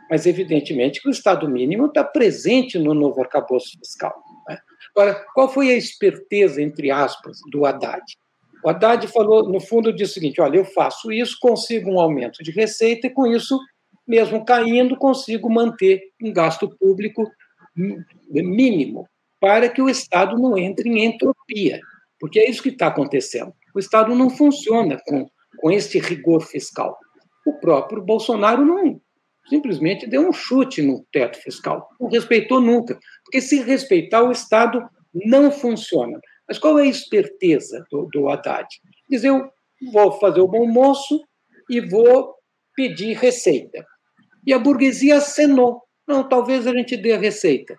mas 0.08 0.26
evidentemente 0.26 1.00
que 1.00 1.08
o 1.08 1.10
Estado 1.10 1.48
mínimo 1.48 1.86
está 1.86 2.04
presente 2.04 2.78
no 2.78 2.94
novo 2.94 3.20
arcabouço 3.20 3.76
fiscal. 3.78 4.14
Né? 4.48 4.58
Agora, 4.94 5.24
qual 5.34 5.48
foi 5.48 5.70
a 5.70 5.76
esperteza, 5.76 6.62
entre 6.62 6.90
aspas, 6.90 7.38
do 7.50 7.66
Haddad? 7.66 8.04
O 8.64 8.68
Haddad 8.68 9.06
falou, 9.08 9.48
no 9.48 9.60
fundo, 9.60 9.92
disse 9.92 10.12
o 10.12 10.14
seguinte: 10.14 10.40
olha, 10.40 10.58
eu 10.58 10.64
faço 10.64 11.12
isso, 11.12 11.36
consigo 11.40 11.90
um 11.90 12.00
aumento 12.00 12.42
de 12.42 12.50
receita 12.50 13.06
e 13.06 13.10
com 13.10 13.26
isso, 13.26 13.58
mesmo 14.06 14.44
caindo, 14.44 14.96
consigo 14.96 15.50
manter 15.50 16.02
um 16.22 16.32
gasto 16.32 16.68
público 16.78 17.28
mínimo 18.30 19.08
para 19.40 19.68
que 19.68 19.82
o 19.82 19.88
Estado 19.88 20.38
não 20.38 20.56
entre 20.56 20.88
em 20.88 21.04
entropia, 21.04 21.80
porque 22.18 22.38
é 22.38 22.48
isso 22.48 22.62
que 22.62 22.70
está 22.70 22.88
acontecendo. 22.88 23.52
O 23.74 23.78
Estado 23.78 24.14
não 24.14 24.30
funciona 24.30 24.98
com, 25.06 25.26
com 25.58 25.70
este 25.70 25.98
rigor 25.98 26.40
fiscal. 26.40 26.98
O 27.46 27.52
próprio 27.60 28.02
Bolsonaro 28.02 28.64
não 28.64 29.00
simplesmente 29.48 30.06
deu 30.06 30.28
um 30.28 30.32
chute 30.32 30.82
no 30.82 31.04
teto 31.12 31.38
fiscal. 31.38 31.88
Não 32.00 32.08
respeitou 32.08 32.60
nunca. 32.60 32.98
Porque 33.24 33.40
se 33.40 33.62
respeitar, 33.62 34.22
o 34.22 34.32
Estado 34.32 34.82
não 35.14 35.50
funciona. 35.50 36.18
Mas 36.48 36.58
qual 36.58 36.78
é 36.78 36.82
a 36.82 36.86
esperteza 36.86 37.84
do, 37.90 38.08
do 38.12 38.28
Haddad? 38.28 38.66
Dizer, 39.08 39.28
eu 39.28 39.48
vou 39.92 40.12
fazer 40.12 40.40
o 40.40 40.48
bom 40.48 40.66
moço 40.66 41.20
e 41.68 41.80
vou 41.80 42.34
pedir 42.74 43.16
receita. 43.16 43.84
E 44.46 44.52
a 44.52 44.58
burguesia 44.58 45.16
acenou. 45.16 45.82
Não, 46.06 46.28
talvez 46.28 46.66
a 46.66 46.72
gente 46.72 46.96
dê 46.96 47.12
a 47.12 47.18
receita. 47.18 47.76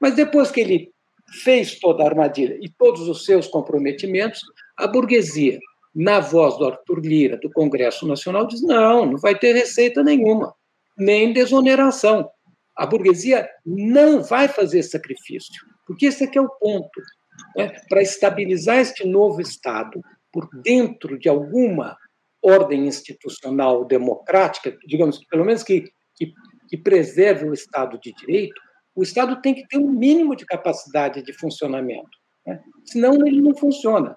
Mas 0.00 0.14
depois 0.14 0.50
que 0.50 0.60
ele 0.60 0.93
fez 1.42 1.78
toda 1.78 2.02
a 2.02 2.06
armadilha 2.06 2.56
e 2.60 2.68
todos 2.68 3.08
os 3.08 3.24
seus 3.24 3.46
comprometimentos, 3.46 4.40
a 4.76 4.86
burguesia, 4.86 5.58
na 5.94 6.18
voz 6.18 6.58
do 6.58 6.66
Arthur 6.66 7.00
Lira, 7.00 7.38
do 7.38 7.50
Congresso 7.50 8.06
Nacional, 8.06 8.46
diz: 8.46 8.62
não, 8.62 9.06
não 9.06 9.18
vai 9.18 9.38
ter 9.38 9.52
receita 9.52 10.02
nenhuma, 10.02 10.52
nem 10.98 11.32
desoneração. 11.32 12.28
A 12.76 12.84
burguesia 12.86 13.48
não 13.64 14.22
vai 14.22 14.48
fazer 14.48 14.82
sacrifício, 14.82 15.64
porque 15.86 16.06
esse 16.06 16.24
aqui 16.24 16.38
é 16.38 16.40
o 16.40 16.48
ponto. 16.48 17.00
Né? 17.56 17.72
Para 17.88 18.02
estabilizar 18.02 18.78
este 18.78 19.06
novo 19.06 19.40
Estado 19.40 20.00
por 20.32 20.48
dentro 20.62 21.16
de 21.16 21.28
alguma 21.28 21.96
ordem 22.42 22.86
institucional 22.86 23.84
democrática, 23.84 24.76
digamos, 24.86 25.24
pelo 25.30 25.44
menos 25.44 25.62
que, 25.62 25.84
que, 26.16 26.32
que 26.68 26.76
preserve 26.76 27.48
o 27.48 27.54
Estado 27.54 27.98
de 28.00 28.12
Direito, 28.12 28.60
o 28.94 29.02
Estado 29.02 29.40
tem 29.40 29.54
que 29.54 29.66
ter 29.66 29.78
um 29.78 29.90
mínimo 29.90 30.36
de 30.36 30.46
capacidade 30.46 31.22
de 31.22 31.32
funcionamento. 31.32 32.10
Né? 32.46 32.60
Senão, 32.84 33.26
ele 33.26 33.40
não 33.40 33.54
funciona. 33.56 34.16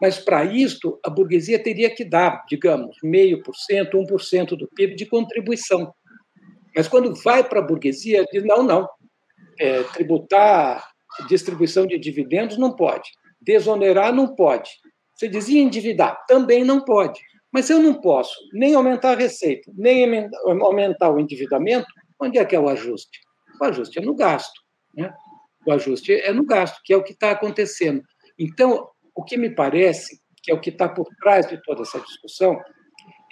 Mas, 0.00 0.18
para 0.18 0.44
isto, 0.44 0.98
a 1.04 1.08
burguesia 1.08 1.62
teria 1.62 1.94
que 1.94 2.04
dar, 2.04 2.44
digamos, 2.48 2.96
meio 3.02 3.42
por 3.42 3.56
cento, 3.56 3.98
um 3.98 4.04
por 4.04 4.20
cento 4.20 4.56
do 4.56 4.68
PIB 4.68 4.94
de 4.94 5.06
contribuição. 5.06 5.94
Mas, 6.76 6.86
quando 6.86 7.14
vai 7.14 7.42
para 7.42 7.60
a 7.60 7.62
burguesia, 7.62 8.26
diz: 8.30 8.44
não, 8.44 8.62
não, 8.62 8.88
é, 9.58 9.82
tributar 9.84 10.94
distribuição 11.28 11.86
de 11.86 11.98
dividendos 11.98 12.58
não 12.58 12.74
pode, 12.74 13.08
desonerar 13.40 14.12
não 14.12 14.34
pode. 14.34 14.70
Você 15.14 15.28
dizia 15.28 15.62
endividar, 15.62 16.24
também 16.26 16.64
não 16.64 16.84
pode. 16.84 17.20
Mas 17.52 17.70
eu 17.70 17.78
não 17.78 17.94
posso 17.94 18.34
nem 18.52 18.74
aumentar 18.74 19.12
a 19.12 19.16
receita, 19.16 19.70
nem 19.76 20.28
aumentar 20.44 21.10
o 21.10 21.20
endividamento, 21.20 21.86
onde 22.20 22.36
é 22.36 22.44
que 22.44 22.56
é 22.56 22.58
o 22.58 22.68
ajuste? 22.68 23.20
O 23.60 23.64
ajuste 23.64 23.98
é 23.98 24.02
no 24.02 24.14
gasto. 24.14 24.60
Né? 24.94 25.12
O 25.66 25.72
ajuste 25.72 26.12
é 26.12 26.32
no 26.32 26.44
gasto, 26.44 26.80
que 26.84 26.92
é 26.92 26.96
o 26.96 27.02
que 27.02 27.12
está 27.12 27.30
acontecendo. 27.30 28.02
Então, 28.38 28.88
o 29.14 29.22
que 29.22 29.36
me 29.36 29.50
parece 29.50 30.20
que 30.42 30.50
é 30.50 30.54
o 30.54 30.60
que 30.60 30.70
está 30.70 30.88
por 30.88 31.06
trás 31.20 31.48
de 31.48 31.60
toda 31.62 31.82
essa 31.82 31.98
discussão 32.00 32.60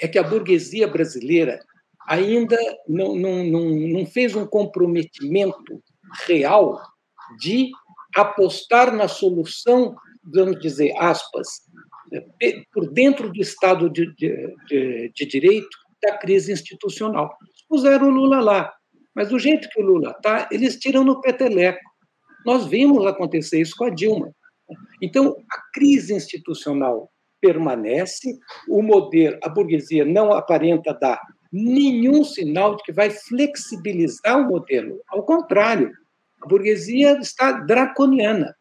é 0.01 0.09
que 0.09 0.18
a 0.18 0.23
burguesia 0.23 0.89
brasileira 0.89 1.61
ainda 2.09 2.57
não, 2.89 3.14
não, 3.14 3.45
não, 3.45 3.70
não 3.70 4.07
fez 4.07 4.35
um 4.35 4.47
comprometimento 4.47 5.83
real 6.27 6.81
de 7.39 7.70
apostar 8.16 8.95
na 8.95 9.09
solução, 9.09 9.95
vamos 10.25 10.59
dizer, 10.61 10.95
aspas, 10.99 11.49
por 12.73 12.91
dentro 12.91 13.31
do 13.31 13.41
Estado 13.41 13.89
de, 13.89 14.12
de, 14.14 14.55
de, 14.68 15.12
de 15.14 15.27
Direito 15.27 15.77
da 16.03 16.18
crise 16.18 16.53
institucional. 16.53 17.35
Puseram 17.68 18.09
o 18.09 18.11
Lula 18.11 18.41
lá, 18.41 18.75
mas 19.14 19.28
do 19.28 19.38
jeito 19.38 19.68
que 19.68 19.80
o 19.80 19.84
Lula 19.84 20.10
está, 20.10 20.48
eles 20.50 20.76
tiram 20.76 21.04
no 21.04 21.20
peteleco. 21.20 21.80
Nós 22.44 22.66
vimos 22.66 23.06
acontecer 23.06 23.60
isso 23.60 23.76
com 23.76 23.84
a 23.84 23.90
Dilma. 23.90 24.34
Então, 25.00 25.36
a 25.50 25.72
crise 25.72 26.14
institucional 26.14 27.10
permanece, 27.40 28.38
o 28.68 28.82
modelo, 28.82 29.38
a 29.42 29.48
burguesia 29.48 30.04
não 30.04 30.32
aparenta 30.32 30.94
dar 30.94 31.20
nenhum 31.52 32.24
sinal 32.24 32.76
de 32.76 32.82
que 32.84 32.92
vai 32.92 33.10
flexibilizar 33.10 34.38
o 34.38 34.48
modelo. 34.48 35.00
Ao 35.08 35.22
contrário, 35.24 35.92
a 36.40 36.48
burguesia 36.48 37.18
está 37.18 37.52
draconiana. 37.52 38.54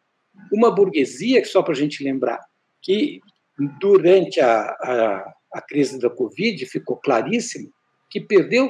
Uma 0.52 0.74
burguesia, 0.74 1.42
que 1.42 1.48
só 1.48 1.62
para 1.62 1.74
a 1.74 1.78
gente 1.78 2.04
lembrar, 2.04 2.40
que 2.82 3.20
durante 3.80 4.42
a, 4.42 4.62
a, 4.62 5.34
a 5.54 5.62
crise 5.62 6.00
da 6.00 6.10
Covid 6.10 6.66
ficou 6.66 6.98
claríssimo 6.98 7.70
que 8.10 8.20
perdeu 8.20 8.70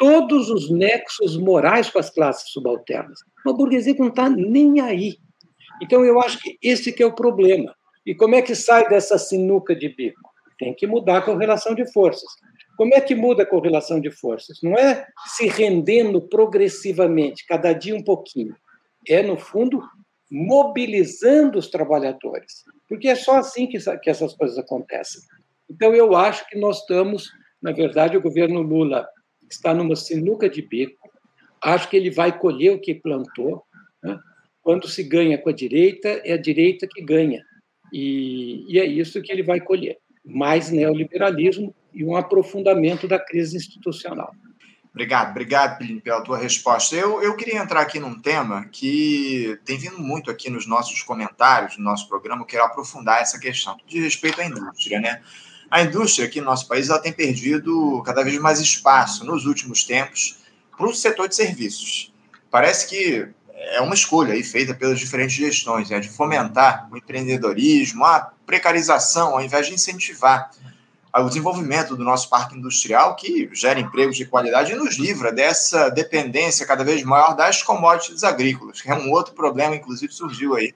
todos 0.00 0.48
os 0.48 0.70
nexos 0.70 1.36
morais 1.36 1.90
com 1.90 1.98
as 1.98 2.08
classes 2.08 2.50
subalternas. 2.50 3.20
Uma 3.44 3.54
burguesia 3.54 3.92
que 3.92 4.00
não 4.00 4.08
está 4.08 4.30
nem 4.30 4.80
aí. 4.80 5.18
Então, 5.82 6.02
eu 6.02 6.18
acho 6.18 6.40
que 6.40 6.56
esse 6.62 6.90
que 6.90 7.02
é 7.02 7.06
o 7.06 7.14
problema. 7.14 7.76
E 8.06 8.14
como 8.14 8.34
é 8.34 8.40
que 8.40 8.54
sai 8.54 8.88
dessa 8.88 9.18
sinuca 9.18 9.76
de 9.76 9.90
bico? 9.90 10.30
Tem 10.58 10.72
que 10.72 10.86
mudar 10.86 11.18
a 11.18 11.22
correlação 11.22 11.74
de 11.74 11.84
forças. 11.92 12.30
Como 12.78 12.94
é 12.94 13.00
que 13.02 13.14
muda 13.14 13.42
a 13.42 13.46
correlação 13.46 14.00
de 14.00 14.10
forças? 14.10 14.58
Não 14.62 14.72
é 14.72 15.06
se 15.36 15.46
rendendo 15.46 16.22
progressivamente, 16.22 17.46
cada 17.46 17.74
dia 17.74 17.94
um 17.94 18.02
pouquinho. 18.02 18.56
É, 19.06 19.22
no 19.22 19.36
fundo, 19.36 19.82
mobilizando 20.30 21.58
os 21.58 21.68
trabalhadores. 21.68 22.64
Porque 22.88 23.06
é 23.06 23.14
só 23.14 23.36
assim 23.36 23.66
que, 23.66 23.76
que 23.98 24.08
essas 24.08 24.32
coisas 24.32 24.56
acontecem. 24.56 25.20
Então, 25.68 25.92
eu 25.92 26.16
acho 26.16 26.48
que 26.48 26.58
nós 26.58 26.78
estamos, 26.78 27.30
na 27.60 27.70
verdade, 27.70 28.16
o 28.16 28.22
governo 28.22 28.62
Lula 28.62 29.06
está 29.50 29.74
numa 29.74 29.96
sinuca 29.96 30.48
de 30.48 30.62
bico. 30.62 31.10
Acho 31.62 31.88
que 31.88 31.96
ele 31.96 32.10
vai 32.10 32.36
colher 32.38 32.72
o 32.72 32.80
que 32.80 32.94
plantou. 32.94 33.62
Né? 34.02 34.18
Quando 34.62 34.88
se 34.88 35.02
ganha 35.02 35.36
com 35.38 35.50
a 35.50 35.52
direita, 35.52 36.08
é 36.24 36.32
a 36.32 36.40
direita 36.40 36.86
que 36.88 37.02
ganha. 37.02 37.44
E, 37.92 38.64
e 38.68 38.78
é 38.78 38.86
isso 38.86 39.20
que 39.20 39.32
ele 39.32 39.42
vai 39.42 39.60
colher: 39.60 39.98
mais 40.24 40.70
neoliberalismo 40.70 41.74
e 41.92 42.04
um 42.04 42.16
aprofundamento 42.16 43.08
da 43.08 43.18
crise 43.18 43.56
institucional. 43.56 44.32
Obrigado, 44.92 45.30
obrigado, 45.30 45.78
Peline, 45.78 46.00
pela 46.00 46.20
tua 46.20 46.36
resposta. 46.36 46.96
Eu, 46.96 47.22
eu 47.22 47.36
queria 47.36 47.60
entrar 47.60 47.80
aqui 47.80 48.00
num 48.00 48.20
tema 48.20 48.66
que 48.72 49.58
tem 49.64 49.78
vindo 49.78 50.00
muito 50.00 50.30
aqui 50.30 50.50
nos 50.50 50.66
nossos 50.66 51.00
comentários, 51.02 51.78
no 51.78 51.84
nosso 51.84 52.08
programa, 52.08 52.42
eu 52.42 52.46
quero 52.46 52.64
aprofundar 52.64 53.22
essa 53.22 53.38
questão, 53.38 53.76
de 53.86 54.00
respeito 54.00 54.40
à 54.40 54.44
indústria, 54.44 55.00
né? 55.00 55.22
A 55.70 55.82
indústria 55.82 56.26
aqui 56.26 56.40
no 56.40 56.46
nosso 56.46 56.66
país 56.66 56.88
ela 56.88 56.98
tem 56.98 57.12
perdido 57.12 58.02
cada 58.04 58.24
vez 58.24 58.36
mais 58.38 58.58
espaço 58.58 59.24
nos 59.24 59.46
últimos 59.46 59.84
tempos 59.84 60.38
para 60.76 60.88
o 60.88 60.94
setor 60.94 61.28
de 61.28 61.36
serviços. 61.36 62.12
Parece 62.50 62.88
que 62.88 63.28
é 63.54 63.80
uma 63.80 63.94
escolha 63.94 64.34
aí 64.34 64.42
feita 64.42 64.74
pelas 64.74 64.98
diferentes 64.98 65.36
gestões, 65.36 65.88
né, 65.88 66.00
de 66.00 66.08
fomentar 66.08 66.88
o 66.90 66.96
empreendedorismo, 66.96 68.04
a 68.04 68.32
precarização, 68.44 69.34
ao 69.34 69.42
invés 69.42 69.68
de 69.68 69.74
incentivar 69.74 70.50
o 71.14 71.28
desenvolvimento 71.28 71.96
do 71.96 72.04
nosso 72.04 72.28
parque 72.28 72.56
industrial, 72.56 73.14
que 73.14 73.48
gera 73.52 73.78
empregos 73.78 74.16
de 74.16 74.24
qualidade 74.24 74.72
e 74.72 74.76
nos 74.76 74.96
livra 74.96 75.32
dessa 75.32 75.88
dependência 75.88 76.66
cada 76.66 76.82
vez 76.82 77.02
maior 77.04 77.34
das 77.34 77.62
commodities 77.62 78.24
agrícolas, 78.24 78.80
que 78.80 78.90
é 78.90 78.94
um 78.94 79.10
outro 79.10 79.34
problema, 79.34 79.76
inclusive, 79.76 80.12
surgiu 80.12 80.56
aí 80.56 80.74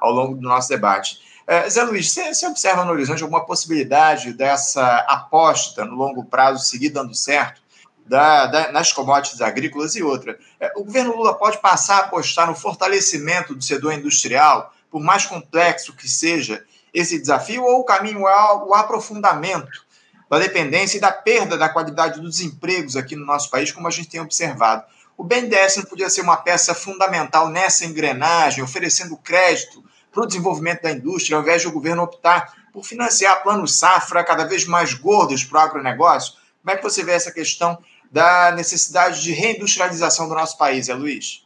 ao 0.00 0.12
longo 0.12 0.36
do 0.36 0.42
nosso 0.42 0.68
debate. 0.68 1.18
É, 1.46 1.70
Zé 1.70 1.84
Luiz, 1.84 2.10
você, 2.10 2.34
você 2.34 2.46
observa 2.46 2.84
no 2.84 2.90
horizonte 2.90 3.22
alguma 3.22 3.46
possibilidade 3.46 4.32
dessa 4.32 4.98
aposta 5.06 5.84
no 5.84 5.94
longo 5.94 6.24
prazo 6.24 6.66
seguir 6.66 6.88
dando 6.88 7.14
certo 7.14 7.62
da, 8.04 8.46
da, 8.46 8.72
nas 8.72 8.92
commodities 8.92 9.40
agrícolas 9.40 9.94
e 9.94 10.02
outra? 10.02 10.36
É, 10.58 10.72
o 10.74 10.82
governo 10.82 11.14
Lula 11.14 11.34
pode 11.34 11.58
passar 11.58 11.98
a 11.98 12.00
apostar 12.06 12.48
no 12.48 12.54
fortalecimento 12.56 13.54
do 13.54 13.62
setor 13.62 13.92
industrial, 13.92 14.74
por 14.90 15.00
mais 15.00 15.24
complexo 15.24 15.94
que 15.94 16.10
seja 16.10 16.64
esse 16.92 17.16
desafio, 17.16 17.62
ou 17.62 17.80
o 17.80 17.84
caminho 17.84 18.26
é 18.26 18.54
o 18.64 18.74
aprofundamento 18.74 19.86
da 20.28 20.40
dependência 20.40 20.96
e 20.98 21.00
da 21.00 21.12
perda 21.12 21.56
da 21.56 21.68
qualidade 21.68 22.20
dos 22.20 22.40
empregos 22.40 22.96
aqui 22.96 23.14
no 23.14 23.24
nosso 23.24 23.50
país, 23.50 23.70
como 23.70 23.86
a 23.86 23.90
gente 23.92 24.08
tem 24.08 24.20
observado? 24.20 24.82
O 25.16 25.22
BNDES 25.22 25.76
não 25.76 25.84
podia 25.84 26.10
ser 26.10 26.22
uma 26.22 26.36
peça 26.36 26.74
fundamental 26.74 27.48
nessa 27.48 27.84
engrenagem, 27.84 28.64
oferecendo 28.64 29.16
crédito 29.16 29.84
para 30.16 30.24
o 30.24 30.26
desenvolvimento 30.26 30.80
da 30.80 30.92
indústria, 30.92 31.36
ao 31.36 31.42
invés 31.42 31.60
de 31.60 31.68
o 31.68 31.72
governo 31.72 32.02
optar 32.02 32.54
por 32.72 32.82
financiar 32.82 33.42
planos 33.42 33.78
safra 33.78 34.24
cada 34.24 34.46
vez 34.46 34.64
mais 34.64 34.94
gordos 34.94 35.44
para 35.44 35.58
o 35.58 35.62
agronegócio? 35.62 36.32
Como 36.62 36.74
é 36.74 36.76
que 36.78 36.82
você 36.82 37.04
vê 37.04 37.12
essa 37.12 37.30
questão 37.30 37.76
da 38.10 38.50
necessidade 38.52 39.22
de 39.22 39.32
reindustrialização 39.32 40.26
do 40.26 40.34
nosso 40.34 40.56
país, 40.56 40.88
é 40.88 40.94
Luiz? 40.94 41.44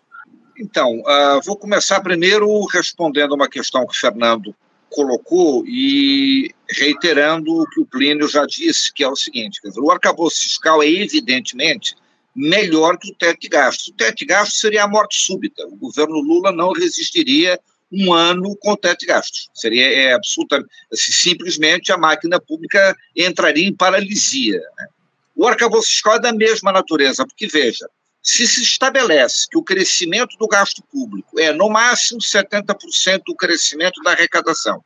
Então, 0.56 1.00
uh, 1.00 1.40
vou 1.44 1.56
começar 1.56 2.00
primeiro 2.00 2.64
respondendo 2.66 3.32
uma 3.32 3.48
questão 3.48 3.84
que 3.84 3.96
o 3.96 4.00
Fernando 4.00 4.54
colocou 4.88 5.64
e 5.66 6.54
reiterando 6.68 7.52
o 7.52 7.68
que 7.68 7.80
o 7.80 7.86
Plínio 7.86 8.28
já 8.28 8.46
disse, 8.46 8.92
que 8.92 9.02
é 9.02 9.08
o 9.08 9.16
seguinte: 9.16 9.60
o 9.78 9.90
arcabouço 9.90 10.42
fiscal 10.44 10.80
é 10.80 10.88
evidentemente 10.88 11.96
melhor 12.36 12.96
que 12.98 13.10
o 13.10 13.14
teto 13.14 13.40
de 13.40 13.48
gastos. 13.48 13.88
O 13.88 13.92
teto 13.94 14.18
de 14.18 14.26
gastos 14.26 14.60
seria 14.60 14.84
a 14.84 14.88
morte 14.88 15.18
súbita. 15.18 15.66
O 15.66 15.76
governo 15.76 16.20
Lula 16.20 16.52
não 16.52 16.72
resistiria 16.72 17.58
um 17.92 18.12
ano 18.12 18.56
com 18.56 18.76
teto 18.76 19.00
de 19.00 19.06
gastos. 19.06 19.48
Seria 19.54 19.86
é, 19.86 20.12
absolutamente, 20.12 20.70
assim, 20.92 21.12
simplesmente 21.12 21.92
a 21.92 21.98
máquina 21.98 22.40
pública 22.40 22.96
entraria 23.16 23.66
em 23.66 23.74
paralisia. 23.74 24.60
Né? 24.78 24.86
O 25.34 25.46
arcabouço 25.46 25.88
fiscal 25.88 26.16
é 26.16 26.20
da 26.20 26.32
mesma 26.32 26.72
natureza, 26.72 27.26
porque, 27.26 27.46
veja, 27.46 27.88
se 28.22 28.46
se 28.46 28.62
estabelece 28.62 29.48
que 29.50 29.58
o 29.58 29.62
crescimento 29.62 30.36
do 30.38 30.46
gasto 30.46 30.82
público 30.84 31.38
é, 31.38 31.52
no 31.52 31.68
máximo, 31.68 32.20
70% 32.20 33.22
do 33.26 33.34
crescimento 33.34 34.00
da 34.02 34.12
arrecadação, 34.12 34.84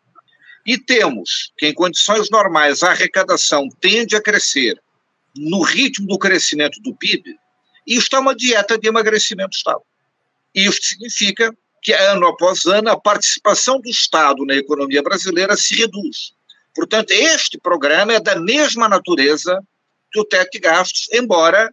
e 0.67 0.79
temos 0.79 1.53
que, 1.59 1.67
em 1.67 1.75
condições 1.75 2.31
normais, 2.31 2.83
a 2.83 2.91
arrecadação 2.91 3.69
tende 3.81 4.17
a 4.17 4.23
crescer 4.23 4.81
no 5.37 5.63
ritmo 5.63 6.07
do 6.07 6.19
crescimento 6.19 6.81
do 6.81 6.95
PIB, 6.95 7.37
isto 7.87 8.17
é 8.17 8.19
uma 8.19 8.35
dieta 8.35 8.79
de 8.79 8.89
emagrecimento 8.89 9.51
do 9.51 9.57
Estado. 9.57 9.83
Isto 10.55 10.87
significa 10.87 11.55
que 11.85 11.93
ano 11.93 12.27
após 12.27 12.65
ano 12.65 12.89
a 12.89 12.99
participação 12.99 13.79
do 13.79 13.91
Estado 13.91 14.47
na 14.47 14.55
economia 14.55 15.03
brasileira 15.03 15.55
se 15.55 15.75
reduz. 15.77 16.33
Portanto, 16.75 17.11
este 17.11 17.59
programa 17.59 18.15
é 18.15 18.21
da 18.21 18.37
mesma 18.37 18.89
natureza 18.89 19.63
que 20.11 20.19
o 20.19 20.25
teto 20.25 20.53
de 20.53 20.61
gastos, 20.61 21.09
embora 21.13 21.73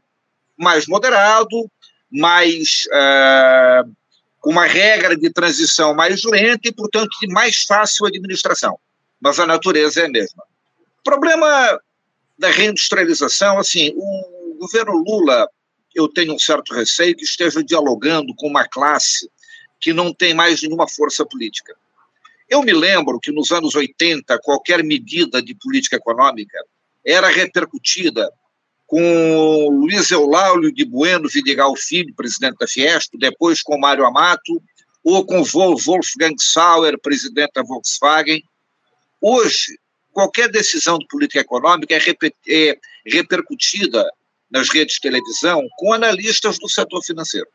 mais 0.57 0.86
moderado, 0.86 1.72
mais 2.12 2.84
uh, 2.88 3.89
com 4.41 4.51
uma 4.51 4.66
regra 4.66 5.16
de 5.16 5.30
transição 5.32 5.93
mais 5.93 6.24
lenta 6.26 6.68
e, 6.68 6.74
portanto, 6.74 7.09
de 7.22 7.28
mais 7.28 7.64
fácil 7.64 8.05
administração. 8.05 8.78
Mas 9.20 9.39
a 9.39 9.47
natureza 9.47 10.01
é 10.01 10.05
a 10.07 10.09
mesma. 10.09 10.43
O 10.99 11.03
problema 11.03 11.80
da 12.38 12.49
reindustrialização, 12.49 13.57
assim, 13.57 13.93
o 13.95 14.57
governo 14.59 14.93
Lula, 15.07 15.47
eu 15.95 16.07
tenho 16.09 16.34
um 16.34 16.39
certo 16.39 16.74
receio 16.74 17.16
que 17.16 17.24
esteja 17.24 17.64
dialogando 17.64 18.36
com 18.36 18.47
uma 18.47 18.68
classe 18.68 19.30
que 19.82 19.91
não 19.91 20.13
tem 20.13 20.34
mais 20.34 20.61
nenhuma 20.61 20.88
força 20.88 21.25
política. 21.25 21.75
Eu 22.47 22.61
me 22.61 22.73
lembro 22.73 23.19
que 23.19 23.32
nos 23.32 23.51
anos 23.51 23.75
80, 23.75 24.38
qualquer 24.39 24.84
medida 24.84 25.41
de 25.41 25.55
política 25.55 25.95
econômica 25.95 26.57
era 27.03 27.27
repercutida 27.29 28.32
com 28.86 29.69
Luiz 29.69 30.11
Euláulio 30.11 30.71
de 30.71 30.84
Bueno 30.84 31.29
Vidigal 31.29 31.75
Filho, 31.77 32.13
presidente 32.13 32.57
da 32.59 32.67
Fiesp, 32.67 33.17
depois 33.17 33.61
com 33.61 33.79
Mário 33.79 34.05
Amato, 34.05 34.61
ou 35.03 35.25
com 35.25 35.43
Wolfgang 35.43 36.36
Sauer, 36.38 36.99
presidente 36.99 37.53
da 37.55 37.63
Volkswagen. 37.63 38.43
Hoje, 39.21 39.79
qualquer 40.11 40.49
decisão 40.49 40.97
de 40.97 41.07
política 41.07 41.39
econômica 41.39 41.95
é, 41.95 41.99
é 42.49 42.77
repercutida 43.05 44.05
nas 44.51 44.69
redes 44.69 44.95
de 44.95 45.01
televisão 45.01 45.65
com 45.77 45.93
analistas 45.93 46.59
do 46.59 46.69
setor 46.69 47.01
financeiro. 47.01 47.47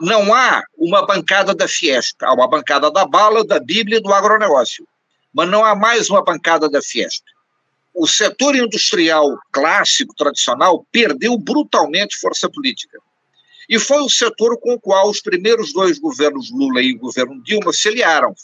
Não 0.00 0.32
há 0.32 0.62
uma 0.78 1.06
bancada 1.06 1.54
da 1.54 1.68
Fiesp, 1.68 2.22
há 2.22 2.32
uma 2.32 2.48
bancada 2.48 2.90
da 2.90 3.04
bala, 3.04 3.44
da 3.44 3.60
Bíblia 3.60 3.98
e 3.98 4.02
do 4.02 4.12
agronegócio, 4.12 4.86
mas 5.32 5.48
não 5.48 5.64
há 5.64 5.74
mais 5.74 6.08
uma 6.08 6.24
bancada 6.24 6.68
da 6.68 6.80
Fiesp 6.80 7.22
o 7.94 8.06
setor 8.06 8.56
industrial 8.56 9.36
clássico, 9.52 10.14
tradicional, 10.14 10.86
perdeu 10.90 11.36
brutalmente 11.36 12.18
força 12.18 12.48
política. 12.48 12.98
E 13.68 13.78
foi 13.78 14.00
o 14.00 14.08
setor 14.08 14.58
com 14.58 14.74
o 14.74 14.80
qual 14.80 15.08
os 15.08 15.20
primeiros 15.20 15.72
dois 15.72 15.98
governos 15.98 16.50
Lula 16.50 16.82
e 16.82 16.94
o 16.94 16.98
governo 16.98 17.42
Dilma 17.42 17.72
se 17.72 17.88
aliaram. 17.88 18.34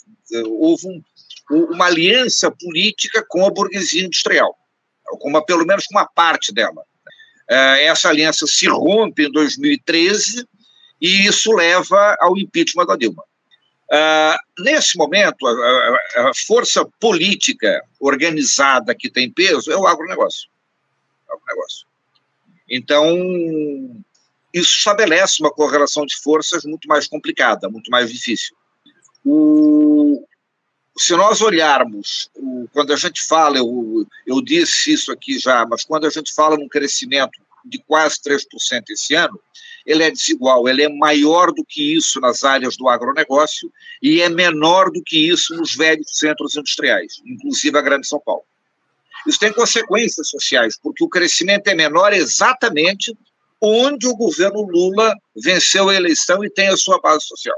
Houve 0.45 0.87
um, 0.87 1.03
uma 1.49 1.85
aliança 1.85 2.51
política 2.51 3.25
com 3.27 3.45
a 3.45 3.49
burguesia 3.49 4.05
industrial, 4.05 4.55
uma, 5.21 5.43
pelo 5.43 5.65
menos 5.65 5.85
com 5.85 5.97
uma 5.97 6.07
parte 6.07 6.53
dela. 6.53 6.83
É, 7.49 7.85
essa 7.85 8.09
aliança 8.09 8.45
se 8.45 8.67
rompe 8.67 9.25
em 9.25 9.31
2013 9.31 10.45
e 11.01 11.27
isso 11.27 11.51
leva 11.53 12.17
ao 12.19 12.37
impeachment 12.37 12.85
da 12.85 12.95
Dilma. 12.95 13.23
Uh, 13.89 14.63
nesse 14.63 14.97
momento, 14.97 15.47
a, 15.47 15.51
a, 15.51 16.29
a, 16.29 16.31
força 16.45 16.85
política 16.99 17.81
organizada 17.99 18.93
que 18.93 19.09
tem 19.09 19.31
peso 19.31 19.71
é 19.71 19.77
o 19.77 19.87
agronegócio. 19.87 20.49
É 21.29 21.33
o 21.33 21.37
agronegócio. 21.37 21.87
Então, 22.69 24.03
isso 24.53 24.77
estabelece 24.77 25.41
uma 25.41 25.51
correlação 25.51 26.05
de 26.05 26.17
forças 26.17 26.65
muito 26.65 26.85
mais 26.87 27.07
complicada, 27.07 27.69
muito 27.69 27.89
mais 27.89 28.11
difícil. 28.11 28.57
O, 29.25 30.25
se 30.97 31.15
nós 31.15 31.39
olharmos, 31.39 32.29
o, 32.35 32.67
quando 32.73 32.91
a 32.91 32.97
gente 32.97 33.25
fala, 33.25 33.57
eu, 33.57 34.05
eu 34.25 34.41
disse 34.41 34.91
isso 34.91 35.13
aqui 35.13 35.39
já, 35.39 35.65
mas 35.65 35.85
quando 35.85 36.05
a 36.05 36.09
gente 36.09 36.33
fala 36.33 36.57
num 36.57 36.67
crescimento 36.67 37.39
de 37.67 37.79
quase 37.85 38.17
3% 38.21 38.43
esse 38.89 39.15
ano, 39.15 39.39
ele 39.85 40.03
é 40.03 40.11
desigual, 40.11 40.67
ele 40.67 40.83
é 40.83 40.89
maior 40.89 41.51
do 41.53 41.63
que 41.63 41.95
isso 41.95 42.19
nas 42.19 42.43
áreas 42.43 42.75
do 42.75 42.89
agronegócio 42.89 43.71
e 44.01 44.21
é 44.21 44.27
menor 44.27 44.91
do 44.91 45.01
que 45.01 45.29
isso 45.29 45.55
nos 45.55 45.75
velhos 45.75 46.17
centros 46.17 46.55
industriais, 46.55 47.21
inclusive 47.25 47.77
a 47.77 47.81
Grande 47.81 48.07
São 48.07 48.19
Paulo. 48.19 48.43
Isso 49.25 49.39
tem 49.39 49.51
consequências 49.51 50.29
sociais, 50.29 50.77
porque 50.81 51.03
o 51.03 51.09
crescimento 51.09 51.67
é 51.67 51.75
menor 51.75 52.13
exatamente 52.13 53.17
onde 53.61 54.07
o 54.07 54.15
governo 54.15 54.61
Lula 54.61 55.13
venceu 55.35 55.89
a 55.89 55.95
eleição 55.95 56.43
e 56.43 56.49
tem 56.49 56.67
a 56.67 56.77
sua 56.77 56.99
base 56.99 57.25
social. 57.25 57.57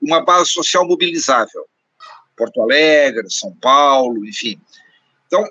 Uma 0.00 0.24
base 0.24 0.50
social 0.50 0.86
mobilizável. 0.86 1.66
Porto 2.36 2.60
Alegre, 2.60 3.30
São 3.30 3.54
Paulo, 3.56 4.26
enfim. 4.26 4.60
Então, 5.26 5.46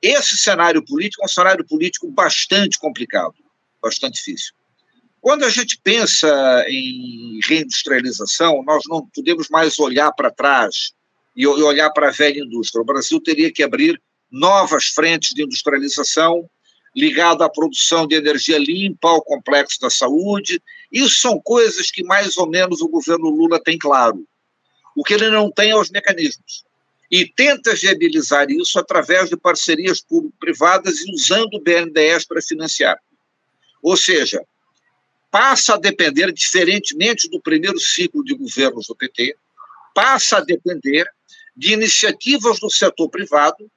esse 0.00 0.36
cenário 0.36 0.84
político 0.84 1.22
é 1.22 1.26
um 1.26 1.28
cenário 1.28 1.66
político 1.66 2.10
bastante 2.10 2.78
complicado, 2.78 3.34
bastante 3.82 4.14
difícil. 4.14 4.52
Quando 5.20 5.44
a 5.44 5.50
gente 5.50 5.78
pensa 5.82 6.64
em 6.68 7.40
reindustrialização, 7.44 8.62
nós 8.64 8.84
não 8.86 9.06
podemos 9.06 9.48
mais 9.48 9.78
olhar 9.78 10.12
para 10.12 10.30
trás 10.30 10.92
e 11.34 11.46
olhar 11.46 11.90
para 11.90 12.08
a 12.08 12.12
velha 12.12 12.40
indústria. 12.40 12.80
O 12.80 12.84
Brasil 12.84 13.20
teria 13.20 13.52
que 13.52 13.62
abrir 13.62 14.00
novas 14.30 14.86
frentes 14.86 15.34
de 15.34 15.42
industrialização 15.42 16.48
ligada 16.94 17.44
à 17.44 17.48
produção 17.48 18.06
de 18.06 18.14
energia 18.14 18.58
limpa, 18.58 19.08
ao 19.08 19.22
complexo 19.22 19.78
da 19.80 19.90
saúde. 19.90 20.62
Isso 20.90 21.20
são 21.20 21.38
coisas 21.38 21.90
que 21.90 22.02
mais 22.02 22.38
ou 22.38 22.48
menos 22.48 22.80
o 22.80 22.88
governo 22.88 23.28
Lula 23.28 23.62
tem 23.62 23.76
claro. 23.76 24.26
O 24.96 25.04
que 25.04 25.12
ele 25.12 25.28
não 25.28 25.52
tem 25.52 25.72
é 25.72 25.76
os 25.76 25.90
mecanismos. 25.90 26.64
E 27.10 27.26
tenta 27.26 27.74
viabilizar 27.74 28.50
isso 28.50 28.78
através 28.78 29.28
de 29.28 29.36
parcerias 29.36 30.00
público-privadas 30.00 31.00
e 31.00 31.12
usando 31.12 31.54
o 31.54 31.60
BNDES 31.60 32.24
para 32.24 32.42
financiar. 32.42 32.98
Ou 33.82 33.96
seja, 33.96 34.44
passa 35.30 35.74
a 35.74 35.78
depender, 35.78 36.32
diferentemente 36.32 37.28
do 37.28 37.40
primeiro 37.40 37.78
ciclo 37.78 38.24
de 38.24 38.34
governos 38.34 38.86
do 38.86 38.96
PT, 38.96 39.36
passa 39.94 40.38
a 40.38 40.44
depender 40.44 41.08
de 41.56 41.72
iniciativas 41.72 42.58
do 42.58 42.70
setor 42.70 43.08
privado, 43.08 43.70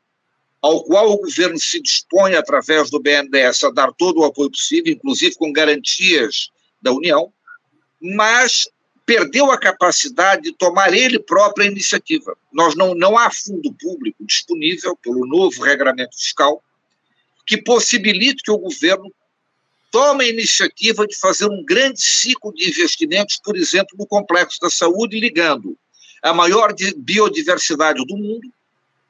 ao 0.61 0.83
qual 0.83 1.11
o 1.11 1.17
governo 1.17 1.57
se 1.57 1.81
dispõe, 1.81 2.35
através 2.35 2.89
do 2.89 2.99
BNDES, 2.99 3.63
a 3.63 3.71
dar 3.71 3.93
todo 3.93 4.19
o 4.19 4.25
apoio 4.25 4.51
possível, 4.51 4.91
inclusive 4.91 5.35
com 5.35 5.53
garantias 5.53 6.49
da 6.81 6.91
União, 6.91 7.31
mas 8.01 8.67
perdeu 9.09 9.49
a 9.49 9.57
capacidade 9.57 10.43
de 10.43 10.51
tomar 10.51 10.93
ele 10.93 11.17
próprio 11.17 11.65
a 11.65 11.71
iniciativa. 11.71 12.37
Nós 12.53 12.75
não, 12.75 12.93
não 12.93 13.17
há 13.17 13.31
fundo 13.31 13.73
público 13.73 14.23
disponível 14.23 14.95
pelo 14.97 15.25
novo 15.25 15.63
regramento 15.63 16.15
fiscal 16.15 16.63
que 17.43 17.59
possibilite 17.59 18.43
que 18.43 18.51
o 18.51 18.57
governo 18.59 19.11
toma 19.91 20.21
a 20.21 20.27
iniciativa 20.27 21.07
de 21.07 21.17
fazer 21.17 21.47
um 21.47 21.65
grande 21.65 21.99
ciclo 21.99 22.53
de 22.53 22.69
investimentos, 22.69 23.41
por 23.43 23.57
exemplo, 23.57 23.97
no 23.97 24.05
complexo 24.05 24.59
da 24.61 24.69
saúde, 24.69 25.19
ligando 25.19 25.75
a 26.21 26.31
maior 26.31 26.71
biodiversidade 26.95 28.05
do 28.05 28.15
mundo, 28.15 28.47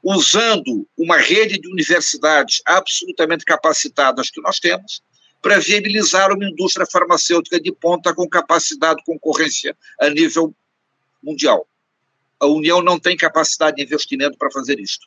usando 0.01 0.87
uma 0.97 1.17
rede 1.17 1.59
de 1.59 1.67
universidades 1.67 2.61
absolutamente 2.65 3.43
capacitadas 3.43 4.29
que 4.29 4.39
nós 4.39 4.61
temos, 4.61 5.01
para 5.41 5.59
viabilizar 5.59 6.33
uma 6.33 6.45
indústria 6.45 6.85
farmacêutica 6.85 7.59
de 7.59 7.71
ponta 7.71 8.13
com 8.13 8.27
capacidade 8.27 8.99
de 8.99 9.05
concorrência 9.05 9.75
a 9.99 10.09
nível 10.09 10.53
mundial. 11.23 11.67
A 12.39 12.45
União 12.45 12.81
não 12.81 12.99
tem 12.99 13.15
capacidade 13.17 13.77
de 13.77 13.83
investimento 13.83 14.37
para 14.37 14.51
fazer 14.51 14.79
isto. 14.79 15.05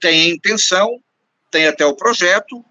Tem 0.00 0.20
a 0.20 0.34
intenção, 0.34 1.00
tem 1.50 1.66
até 1.66 1.84
o 1.86 1.96
projeto, 1.96 2.64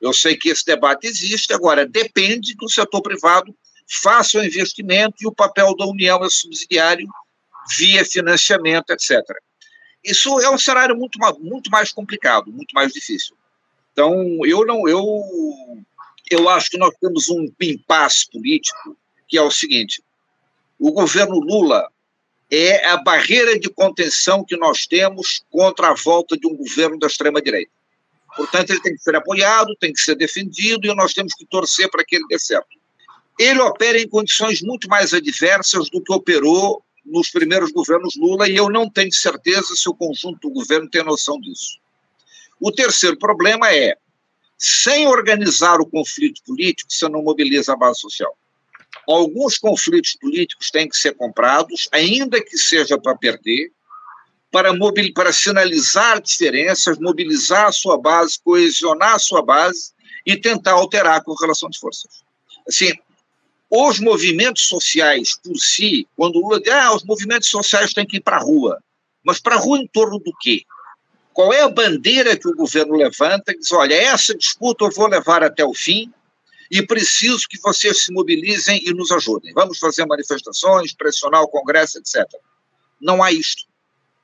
eu 0.00 0.12
sei 0.12 0.36
que 0.36 0.48
esse 0.48 0.64
debate 0.64 1.06
existe, 1.06 1.52
agora 1.52 1.86
depende 1.86 2.56
que 2.56 2.64
o 2.64 2.68
setor 2.68 3.02
privado 3.02 3.54
faça 4.02 4.38
o 4.38 4.44
investimento 4.44 5.16
e 5.20 5.26
o 5.26 5.34
papel 5.34 5.74
da 5.74 5.86
União 5.86 6.22
é 6.24 6.30
subsidiário 6.30 7.08
via 7.76 8.04
financiamento, 8.04 8.90
etc. 8.90 9.20
Isso 10.04 10.40
é 10.40 10.50
um 10.50 10.58
cenário 10.58 10.96
muito, 10.96 11.18
muito 11.40 11.70
mais 11.70 11.90
complicado, 11.90 12.52
muito 12.52 12.72
mais 12.72 12.92
difícil. 12.92 13.36
Então, 13.92 14.14
eu 14.44 14.64
não, 14.64 14.88
eu, 14.88 15.02
eu 16.30 16.48
acho 16.48 16.70
que 16.70 16.78
nós 16.78 16.94
temos 17.00 17.28
um 17.28 17.46
impasse 17.60 18.30
político 18.30 18.96
que 19.28 19.36
é 19.36 19.42
o 19.42 19.50
seguinte: 19.50 20.02
o 20.78 20.90
governo 20.92 21.38
Lula 21.38 21.88
é 22.50 22.86
a 22.88 22.96
barreira 22.96 23.58
de 23.58 23.68
contenção 23.68 24.44
que 24.44 24.56
nós 24.56 24.86
temos 24.86 25.44
contra 25.50 25.90
a 25.90 25.94
volta 25.94 26.36
de 26.36 26.46
um 26.46 26.56
governo 26.56 26.98
da 26.98 27.06
extrema 27.06 27.42
direita. 27.42 27.70
Portanto, 28.34 28.70
ele 28.70 28.80
tem 28.80 28.94
que 28.94 29.02
ser 29.02 29.16
apoiado, 29.16 29.76
tem 29.76 29.92
que 29.92 30.00
ser 30.00 30.14
defendido 30.14 30.86
e 30.86 30.94
nós 30.94 31.12
temos 31.12 31.34
que 31.34 31.44
torcer 31.44 31.90
para 31.90 32.04
que 32.04 32.16
ele 32.16 32.26
dê 32.28 32.38
certo. 32.38 32.68
Ele 33.38 33.60
opera 33.60 34.00
em 34.00 34.08
condições 34.08 34.62
muito 34.62 34.88
mais 34.88 35.12
adversas 35.12 35.90
do 35.90 36.02
que 36.02 36.12
operou 36.12 36.82
nos 37.04 37.30
primeiros 37.30 37.70
governos 37.70 38.16
Lula 38.16 38.48
e 38.48 38.56
eu 38.56 38.68
não 38.68 38.88
tenho 38.88 39.12
certeza 39.12 39.74
se 39.74 39.88
o 39.88 39.94
conjunto 39.94 40.48
do 40.48 40.54
governo 40.54 40.88
tem 40.88 41.02
noção 41.02 41.40
disso. 41.40 41.78
O 42.60 42.72
terceiro 42.72 43.18
problema 43.18 43.72
é, 43.72 43.96
sem 44.58 45.06
organizar 45.06 45.80
o 45.80 45.86
conflito 45.86 46.42
político, 46.44 46.92
você 46.92 47.08
não 47.08 47.22
mobiliza 47.22 47.72
a 47.72 47.76
base 47.76 48.00
social. 48.00 48.36
Alguns 49.06 49.56
conflitos 49.56 50.16
políticos 50.20 50.70
têm 50.70 50.88
que 50.88 50.96
ser 50.96 51.14
comprados, 51.14 51.88
ainda 51.92 52.42
que 52.42 52.58
seja 52.58 52.98
para 52.98 53.16
perder, 53.16 53.70
para, 54.50 54.74
mobil, 54.74 55.12
para 55.14 55.32
sinalizar 55.32 56.20
diferenças, 56.20 56.98
mobilizar 56.98 57.66
a 57.66 57.72
sua 57.72 57.98
base, 57.98 58.38
coesionar 58.42 59.14
a 59.14 59.18
sua 59.18 59.42
base 59.42 59.92
e 60.26 60.36
tentar 60.36 60.72
alterar 60.72 61.18
a 61.18 61.24
correlação 61.24 61.70
de 61.70 61.78
forças. 61.78 62.22
Assim, 62.66 62.92
os 63.70 64.00
movimentos 64.00 64.66
sociais 64.66 65.38
por 65.42 65.56
si, 65.56 66.06
quando 66.16 66.36
o 66.36 66.40
Lula 66.40 66.60
diz, 66.60 66.72
ah, 66.72 66.94
os 66.94 67.04
movimentos 67.04 67.48
sociais 67.48 67.92
têm 67.92 68.06
que 68.06 68.16
ir 68.16 68.22
para 68.22 68.36
a 68.36 68.42
rua, 68.42 68.78
mas 69.22 69.40
para 69.40 69.54
a 69.54 69.58
rua 69.58 69.78
em 69.78 69.86
torno 69.86 70.18
do 70.18 70.32
quê? 70.40 70.62
Qual 71.38 71.52
é 71.52 71.62
a 71.62 71.68
bandeira 71.68 72.36
que 72.36 72.48
o 72.48 72.56
governo 72.56 72.96
levanta 72.96 73.56
diz, 73.56 73.70
olha, 73.70 73.94
essa 73.94 74.34
disputa 74.34 74.84
eu 74.84 74.90
vou 74.90 75.06
levar 75.06 75.44
até 75.44 75.64
o 75.64 75.72
fim 75.72 76.12
e 76.68 76.84
preciso 76.84 77.46
que 77.48 77.60
vocês 77.60 78.02
se 78.02 78.12
mobilizem 78.12 78.82
e 78.84 78.92
nos 78.92 79.12
ajudem. 79.12 79.52
Vamos 79.52 79.78
fazer 79.78 80.04
manifestações, 80.04 80.92
pressionar 80.92 81.40
o 81.42 81.46
Congresso, 81.46 81.98
etc. 81.98 82.26
Não 83.00 83.22
há 83.22 83.30
isto. 83.30 83.68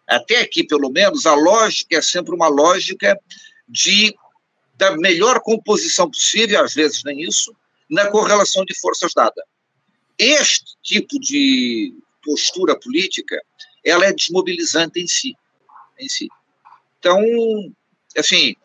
Até 0.08 0.40
aqui, 0.40 0.64
pelo 0.64 0.90
menos, 0.90 1.24
a 1.24 1.36
lógica 1.36 1.98
é 1.98 2.02
sempre 2.02 2.34
uma 2.34 2.48
lógica 2.48 3.16
de 3.68 4.12
da 4.76 4.96
melhor 4.96 5.38
composição 5.38 6.10
possível, 6.10 6.64
às 6.64 6.74
vezes 6.74 7.04
nem 7.04 7.22
isso, 7.22 7.54
na 7.88 8.10
correlação 8.10 8.64
de 8.64 8.76
forças 8.80 9.12
dada. 9.14 9.40
Este 10.18 10.64
tipo 10.82 11.20
de 11.20 11.94
postura 12.24 12.76
política, 12.76 13.40
ela 13.84 14.04
é 14.04 14.12
desmobilizante 14.12 14.98
em 14.98 15.06
si, 15.06 15.32
em 15.96 16.08
si. 16.08 16.28
Então, 17.04 17.20
assim, 18.16 18.56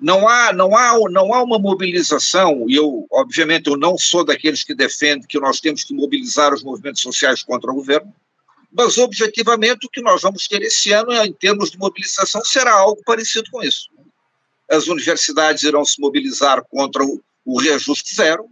não 0.00 0.28
há, 0.28 0.52
não 0.52 0.76
há, 0.76 0.96
não 1.10 1.34
há 1.34 1.42
uma 1.42 1.58
mobilização, 1.58 2.64
e 2.68 2.76
eu, 2.76 3.08
obviamente, 3.10 3.68
eu 3.68 3.76
não 3.76 3.98
sou 3.98 4.24
daqueles 4.24 4.62
que 4.62 4.72
defendem 4.72 5.26
que 5.26 5.40
nós 5.40 5.58
temos 5.58 5.82
que 5.82 5.92
mobilizar 5.92 6.54
os 6.54 6.62
movimentos 6.62 7.02
sociais 7.02 7.42
contra 7.42 7.72
o 7.72 7.74
governo, 7.74 8.14
mas, 8.72 8.98
objetivamente, 8.98 9.84
o 9.84 9.90
que 9.90 10.00
nós 10.00 10.22
vamos 10.22 10.46
ter 10.46 10.62
esse 10.62 10.92
ano, 10.92 11.12
em 11.12 11.32
termos 11.32 11.72
de 11.72 11.78
mobilização, 11.78 12.44
será 12.44 12.72
algo 12.72 13.02
parecido 13.04 13.50
com 13.50 13.60
isso. 13.64 13.90
As 14.70 14.86
universidades 14.86 15.64
irão 15.64 15.84
se 15.84 16.00
mobilizar 16.00 16.64
contra 16.70 17.04
o, 17.04 17.20
o 17.44 17.60
reajuste 17.60 18.14
zero, 18.14 18.48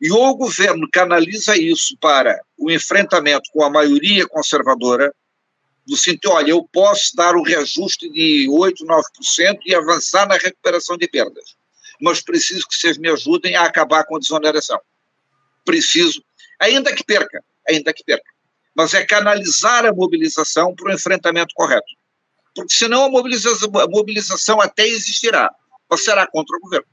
e 0.00 0.10
o 0.10 0.34
governo 0.34 0.88
canaliza 0.90 1.54
isso 1.54 1.98
para 2.00 2.40
o 2.58 2.70
enfrentamento 2.70 3.50
com 3.52 3.62
a 3.62 3.68
maioria 3.68 4.26
conservadora, 4.26 5.14
no 5.86 5.96
sentido, 5.96 6.30
olha, 6.30 6.50
eu 6.50 6.66
posso 6.72 7.14
dar 7.14 7.36
o 7.36 7.42
reajuste 7.42 8.08
de 8.08 8.46
8%, 8.48 8.74
9% 8.84 9.58
e 9.66 9.74
avançar 9.74 10.26
na 10.26 10.36
recuperação 10.36 10.96
de 10.96 11.06
perdas, 11.06 11.56
mas 12.00 12.22
preciso 12.22 12.66
que 12.66 12.74
vocês 12.74 12.96
me 12.96 13.08
ajudem 13.10 13.54
a 13.54 13.64
acabar 13.64 14.04
com 14.04 14.16
a 14.16 14.18
desoneração. 14.18 14.80
Preciso, 15.64 16.22
ainda 16.58 16.94
que 16.94 17.04
perca, 17.04 17.44
ainda 17.68 17.92
que 17.92 18.02
perca, 18.02 18.30
mas 18.74 18.94
é 18.94 19.04
canalizar 19.04 19.84
a 19.84 19.92
mobilização 19.92 20.74
para 20.74 20.90
o 20.90 20.94
enfrentamento 20.94 21.54
correto. 21.54 21.86
Porque 22.54 22.74
senão 22.74 23.04
a 23.04 23.10
mobilização, 23.10 23.70
a 23.78 23.86
mobilização 23.86 24.60
até 24.60 24.86
existirá, 24.86 25.52
mas 25.90 26.04
será 26.04 26.26
contra 26.26 26.56
o 26.56 26.60
governo. 26.60 26.86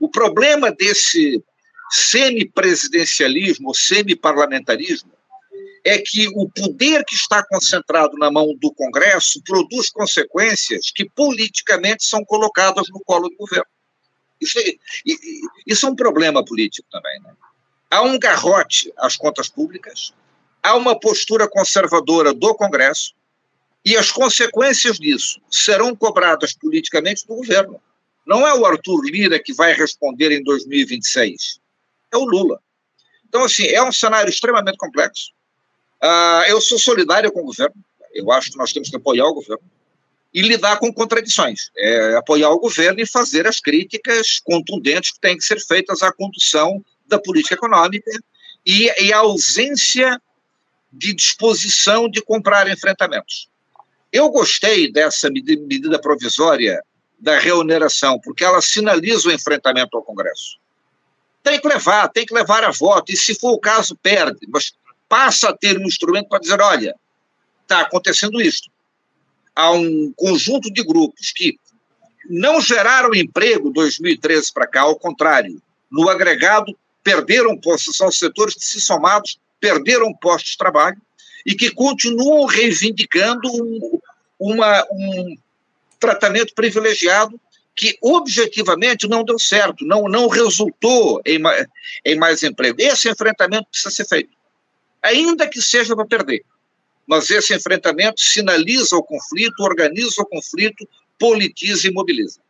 O 0.00 0.08
problema 0.08 0.72
desse 0.72 1.42
semipresidencialismo, 1.90 3.74
semi-parlamentarismo, 3.74 5.12
é 5.86 6.02
que 6.04 6.26
o 6.34 6.50
poder 6.50 7.04
que 7.04 7.14
está 7.14 7.46
concentrado 7.46 8.16
na 8.18 8.28
mão 8.28 8.52
do 8.56 8.74
Congresso 8.74 9.40
produz 9.44 9.88
consequências 9.88 10.90
que 10.92 11.08
politicamente 11.08 12.04
são 12.04 12.24
colocadas 12.24 12.88
no 12.90 12.98
colo 13.04 13.28
do 13.28 13.36
governo. 13.36 13.70
Isso 14.40 14.58
é, 14.58 14.74
isso 15.64 15.86
é 15.86 15.88
um 15.88 15.94
problema 15.94 16.44
político 16.44 16.88
também. 16.90 17.20
Né? 17.20 17.32
Há 17.88 18.02
um 18.02 18.18
garrote 18.18 18.92
às 18.96 19.16
contas 19.16 19.48
públicas, 19.48 20.12
há 20.60 20.74
uma 20.74 20.98
postura 20.98 21.48
conservadora 21.48 22.34
do 22.34 22.52
Congresso, 22.56 23.14
e 23.84 23.96
as 23.96 24.10
consequências 24.10 24.98
disso 24.98 25.40
serão 25.48 25.94
cobradas 25.94 26.52
politicamente 26.52 27.24
do 27.28 27.36
governo. 27.36 27.80
Não 28.26 28.44
é 28.44 28.52
o 28.52 28.66
Arthur 28.66 29.04
Lira 29.04 29.38
que 29.38 29.54
vai 29.54 29.72
responder 29.72 30.32
em 30.32 30.42
2026, 30.42 31.60
é 32.12 32.16
o 32.16 32.24
Lula. 32.24 32.60
Então, 33.28 33.44
assim, 33.44 33.66
é 33.66 33.80
um 33.80 33.92
cenário 33.92 34.28
extremamente 34.28 34.78
complexo. 34.78 35.35
Uh, 36.02 36.48
eu 36.48 36.60
sou 36.60 36.78
solidário 36.78 37.30
com 37.32 37.40
o 37.40 37.46
governo. 37.46 37.74
Eu 38.14 38.30
acho 38.32 38.50
que 38.50 38.58
nós 38.58 38.72
temos 38.72 38.88
que 38.88 38.96
apoiar 38.96 39.26
o 39.26 39.34
governo 39.34 39.64
e 40.32 40.42
lidar 40.42 40.78
com 40.78 40.92
contradições. 40.92 41.70
É, 41.76 42.14
apoiar 42.16 42.50
o 42.50 42.58
governo 42.58 43.00
e 43.00 43.06
fazer 43.06 43.46
as 43.46 43.58
críticas 43.58 44.40
contundentes 44.44 45.12
que 45.12 45.20
têm 45.20 45.36
que 45.36 45.44
ser 45.44 45.58
feitas 45.60 46.02
à 46.02 46.12
condução 46.12 46.84
da 47.06 47.18
política 47.18 47.54
econômica 47.54 48.10
e, 48.64 48.90
e 49.02 49.12
a 49.12 49.18
ausência 49.18 50.20
de 50.92 51.14
disposição 51.14 52.08
de 52.08 52.20
comprar 52.20 52.68
enfrentamentos. 52.70 53.48
Eu 54.12 54.28
gostei 54.30 54.90
dessa 54.90 55.30
medida 55.30 55.98
provisória 55.98 56.82
da 57.18 57.38
reoneração, 57.38 58.20
porque 58.20 58.44
ela 58.44 58.60
sinaliza 58.60 59.28
o 59.28 59.32
enfrentamento 59.32 59.96
ao 59.96 60.02
Congresso. 60.02 60.58
Tem 61.42 61.60
que 61.60 61.68
levar, 61.68 62.08
tem 62.08 62.26
que 62.26 62.34
levar 62.34 62.64
a 62.64 62.70
voto, 62.70 63.12
e 63.12 63.16
se 63.16 63.34
for 63.34 63.52
o 63.52 63.58
caso, 63.58 63.96
perde, 63.96 64.46
mas 64.48 64.74
passa 65.08 65.50
a 65.50 65.56
ter 65.56 65.78
um 65.78 65.86
instrumento 65.86 66.28
para 66.28 66.40
dizer: 66.40 66.60
olha, 66.60 66.94
está 67.62 67.80
acontecendo 67.80 68.40
isso. 68.40 68.70
Há 69.54 69.72
um 69.72 70.12
conjunto 70.16 70.70
de 70.70 70.82
grupos 70.82 71.32
que 71.32 71.58
não 72.28 72.60
geraram 72.60 73.14
emprego 73.14 73.70
2013 73.70 74.52
para 74.52 74.66
cá, 74.66 74.82
ao 74.82 74.96
contrário, 74.96 75.60
no 75.90 76.08
agregado 76.08 76.76
perderam 77.02 77.56
postos, 77.56 77.96
são 77.96 78.10
setores 78.10 78.54
que, 78.54 78.64
se 78.64 78.80
somados, 78.80 79.38
perderam 79.60 80.12
postos 80.12 80.50
de 80.50 80.58
trabalho 80.58 81.00
e 81.46 81.54
que 81.54 81.70
continuam 81.70 82.44
reivindicando 82.46 83.48
um, 83.48 84.00
uma, 84.40 84.84
um 84.90 85.36
tratamento 86.00 86.52
privilegiado 86.52 87.40
que 87.76 87.96
objetivamente 88.02 89.06
não 89.06 89.22
deu 89.22 89.38
certo, 89.38 89.84
não, 89.84 90.08
não 90.08 90.26
resultou 90.26 91.20
em, 91.24 91.38
em 92.04 92.16
mais 92.16 92.42
emprego. 92.42 92.80
Esse 92.80 93.08
enfrentamento 93.08 93.68
precisa 93.70 93.94
ser 93.94 94.08
feito 94.08 94.35
ainda 95.06 95.48
que 95.48 95.60
seja 95.62 95.94
para 95.94 96.06
perder. 96.06 96.44
Mas 97.06 97.30
esse 97.30 97.54
enfrentamento 97.54 98.20
sinaliza 98.20 98.96
o 98.96 99.02
conflito, 99.02 99.62
organiza 99.62 100.20
o 100.20 100.26
conflito, 100.26 100.86
politiza 101.18 101.86
e 101.86 101.92
mobiliza. 101.92 102.40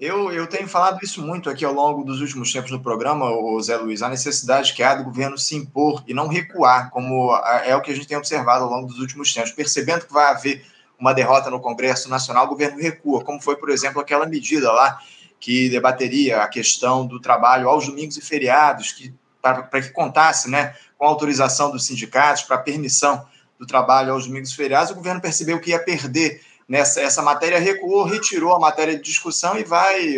Eu, 0.00 0.32
eu 0.32 0.48
tenho 0.48 0.66
falado 0.66 0.98
isso 1.00 1.22
muito 1.22 1.48
aqui 1.48 1.64
ao 1.64 1.72
longo 1.72 2.02
dos 2.02 2.20
últimos 2.20 2.52
tempos 2.52 2.72
no 2.72 2.82
programa, 2.82 3.30
o 3.30 3.62
Zé 3.62 3.76
Luiz, 3.76 4.02
a 4.02 4.08
necessidade 4.08 4.72
que 4.72 4.82
há 4.82 4.96
do 4.96 5.04
governo 5.04 5.38
se 5.38 5.54
impor 5.54 6.02
e 6.08 6.12
não 6.12 6.26
recuar, 6.26 6.90
como 6.90 7.32
é 7.64 7.76
o 7.76 7.80
que 7.80 7.92
a 7.92 7.94
gente 7.94 8.08
tem 8.08 8.16
observado 8.16 8.64
ao 8.64 8.70
longo 8.70 8.88
dos 8.88 8.98
últimos 8.98 9.32
tempos. 9.32 9.52
Percebendo 9.52 10.04
que 10.04 10.12
vai 10.12 10.32
haver 10.32 10.66
uma 10.98 11.12
derrota 11.12 11.50
no 11.50 11.60
Congresso 11.60 12.08
Nacional, 12.08 12.46
o 12.46 12.48
governo 12.48 12.80
recua, 12.80 13.22
como 13.22 13.40
foi, 13.40 13.54
por 13.54 13.70
exemplo, 13.70 14.00
aquela 14.00 14.26
medida 14.26 14.72
lá 14.72 14.98
que 15.38 15.68
debateria 15.68 16.42
a 16.42 16.48
questão 16.48 17.06
do 17.06 17.20
trabalho 17.20 17.68
aos 17.68 17.86
domingos 17.86 18.16
e 18.16 18.20
feriados, 18.20 18.90
que 18.90 19.14
para 19.42 19.82
que 19.82 19.90
contasse 19.90 20.48
né, 20.48 20.74
com 20.96 21.04
autorização 21.04 21.70
dos 21.70 21.84
sindicatos, 21.84 22.44
para 22.44 22.56
permissão 22.56 23.26
do 23.58 23.66
trabalho 23.66 24.12
aos 24.12 24.26
domingos 24.26 24.52
feriados, 24.52 24.92
o 24.92 24.94
governo 24.94 25.20
percebeu 25.20 25.60
que 25.60 25.70
ia 25.70 25.78
perder 25.78 26.40
nessa 26.68 27.00
essa 27.00 27.20
matéria, 27.20 27.58
recuou, 27.58 28.04
retirou 28.04 28.54
a 28.54 28.58
matéria 28.60 28.96
de 28.96 29.02
discussão 29.02 29.58
e 29.58 29.64
vai 29.64 30.16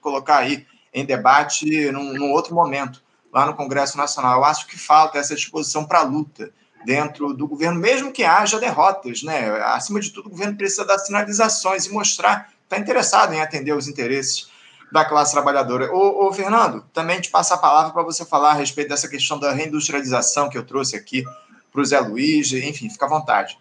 colocar 0.00 0.38
aí 0.38 0.66
em 0.92 1.04
debate 1.04 1.90
num, 1.90 2.12
num 2.12 2.32
outro 2.32 2.54
momento, 2.54 3.02
lá 3.32 3.46
no 3.46 3.54
Congresso 3.54 3.96
Nacional. 3.96 4.38
Eu 4.38 4.44
acho 4.44 4.66
que 4.66 4.78
falta 4.78 5.18
essa 5.18 5.34
disposição 5.34 5.84
para 5.84 6.00
a 6.00 6.02
luta 6.02 6.52
dentro 6.84 7.32
do 7.32 7.48
governo, 7.48 7.80
mesmo 7.80 8.12
que 8.12 8.22
haja 8.22 8.60
derrotas, 8.60 9.22
né? 9.22 9.50
Acima 9.62 9.98
de 9.98 10.10
tudo, 10.10 10.26
o 10.26 10.30
governo 10.30 10.56
precisa 10.56 10.84
dar 10.84 10.98
sinalizações 10.98 11.86
e 11.86 11.92
mostrar 11.92 12.48
que 12.48 12.54
está 12.64 12.78
interessado 12.78 13.32
em 13.32 13.40
atender 13.40 13.74
os 13.74 13.88
interesses 13.88 14.48
da 14.94 15.04
classe 15.04 15.32
trabalhadora. 15.32 15.92
Ô, 15.92 16.28
ô 16.28 16.32
Fernando, 16.32 16.84
também 16.92 17.20
te 17.20 17.28
passo 17.28 17.52
a 17.52 17.58
palavra 17.58 17.92
para 17.92 18.04
você 18.04 18.24
falar 18.24 18.52
a 18.52 18.54
respeito 18.54 18.90
dessa 18.90 19.08
questão 19.08 19.40
da 19.40 19.50
reindustrialização 19.50 20.48
que 20.48 20.56
eu 20.56 20.64
trouxe 20.64 20.94
aqui 20.94 21.24
para 21.72 21.80
o 21.80 21.84
Zé 21.84 21.98
Luiz, 21.98 22.52
enfim, 22.52 22.88
fica 22.88 23.04
à 23.04 23.08
vontade. 23.08 23.58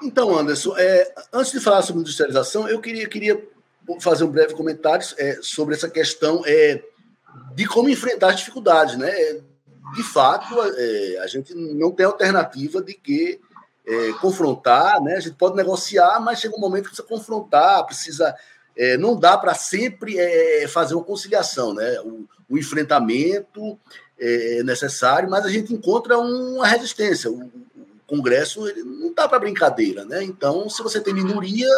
Então, 0.00 0.38
Anderson, 0.38 0.76
é, 0.78 1.12
antes 1.32 1.50
de 1.50 1.58
falar 1.58 1.82
sobre 1.82 2.02
industrialização, 2.02 2.68
eu 2.68 2.80
queria, 2.80 3.08
queria 3.08 3.44
fazer 3.98 4.22
um 4.22 4.30
breve 4.30 4.54
comentário 4.54 5.04
é, 5.18 5.40
sobre 5.42 5.74
essa 5.74 5.90
questão 5.90 6.44
é, 6.46 6.80
de 7.56 7.66
como 7.66 7.88
enfrentar 7.88 8.28
as 8.28 8.36
dificuldades. 8.36 8.96
Né? 8.96 9.10
De 9.96 10.04
fato, 10.04 10.54
é, 10.62 11.18
a 11.18 11.26
gente 11.26 11.52
não 11.56 11.90
tem 11.90 12.06
alternativa 12.06 12.80
de 12.80 12.94
que 12.94 13.40
é, 13.84 14.12
confrontar, 14.20 15.02
né? 15.02 15.16
a 15.16 15.20
gente 15.20 15.34
pode 15.34 15.56
negociar, 15.56 16.20
mas 16.20 16.38
chega 16.38 16.54
um 16.54 16.60
momento 16.60 16.84
que 16.84 16.90
precisa 16.90 17.08
confrontar, 17.08 17.84
precisa 17.84 18.32
é, 18.78 18.96
não 18.96 19.18
dá 19.18 19.36
para 19.36 19.54
sempre 19.54 20.16
é, 20.16 20.68
fazer 20.68 20.94
uma 20.94 21.02
conciliação, 21.02 21.74
né? 21.74 22.00
O, 22.00 22.24
o 22.48 22.56
enfrentamento 22.56 23.76
é, 24.18 24.60
é 24.60 24.62
necessário, 24.62 25.28
mas 25.28 25.44
a 25.44 25.50
gente 25.50 25.74
encontra 25.74 26.16
uma 26.16 26.64
resistência. 26.64 27.28
O, 27.28 27.42
o 27.42 28.06
Congresso 28.06 28.62
não 28.84 29.12
dá 29.12 29.28
para 29.28 29.40
brincadeira, 29.40 30.04
né? 30.04 30.22
Então, 30.22 30.70
se 30.70 30.80
você 30.80 31.00
tem 31.00 31.12
minoria, 31.12 31.68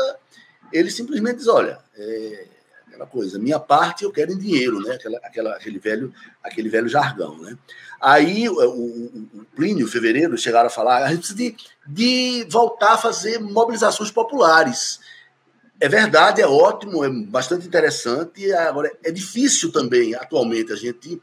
ele 0.70 0.90
simplesmente 0.90 1.38
diz, 1.38 1.48
olha, 1.48 1.78
é, 1.96 2.44
aquela 2.86 3.07
coisa, 3.07 3.38
minha 3.38 3.59
parte 3.59 4.05
eu 4.05 4.12
quero 4.12 4.32
em 4.32 4.38
dinheiro, 4.38 4.78
né? 4.80 4.94
Aquela, 4.94 5.18
aquela, 5.24 5.57
aquele 5.57 5.78
velho, 5.78 6.12
aquele 6.44 6.68
velho 6.68 6.86
jargão, 6.86 7.38
né? 7.38 7.57
Aí 7.98 8.46
o, 8.46 8.53
o, 8.53 9.28
o 9.34 9.46
Plínio, 9.57 9.88
fevereiro, 9.88 10.36
chegaram 10.36 10.66
a 10.66 10.70
falar, 10.70 11.03
a 11.03 11.09
gente 11.09 11.20
precisa 11.20 11.38
de, 11.38 11.57
de 11.86 12.46
voltar 12.51 12.92
a 12.92 12.98
fazer 12.98 13.38
mobilizações 13.38 14.11
populares 14.11 15.01
é 15.81 15.89
verdade, 15.89 16.43
é 16.43 16.47
ótimo, 16.47 17.03
é 17.03 17.09
bastante 17.09 17.66
interessante. 17.66 18.53
Agora, 18.53 18.93
é 19.03 19.11
difícil 19.11 19.72
também, 19.72 20.14
atualmente, 20.14 20.72
a 20.72 20.76
gente 20.76 21.20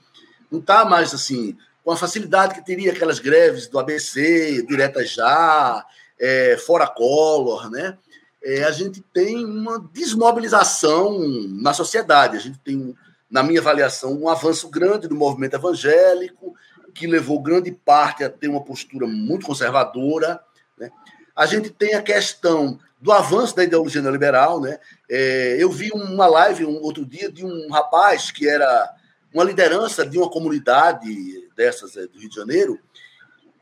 não 0.52 0.60
está 0.60 0.84
mais 0.84 1.14
assim, 1.14 1.56
com 1.84 1.92
a 1.92 1.98
facilidade 1.98 2.56
que 2.56 2.66
teria 2.66 2.92
aquelas 2.92 3.20
greves 3.20 3.68
do 3.68 3.78
ABC, 3.78 4.66
Direta 4.68 5.06
Já, 5.06 5.86
é, 6.20 6.58
Fora 6.58 6.88
Collor, 6.88 7.70
né? 7.70 7.98
É, 8.44 8.64
a 8.64 8.72
gente 8.72 9.02
tem 9.14 9.46
uma 9.46 9.80
desmobilização 9.94 11.20
na 11.50 11.74
sociedade, 11.74 12.38
a 12.38 12.40
gente 12.40 12.58
tem 12.60 12.96
na 13.30 13.44
minha 13.44 13.60
avaliação, 13.60 14.14
um 14.14 14.30
avanço 14.30 14.70
grande 14.70 15.08
do 15.08 15.16
movimento 15.16 15.56
evangélico, 15.56 16.56
que 16.94 17.06
levou 17.06 17.42
grande 17.42 17.72
parte 17.72 18.24
a 18.24 18.30
ter 18.30 18.48
uma 18.48 18.64
postura 18.64 19.06
muito 19.06 19.46
conservadora. 19.46 20.40
Né? 20.78 20.90
A 21.36 21.46
gente 21.46 21.70
tem 21.70 21.94
a 21.94 22.02
questão 22.02 22.80
do 23.00 23.12
avanço 23.12 23.56
da 23.56 23.64
ideologia 23.64 24.02
neoliberal. 24.02 24.60
Né? 24.60 24.80
É, 25.10 25.58
eu 25.60 25.70
vi 25.70 25.92
uma 25.92 26.28
live 26.28 26.66
um 26.66 26.82
outro 26.82 27.06
dia 27.06 27.32
de 27.32 27.46
um 27.46 27.70
rapaz 27.70 28.32
que 28.32 28.48
era 28.48 28.94
uma 29.34 29.44
liderança 29.44 30.06
de 30.06 30.18
uma 30.18 30.30
comunidade 30.30 31.08
dessas 31.56 31.96
é, 31.96 32.08
do 32.08 32.20
Rio 32.20 32.30
de 32.30 32.36
Janeiro. 32.36 32.80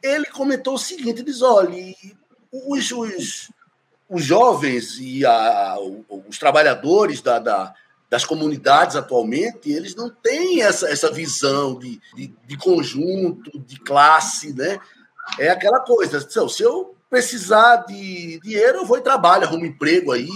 Ele 0.01 0.25
comentou 0.25 0.75
o 0.75 0.79
seguinte: 0.79 1.23
diz, 1.23 1.41
olha, 1.41 1.75
os, 2.51 2.91
os, 2.91 3.51
os 4.09 4.23
jovens 4.23 4.97
e 4.99 5.25
a, 5.25 5.77
os 6.27 6.37
trabalhadores 6.37 7.21
da, 7.21 7.39
da 7.39 7.73
das 8.09 8.23
comunidades 8.23 8.95
atualmente, 8.95 9.71
eles 9.71 9.95
não 9.95 10.09
têm 10.09 10.61
essa, 10.61 10.87
essa 10.89 11.11
visão 11.11 11.77
de, 11.77 11.99
de, 12.15 12.33
de 12.45 12.57
conjunto, 12.57 13.59
de 13.59 13.79
classe, 13.79 14.53
né? 14.53 14.79
É 15.39 15.49
aquela 15.49 15.79
coisa, 15.79 16.21
se 16.21 16.63
eu 16.63 16.94
precisar 17.15 17.85
de 17.85 18.41
dinheiro, 18.41 18.79
eu 18.79 18.85
vou 18.85 18.97
e 18.97 19.01
trabalho, 19.01 19.45
arrumo 19.45 19.65
emprego 19.65 20.11
aí, 20.11 20.29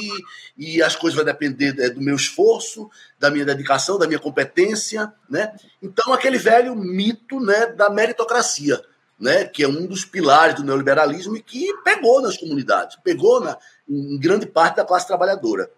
e 0.57 0.81
as 0.81 0.95
coisas 0.95 1.13
vão 1.13 1.25
depender 1.25 1.77
é, 1.77 1.89
do 1.89 1.99
meu 1.99 2.15
esforço, 2.15 2.89
da 3.19 3.29
minha 3.29 3.43
dedicação, 3.43 3.99
da 3.99 4.07
minha 4.07 4.19
competência, 4.19 5.11
né? 5.29 5.53
Então, 5.81 6.13
aquele 6.13 6.37
velho 6.37 6.73
mito 6.73 7.37
né, 7.41 7.65
da 7.65 7.89
meritocracia, 7.89 8.81
né, 9.19 9.43
que 9.43 9.61
é 9.61 9.67
um 9.67 9.85
dos 9.85 10.05
pilares 10.05 10.55
do 10.55 10.63
neoliberalismo 10.63 11.35
e 11.35 11.41
que 11.41 11.73
pegou 11.83 12.21
nas 12.21 12.37
comunidades, 12.37 12.97
pegou 13.03 13.41
na, 13.41 13.57
em 13.89 14.17
grande 14.17 14.45
parte 14.45 14.77
da 14.77 14.85
classe 14.85 15.05
trabalhadora. 15.05 15.69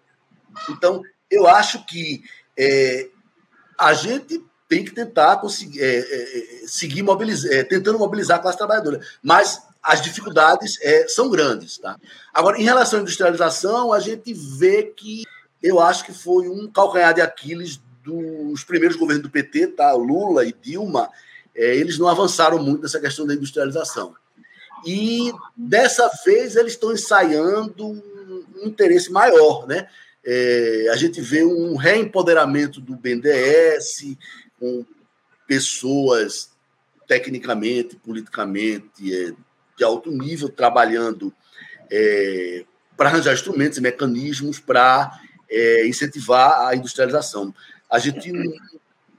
Então, 0.70 1.02
eu 1.28 1.48
acho 1.48 1.84
que 1.84 2.22
é, 2.56 3.08
a 3.76 3.92
gente 3.92 4.40
tem 4.68 4.84
que 4.84 4.92
tentar 4.92 5.38
conseguir, 5.38 5.82
é, 5.82 5.98
é, 5.98 6.62
é 6.62 6.66
seguir 6.68 7.02
mobilizar, 7.02 7.52
é, 7.52 7.64
tentando 7.64 7.98
mobilizar 7.98 8.38
a 8.38 8.42
classe 8.42 8.56
trabalhadora, 8.56 9.00
mas 9.20 9.71
as 9.82 10.00
dificuldades 10.00 10.78
é, 10.80 11.08
são 11.08 11.28
grandes. 11.28 11.78
Tá? 11.78 11.98
Agora, 12.32 12.58
em 12.58 12.64
relação 12.64 12.98
à 12.98 13.02
industrialização, 13.02 13.92
a 13.92 14.00
gente 14.00 14.32
vê 14.32 14.84
que 14.84 15.24
eu 15.62 15.80
acho 15.80 16.04
que 16.04 16.12
foi 16.12 16.48
um 16.48 16.70
calcanhar 16.70 17.14
de 17.14 17.20
Aquiles 17.20 17.80
dos 18.02 18.64
primeiros 18.64 18.96
governos 18.96 19.22
do 19.22 19.30
PT, 19.30 19.68
tá? 19.68 19.92
Lula 19.92 20.44
e 20.44 20.52
Dilma, 20.52 21.08
eles 21.54 21.98
não 21.98 22.08
avançaram 22.08 22.60
muito 22.60 22.82
nessa 22.82 22.98
questão 22.98 23.26
da 23.26 23.34
industrialização. 23.34 24.14
E 24.84 25.32
dessa 25.56 26.10
vez 26.24 26.56
eles 26.56 26.72
estão 26.72 26.92
ensaiando 26.92 27.86
um 27.86 28.66
interesse 28.66 29.10
maior, 29.12 29.66
né? 29.66 29.88
É, 30.24 30.86
a 30.92 30.96
gente 30.96 31.20
vê 31.20 31.44
um 31.44 31.76
reempoderamento 31.76 32.80
do 32.80 32.96
BNDES, 32.96 34.16
com 34.58 34.84
pessoas 35.46 36.50
tecnicamente, 37.06 37.96
politicamente, 37.96 39.14
é, 39.14 39.32
de 39.76 39.84
alto 39.84 40.10
nível, 40.10 40.48
trabalhando 40.48 41.32
é, 41.90 42.64
para 42.96 43.08
arranjar 43.08 43.34
instrumentos 43.34 43.78
e 43.78 43.80
mecanismos 43.80 44.58
para 44.58 45.20
é, 45.50 45.86
incentivar 45.86 46.68
a 46.68 46.74
industrialização. 46.74 47.54
A 47.90 47.98
gente 47.98 48.32
não, 48.32 48.52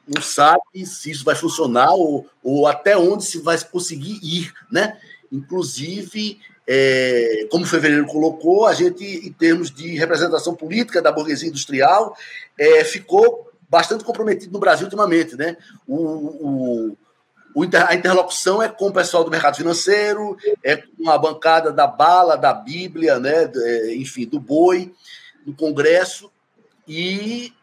não, 0.07 0.21
sabe 0.21 0.85
se 0.85 1.11
isso 1.11 1.23
vai 1.23 1.35
funcionar 1.35 1.91
ou, 1.91 2.27
ou 2.43 2.67
até 2.67 2.97
onde 2.97 3.23
se 3.23 3.39
vai 3.39 3.59
conseguir 3.65 4.19
ir, 4.23 4.53
né? 4.71 4.97
Inclusive, 5.31 6.39
é, 6.67 7.47
como 7.49 7.63
o 7.63 7.67
Fevereiro 7.67 8.05
colocou, 8.05 8.65
a 8.65 8.73
gente, 8.73 9.03
em 9.03 9.31
termos 9.31 9.69
de 9.69 9.95
representação 9.95 10.55
política 10.55 11.01
da 11.01 11.11
burguesia 11.11 11.49
industrial, 11.49 12.15
é, 12.57 12.83
ficou 12.83 13.51
bastante 13.69 14.03
comprometido 14.03 14.53
no 14.53 14.59
Brasil 14.59 14.85
ultimamente. 14.85 15.35
Né? 15.35 15.57
O, 15.87 15.97
o, 15.97 16.97
inter, 17.55 17.85
a 17.87 17.93
interlocução 17.93 18.63
é 18.63 18.69
com 18.69 18.87
o 18.87 18.93
pessoal 18.93 19.23
do 19.23 19.31
mercado 19.31 19.57
financeiro, 19.57 20.37
é 20.63 20.77
com 20.77 21.09
a 21.09 21.17
bancada 21.17 21.71
da 21.71 21.85
bala, 21.85 22.37
da 22.37 22.53
Bíblia, 22.53 23.19
né? 23.19 23.51
É, 23.55 23.95
enfim, 23.95 24.25
do 24.25 24.39
boi, 24.39 24.93
do 25.45 25.53
Congresso, 25.53 26.31
e 26.87 27.53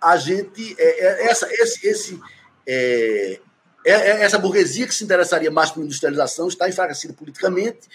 a 0.00 0.16
gente. 0.16 0.74
É, 0.78 1.06
é, 1.06 1.26
essa, 1.26 1.46
esse, 1.50 1.86
esse, 1.86 2.20
é, 2.66 3.40
é, 3.84 3.92
é, 3.92 4.22
essa 4.22 4.38
burguesia 4.38 4.86
que 4.86 4.94
se 4.94 5.04
interessaria 5.04 5.50
mais 5.50 5.70
por 5.70 5.84
industrialização 5.84 6.48
está 6.48 6.68
enfraquecida 6.68 7.12
politicamente 7.12 7.88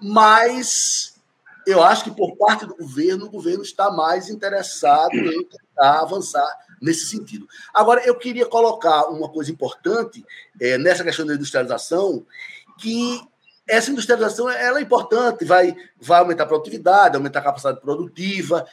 mas 0.00 1.14
eu 1.66 1.82
acho 1.82 2.04
que 2.04 2.10
por 2.10 2.36
parte 2.36 2.64
do 2.64 2.74
governo, 2.74 3.26
o 3.26 3.30
governo 3.30 3.62
está 3.62 3.90
mais 3.90 4.30
interessado 4.30 5.14
em 5.14 5.44
tentar 5.44 6.00
avançar 6.00 6.48
nesse 6.80 7.06
sentido. 7.06 7.46
Agora, 7.74 8.02
eu 8.06 8.14
queria 8.16 8.46
colocar 8.46 9.08
uma 9.08 9.28
coisa 9.28 9.50
importante 9.50 10.24
é, 10.60 10.78
nessa 10.78 11.04
questão 11.04 11.26
da 11.26 11.34
industrialização, 11.34 12.24
que 12.78 13.20
essa 13.70 13.90
industrialização 13.90 14.50
ela 14.50 14.80
é 14.80 14.82
importante, 14.82 15.44
vai, 15.44 15.76
vai 16.00 16.18
aumentar 16.18 16.42
a 16.42 16.46
produtividade, 16.46 17.14
aumentar 17.14 17.38
a 17.38 17.44
capacidade 17.44 17.80
produtiva, 17.80 18.66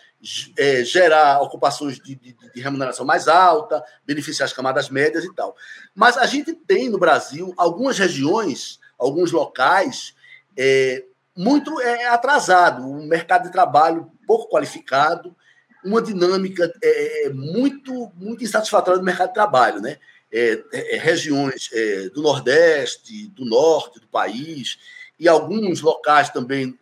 é, 0.57 0.83
gerar 0.83 1.41
ocupações 1.41 1.99
de, 1.99 2.15
de, 2.15 2.35
de, 2.53 2.61
remuneração 2.61 3.05
mais 3.05 3.27
alta, 3.27 3.83
beneficiar 4.05 4.47
as 4.47 4.53
camadas 4.53 4.89
médias 4.89 5.23
e 5.23 5.33
tal. 5.35 5.55
Mas 5.93 6.17
a 6.17 6.25
gente 6.25 6.53
tem 6.53 6.89
no 6.89 6.97
Brasil 6.97 7.53
algumas 7.55 7.99
regiões, 7.99 8.79
alguns 8.97 9.31
locais 9.31 10.15
é, 10.57 11.03
muito 11.35 11.79
é, 11.79 12.07
atrasado, 12.07 12.81
um 12.81 13.05
mercado 13.05 13.43
de 13.43 13.51
trabalho 13.51 14.11
pouco 14.25 14.49
qualificado, 14.49 15.35
uma 15.83 16.01
dinâmica 16.01 16.71
é, 16.81 17.27
é 17.27 17.29
muito, 17.29 18.11
muito 18.15 18.43
insatisfatória 18.43 18.99
do 18.99 19.05
mercado 19.05 19.29
de 19.29 19.33
trabalho, 19.33 19.81
né? 19.81 19.97
É, 20.31 20.61
é, 20.73 20.95
é 20.95 20.99
regiões 20.99 21.69
é, 21.71 22.09
do 22.09 22.21
Nordeste, 22.21 23.27
do 23.29 23.45
Norte 23.45 23.99
do 23.99 24.07
país 24.07 24.77
e 25.19 25.27
alguns 25.27 25.81
locais 25.81 26.29
também 26.29 26.77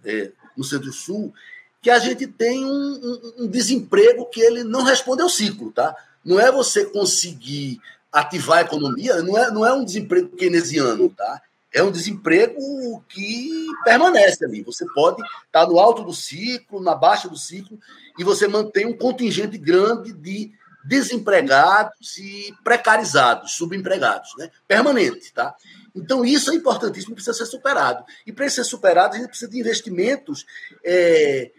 no 0.57 0.63
Centro-Sul, 0.63 1.33
que 1.81 1.89
a 1.89 1.99
gente 1.99 2.25
tem 2.25 2.65
um, 2.65 2.69
um, 2.69 3.43
um, 3.43 3.47
desemprego 3.47 4.25
que 4.25 4.41
ele 4.41 4.63
não 4.63 4.83
responde 4.83 5.21
ao 5.21 5.29
ciclo, 5.29 5.71
tá? 5.71 5.95
Não 6.23 6.39
é 6.39 6.51
você 6.51 6.85
conseguir 6.85 7.79
ativar 8.11 8.57
a 8.57 8.61
economia, 8.61 9.21
não 9.21 9.37
é, 9.37 9.51
não 9.51 9.65
é 9.65 9.71
um 9.71 9.85
desemprego 9.85 10.35
keynesiano, 10.35 11.09
tá? 11.09 11.41
É 11.75 11.83
um 11.83 11.91
desemprego 11.91 13.03
que 13.09 13.67
permanece 13.83 14.45
ali. 14.45 14.63
Você 14.63 14.85
pode 14.93 15.21
estar 15.45 15.67
no 15.67 15.77
alto 15.77 16.03
do 16.03 16.13
ciclo, 16.13 16.81
na 16.81 16.95
baixa 16.95 17.27
do 17.27 17.37
ciclo, 17.37 17.77
e 18.17 18.23
você 18.23 18.47
mantém 18.47 18.85
um 18.85 18.97
contingente 18.97 19.57
grande 19.57 20.13
de 20.13 20.53
desempregados 20.85 22.17
e 22.17 22.55
precarizados, 22.63 23.51
subempregados, 23.53 24.29
né? 24.37 24.49
permanente. 24.65 25.33
Tá? 25.33 25.53
Então, 25.93 26.23
isso 26.23 26.49
é 26.49 26.55
importantíssimo, 26.55 27.13
precisa 27.13 27.37
ser 27.37 27.45
superado. 27.45 28.05
E 28.25 28.31
para 28.31 28.49
ser 28.49 28.63
superado, 28.63 29.15
a 29.15 29.17
gente 29.17 29.27
precisa 29.27 29.51
de 29.51 29.59
investimentos 29.59 30.45
é, 30.81 31.51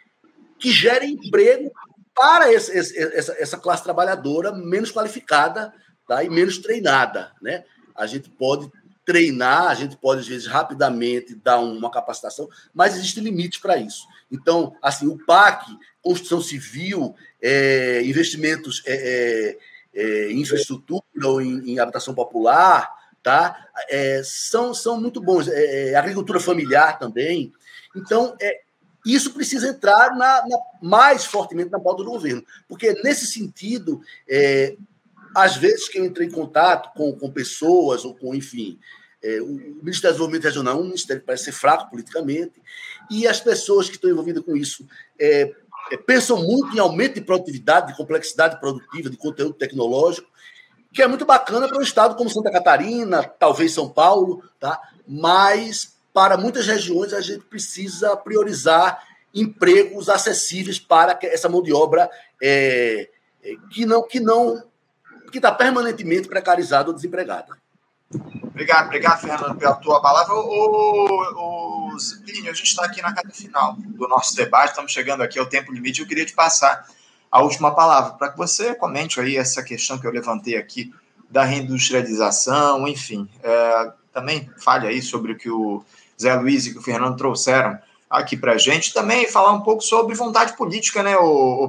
que 0.58 0.70
gerem 0.70 1.12
emprego 1.12 1.70
para 2.14 2.50
esse, 2.50 2.72
esse, 2.72 2.98
essa, 2.98 3.36
essa 3.38 3.58
classe 3.58 3.84
trabalhadora 3.84 4.50
menos 4.50 4.90
qualificada 4.90 5.74
tá? 6.08 6.24
e 6.24 6.30
menos 6.30 6.56
treinada. 6.56 7.32
Né? 7.42 7.64
A 7.94 8.06
gente 8.06 8.30
pode 8.30 8.72
treinar, 9.06 9.68
a 9.68 9.74
gente 9.74 9.96
pode, 9.96 10.20
às 10.20 10.26
vezes, 10.26 10.48
rapidamente 10.48 11.36
dar 11.36 11.60
uma 11.60 11.88
capacitação, 11.90 12.48
mas 12.74 12.96
existe 12.96 13.20
limite 13.20 13.60
para 13.60 13.76
isso. 13.76 14.04
Então, 14.30 14.76
assim, 14.82 15.06
o 15.06 15.16
PAC, 15.16 15.64
construção 16.02 16.42
civil, 16.42 17.14
é, 17.40 18.02
investimentos 18.04 18.82
é, 18.84 19.56
é, 19.94 20.02
é 20.02 20.32
em 20.32 20.40
infraestrutura 20.40 21.04
ou 21.22 21.40
em, 21.40 21.70
em, 21.70 21.78
habitação 21.78 22.14
popular, 22.14 22.92
tá? 23.22 23.68
É, 23.88 24.22
são, 24.24 24.74
são 24.74 25.00
muito 25.00 25.20
bons. 25.20 25.46
É, 25.46 25.94
agricultura 25.94 26.40
familiar 26.40 26.98
também. 26.98 27.52
Então, 27.94 28.36
isso 29.06 29.32
precisa 29.32 29.68
entrar 29.68 30.16
na, 30.16 30.44
na, 30.48 30.58
mais 30.82 31.24
fortemente 31.24 31.70
na 31.70 31.78
pauta 31.78 32.02
do 32.02 32.10
governo, 32.10 32.44
porque 32.68 32.92
nesse 33.04 33.26
sentido, 33.26 34.00
às 35.36 35.54
vezes 35.54 35.86
que 35.86 35.98
eu 35.98 36.04
entrei 36.06 36.26
em 36.26 36.30
contato 36.30 36.94
com, 36.94 37.12
com 37.12 37.30
pessoas 37.30 38.06
ou 38.06 38.14
com, 38.14 38.34
enfim, 38.34 38.78
é, 39.22 39.38
o 39.42 39.46
Ministério 39.46 39.84
do 39.84 40.12
Desenvolvimento 40.12 40.44
Regional 40.44 40.78
é 40.78 40.80
um 40.80 40.84
ministério 40.84 41.20
que 41.20 41.26
parece 41.26 41.44
ser 41.44 41.52
fraco 41.52 41.90
politicamente, 41.90 42.54
e 43.10 43.28
as 43.28 43.38
pessoas 43.38 43.86
que 43.86 43.96
estão 43.96 44.10
envolvidas 44.10 44.42
com 44.42 44.56
isso 44.56 44.86
é, 45.20 45.52
é, 45.92 45.96
pensam 45.98 46.42
muito 46.42 46.74
em 46.74 46.78
aumento 46.78 47.16
de 47.16 47.20
produtividade, 47.20 47.88
de 47.88 47.96
complexidade 47.98 48.58
produtiva, 48.58 49.10
de 49.10 49.18
conteúdo 49.18 49.52
tecnológico, 49.52 50.26
que 50.90 51.02
é 51.02 51.06
muito 51.06 51.26
bacana 51.26 51.68
para 51.68 51.76
um 51.76 51.82
estado 51.82 52.16
como 52.16 52.30
Santa 52.30 52.50
Catarina, 52.50 53.22
talvez 53.22 53.74
São 53.74 53.90
Paulo, 53.90 54.42
tá? 54.58 54.80
mas 55.06 55.98
para 56.14 56.38
muitas 56.38 56.66
regiões 56.66 57.12
a 57.12 57.20
gente 57.20 57.44
precisa 57.44 58.16
priorizar 58.16 59.06
empregos 59.34 60.08
acessíveis 60.08 60.78
para 60.78 61.18
essa 61.24 61.46
mão 61.46 61.62
de 61.62 61.74
obra 61.74 62.08
é, 62.42 63.10
é 63.44 63.54
que 63.70 63.84
não 63.84 64.02
que 64.02 64.18
não 64.18 64.64
que 65.30 65.38
está 65.38 65.52
permanentemente 65.52 66.28
precarizada 66.28 66.88
ou 66.88 66.94
desempregada. 66.94 67.56
Obrigado, 68.42 68.86
obrigado, 68.86 69.20
Fernando, 69.20 69.58
pela 69.58 69.74
tua 69.74 70.00
palavra. 70.00 70.34
O, 70.34 71.92
o 71.92 71.98
Ziplínio, 71.98 72.50
a 72.50 72.54
gente 72.54 72.68
está 72.68 72.84
aqui 72.84 73.02
na 73.02 73.08
reta 73.08 73.30
final 73.32 73.74
do 73.76 74.08
nosso 74.08 74.34
debate, 74.36 74.70
estamos 74.70 74.92
chegando 74.92 75.22
aqui 75.22 75.38
ao 75.38 75.46
tempo 75.46 75.72
limite. 75.72 76.00
Eu 76.00 76.06
queria 76.06 76.24
te 76.24 76.32
passar 76.32 76.86
a 77.30 77.42
última 77.42 77.74
palavra, 77.74 78.12
para 78.12 78.30
que 78.30 78.38
você 78.38 78.74
comente 78.74 79.20
aí 79.20 79.36
essa 79.36 79.62
questão 79.62 79.98
que 79.98 80.06
eu 80.06 80.12
levantei 80.12 80.56
aqui 80.56 80.94
da 81.28 81.44
reindustrialização, 81.44 82.86
enfim. 82.86 83.28
É, 83.42 83.92
também 84.12 84.48
fale 84.58 84.86
aí 84.86 85.02
sobre 85.02 85.32
o 85.32 85.36
que 85.36 85.50
o 85.50 85.84
Zé 86.20 86.34
Luiz 86.34 86.66
e 86.66 86.72
que 86.72 86.78
o 86.78 86.82
Fernando 86.82 87.16
trouxeram 87.16 87.78
aqui 88.10 88.36
para 88.36 88.52
a 88.52 88.58
gente. 88.58 88.92
Também 88.92 89.28
falar 89.28 89.52
um 89.52 89.60
pouco 89.60 89.82
sobre 89.82 90.14
vontade 90.14 90.56
política, 90.56 91.02
né, 91.02 91.14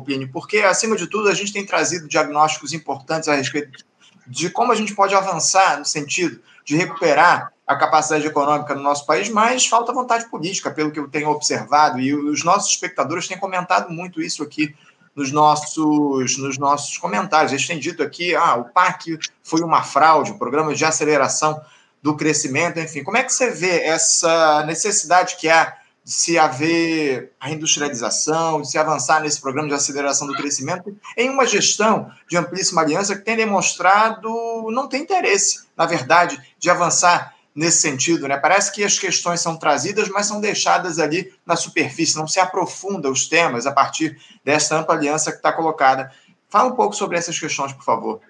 Plínio? 0.05 0.29
Porque, 0.31 0.59
acima 0.59 0.95
de 0.95 1.07
tudo, 1.07 1.29
a 1.29 1.33
gente 1.33 1.53
tem 1.53 1.65
trazido 1.65 2.07
diagnósticos 2.07 2.73
importantes 2.73 3.27
a 3.27 3.35
respeito 3.35 3.85
de 4.25 4.49
como 4.49 4.71
a 4.71 4.75
gente 4.75 4.93
pode 4.93 5.15
avançar 5.15 5.79
no 5.79 5.85
sentido 5.85 6.41
de 6.65 6.75
recuperar 6.75 7.51
a 7.65 7.75
capacidade 7.75 8.25
econômica 8.25 8.75
no 8.75 8.81
nosso 8.81 9.05
país, 9.05 9.29
mas 9.29 9.65
falta 9.65 9.93
vontade 9.93 10.29
política, 10.29 10.71
pelo 10.71 10.91
que 10.91 10.99
eu 10.99 11.07
tenho 11.07 11.29
observado, 11.29 11.99
e 11.99 12.13
os 12.13 12.43
nossos 12.43 12.71
espectadores 12.71 13.27
têm 13.27 13.37
comentado 13.37 13.89
muito 13.89 14.21
isso 14.21 14.43
aqui 14.43 14.75
nos 15.15 15.31
nossos, 15.31 16.37
nos 16.37 16.57
nossos 16.57 16.97
comentários. 16.97 17.51
Eles 17.51 17.65
têm 17.65 17.79
dito 17.79 18.03
aqui, 18.03 18.35
ah, 18.35 18.55
o 18.55 18.65
PAC 18.65 19.17
foi 19.43 19.61
uma 19.61 19.81
fraude, 19.81 20.31
o 20.31 20.37
programa 20.37 20.75
de 20.75 20.85
aceleração 20.85 21.59
do 22.01 22.15
crescimento, 22.15 22.79
enfim. 22.79 23.03
Como 23.03 23.17
é 23.17 23.23
que 23.23 23.33
você 23.33 23.49
vê 23.49 23.81
essa 23.81 24.63
necessidade 24.65 25.35
que 25.37 25.49
há 25.49 25.73
de 26.07 26.13
se 26.13 26.39
haver 26.39 27.33
a 27.37 27.51
industrialização, 27.51 28.61
de 28.61 28.71
se 28.71 28.77
avançar 28.77 29.19
nesse 29.19 29.41
programa 29.41 29.67
de 29.67 29.73
aceleração 29.73 30.25
do 30.25 30.33
crescimento, 30.33 30.97
em 31.17 31.29
uma 31.29 31.45
gestão 31.45 32.09
de 32.29 32.37
amplíssima 32.37 32.81
aliança 32.81 33.13
que 33.13 33.25
tem 33.25 33.35
demonstrado 33.35 34.29
não 34.71 34.87
ter 34.87 34.99
interesse, 34.99 35.65
na 35.75 35.85
verdade, 35.85 36.41
de 36.57 36.69
avançar 36.69 37.35
nesse 37.53 37.81
sentido, 37.81 38.25
né? 38.25 38.37
Parece 38.37 38.71
que 38.71 38.85
as 38.85 38.97
questões 38.97 39.41
são 39.41 39.57
trazidas, 39.57 40.07
mas 40.07 40.27
são 40.27 40.39
deixadas 40.39 40.97
ali 40.97 41.33
na 41.45 41.57
superfície, 41.57 42.15
não 42.15 42.25
se 42.25 42.39
aprofunda 42.39 43.11
os 43.11 43.27
temas 43.27 43.65
a 43.65 43.73
partir 43.73 44.17
dessa 44.45 44.77
ampla 44.77 44.95
aliança 44.95 45.31
que 45.31 45.39
está 45.39 45.51
colocada. 45.51 46.09
Fala 46.49 46.69
um 46.69 46.75
pouco 46.75 46.95
sobre 46.95 47.17
essas 47.17 47.37
questões, 47.37 47.73
por 47.73 47.83
favor. 47.83 48.21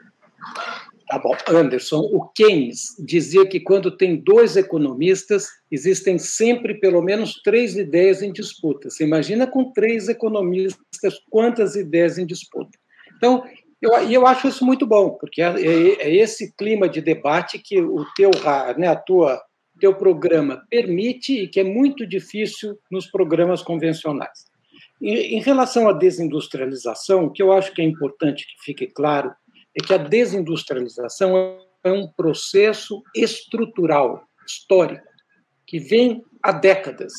Tá 1.08 1.18
bom. 1.18 1.34
Anderson, 1.47 1.99
o 1.99 2.28
Keynes 2.36 2.95
dizia 2.99 3.47
que 3.47 3.62
quando 3.62 3.95
tem 3.95 4.18
dois 4.18 4.58
economistas, 4.58 5.47
existem 5.72 6.18
sempre 6.18 6.76
pelo 6.76 7.01
menos 7.01 7.41
três 7.41 7.78
ideias 7.78 8.22
em 8.22 8.32
disputa. 8.32 8.89
Você 8.89 9.05
imagina 9.05 9.47
com 9.47 9.72
três 9.72 10.10
economistas 10.10 11.22
quantas 11.30 11.78
ideias 11.78 12.18
em 12.18 12.26
disputa. 12.26 12.78
Então, 13.16 13.41
eu, 13.82 13.91
eu 14.10 14.28
acho 14.28 14.49
isso 14.49 14.66
muito 14.66 14.86
bom, 14.86 15.12
porque 15.12 15.41
é, 15.41 15.47
é, 15.47 16.01
é 16.01 16.16
esse 16.16 16.53
clima 16.58 16.89
de 16.89 16.99
debate 16.99 17.58
que 17.58 17.80
o 17.80 18.05
teu, 18.16 18.32
né, 18.78 18.88
a 18.88 18.95
tua, 18.95 19.41
teu 19.80 19.95
programa 19.95 20.62
permite 20.70 21.43
e 21.43 21.47
que 21.47 21.62
é 21.62 21.64
muito 21.64 22.05
difícil 22.05 22.78
nos 22.91 23.08
programas 23.08 23.62
convencionais. 23.62 24.45
Em, 25.01 25.38
em 25.38 25.39
relação 25.39 25.88
à 25.88 25.93
desindustrialização, 25.93 27.26
o 27.26 27.32
que 27.32 27.41
eu 27.41 27.53
acho 27.53 27.74
que 27.74 27.82
é 27.82 27.86
importante 27.86 28.45
que 28.45 28.66
fique 28.66 28.88
claro 28.88 29.32
é 29.78 29.86
que 29.86 29.94
a 29.94 29.98
desindustrialização 29.98 31.60
é 31.84 31.92
um 31.92 32.08
processo 32.08 33.04
estrutural, 33.16 34.28
histórico, 34.46 35.06
que 35.68 35.80
vem 35.80 36.24
há 36.42 36.52
décadas. 36.52 37.14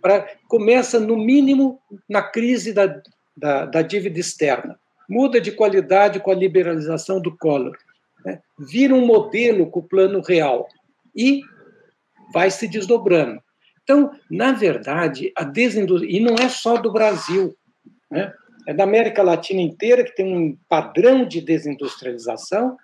Pra, 0.00 0.26
começa, 0.48 0.98
no 0.98 1.16
mínimo, 1.16 1.80
na 2.08 2.22
crise 2.22 2.72
da, 2.72 3.00
da, 3.36 3.66
da, 3.66 3.82
dívida 3.82 4.18
externa. 4.18 4.80
Muda 5.08 5.40
de 5.40 5.52
qualidade 5.52 6.18
com 6.18 6.30
a 6.30 6.34
liberalização 6.34 7.20
do 7.20 7.36
Collor. 7.36 7.76
Né? 8.24 8.40
Vira 8.58 8.94
um 8.94 9.04
modelo 9.04 9.70
com 9.70 9.80
o 9.80 9.86
plano 9.86 10.22
real. 10.22 10.66
E 11.14 11.42
vai 12.32 12.50
se 12.50 12.66
desdobrando. 12.66 13.40
Então, 13.82 14.10
na 14.30 14.52
verdade, 14.52 15.30
a 15.36 15.44
desindustrialização. 15.44 16.16
E 16.16 16.20
não 16.20 16.42
é 16.42 16.48
só 16.48 16.78
do 16.78 16.90
Brasil. 16.90 17.54
Né? 18.10 18.32
É 18.66 18.74
da 18.74 18.84
América 18.84 19.22
Latina 19.22 19.60
inteira, 19.60 20.04
que 20.04 20.14
tem 20.14 20.34
um 20.34 20.56
padrão 20.68 21.26
de 21.26 21.40
desindustrialização, 21.40 22.76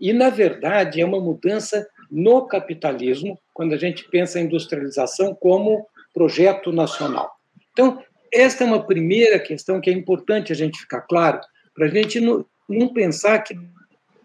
e, 0.00 0.12
na 0.12 0.30
verdade, 0.30 1.00
é 1.00 1.04
uma 1.04 1.20
mudança 1.20 1.86
no 2.10 2.46
capitalismo, 2.46 3.38
quando 3.52 3.74
a 3.74 3.76
gente 3.76 4.08
pensa 4.08 4.38
em 4.38 4.44
industrialização 4.44 5.34
como 5.34 5.86
projeto 6.12 6.72
nacional. 6.72 7.32
Então, 7.72 8.02
esta 8.32 8.64
é 8.64 8.66
uma 8.66 8.84
primeira 8.84 9.38
questão 9.38 9.80
que 9.80 9.90
é 9.90 9.92
importante 9.92 10.52
a 10.52 10.56
gente 10.56 10.78
ficar 10.78 11.02
claro, 11.02 11.40
para 11.74 11.86
a 11.86 11.88
gente 11.88 12.20
não, 12.20 12.44
não 12.68 12.92
pensar 12.92 13.40
que 13.40 13.56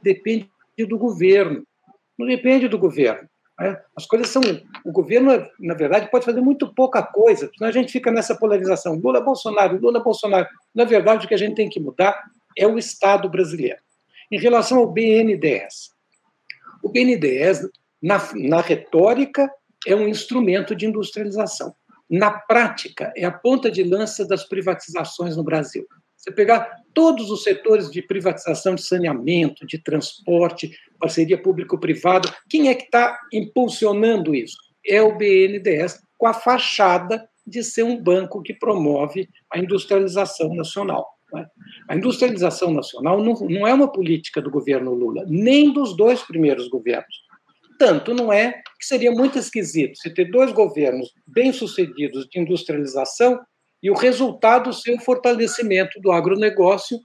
depende 0.01 0.49
do 0.87 0.97
governo. 0.97 1.63
Não 2.17 2.27
depende 2.27 2.67
do 2.67 2.77
governo. 2.77 3.27
Né? 3.59 3.79
As 3.95 4.05
coisas 4.05 4.29
são. 4.29 4.41
O 4.85 4.91
governo, 4.91 5.31
na 5.59 5.73
verdade, 5.73 6.09
pode 6.09 6.25
fazer 6.25 6.41
muito 6.41 6.73
pouca 6.73 7.03
coisa, 7.03 7.51
senão 7.55 7.69
a 7.69 7.73
gente 7.73 7.91
fica 7.91 8.11
nessa 8.11 8.35
polarização. 8.35 8.95
Lula, 8.95 9.19
Bolsonaro, 9.19 9.77
Lula, 9.77 9.99
Bolsonaro. 9.99 10.47
Na 10.73 10.85
verdade, 10.85 11.25
o 11.25 11.27
que 11.27 11.33
a 11.33 11.37
gente 11.37 11.55
tem 11.55 11.69
que 11.69 11.79
mudar 11.79 12.23
é 12.57 12.65
o 12.65 12.77
Estado 12.77 13.29
brasileiro. 13.29 13.79
Em 14.31 14.39
relação 14.39 14.77
ao 14.77 14.87
BNDES, 14.87 15.91
o 16.81 16.89
BNDES, 16.89 17.67
na, 18.01 18.21
na 18.35 18.61
retórica, 18.61 19.51
é 19.85 19.95
um 19.95 20.07
instrumento 20.07 20.75
de 20.75 20.85
industrialização. 20.85 21.73
Na 22.09 22.31
prática, 22.31 23.11
é 23.15 23.25
a 23.25 23.31
ponta 23.31 23.69
de 23.69 23.83
lança 23.83 24.25
das 24.25 24.43
privatizações 24.43 25.35
no 25.35 25.43
Brasil. 25.43 25.85
Você 26.19 26.31
pegar 26.31 26.69
todos 26.93 27.31
os 27.31 27.43
setores 27.43 27.89
de 27.89 28.01
privatização 28.01 28.75
de 28.75 28.83
saneamento, 28.83 29.65
de 29.65 29.81
transporte, 29.81 30.69
parceria 30.99 31.41
público-privada, 31.41 32.29
quem 32.49 32.67
é 32.67 32.75
que 32.75 32.83
está 32.83 33.17
impulsionando 33.31 34.35
isso? 34.35 34.57
É 34.85 35.01
o 35.01 35.17
BNDES, 35.17 36.01
com 36.17 36.27
a 36.27 36.33
fachada 36.33 37.25
de 37.47 37.63
ser 37.63 37.83
um 37.83 38.01
banco 38.01 38.41
que 38.41 38.53
promove 38.53 39.29
a 39.49 39.57
industrialização 39.57 40.53
nacional. 40.53 41.07
Né? 41.33 41.47
A 41.87 41.95
industrialização 41.95 42.73
nacional 42.73 43.23
não, 43.23 43.33
não 43.47 43.65
é 43.65 43.73
uma 43.73 43.89
política 43.89 44.41
do 44.41 44.51
governo 44.51 44.93
Lula, 44.93 45.23
nem 45.25 45.71
dos 45.71 45.95
dois 45.95 46.21
primeiros 46.23 46.67
governos. 46.67 47.29
Tanto 47.79 48.13
não 48.13 48.31
é 48.31 48.61
que 48.77 48.85
seria 48.85 49.09
muito 49.09 49.39
esquisito 49.39 49.97
se 49.97 50.13
ter 50.13 50.29
dois 50.29 50.51
governos 50.51 51.13
bem-sucedidos 51.25 52.27
de 52.27 52.41
industrialização 52.41 53.39
e 53.81 53.89
o 53.89 53.95
resultado 53.95 54.73
ser 54.73 54.95
o 54.95 55.01
fortalecimento 55.01 55.99
do 56.01 56.11
agronegócio 56.11 56.99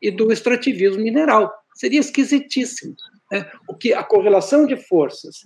e 0.00 0.10
do 0.10 0.32
extrativismo 0.32 1.02
mineral. 1.02 1.52
Seria 1.74 2.00
esquisitíssimo. 2.00 2.94
Né? 3.32 3.50
O 3.68 3.74
que 3.74 3.92
a 3.92 4.02
correlação 4.02 4.66
de 4.66 4.76
forças 4.76 5.36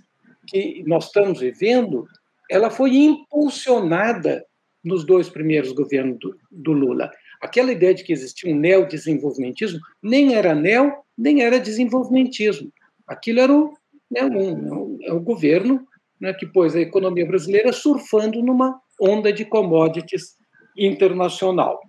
que 0.48 0.82
nós 0.86 1.06
estamos 1.06 1.40
vivendo, 1.40 2.06
ela 2.50 2.70
foi 2.70 2.96
impulsionada 2.96 4.44
nos 4.84 5.04
dois 5.04 5.28
primeiros 5.28 5.72
governos 5.72 6.18
do, 6.18 6.36
do 6.50 6.72
Lula. 6.72 7.10
Aquela 7.40 7.72
ideia 7.72 7.94
de 7.94 8.02
que 8.02 8.12
existia 8.12 8.52
um 8.52 8.58
neodesenvolvimentismo 8.58 9.78
nem 10.02 10.34
era 10.34 10.54
neo, 10.54 10.92
nem 11.16 11.42
era 11.42 11.60
desenvolvimentismo. 11.60 12.72
Aquilo 13.06 13.40
era 13.40 13.52
o, 13.52 13.72
né, 14.10 14.24
um, 14.24 14.50
um, 14.52 14.98
um 15.10 15.20
governo 15.20 15.86
né, 16.20 16.32
que 16.32 16.46
pôs 16.46 16.74
a 16.74 16.80
economia 16.80 17.26
brasileira 17.26 17.72
surfando 17.72 18.42
numa 18.42 18.80
onda 19.00 19.32
de 19.32 19.44
commodities 19.44 20.36
internacional. 20.77 21.81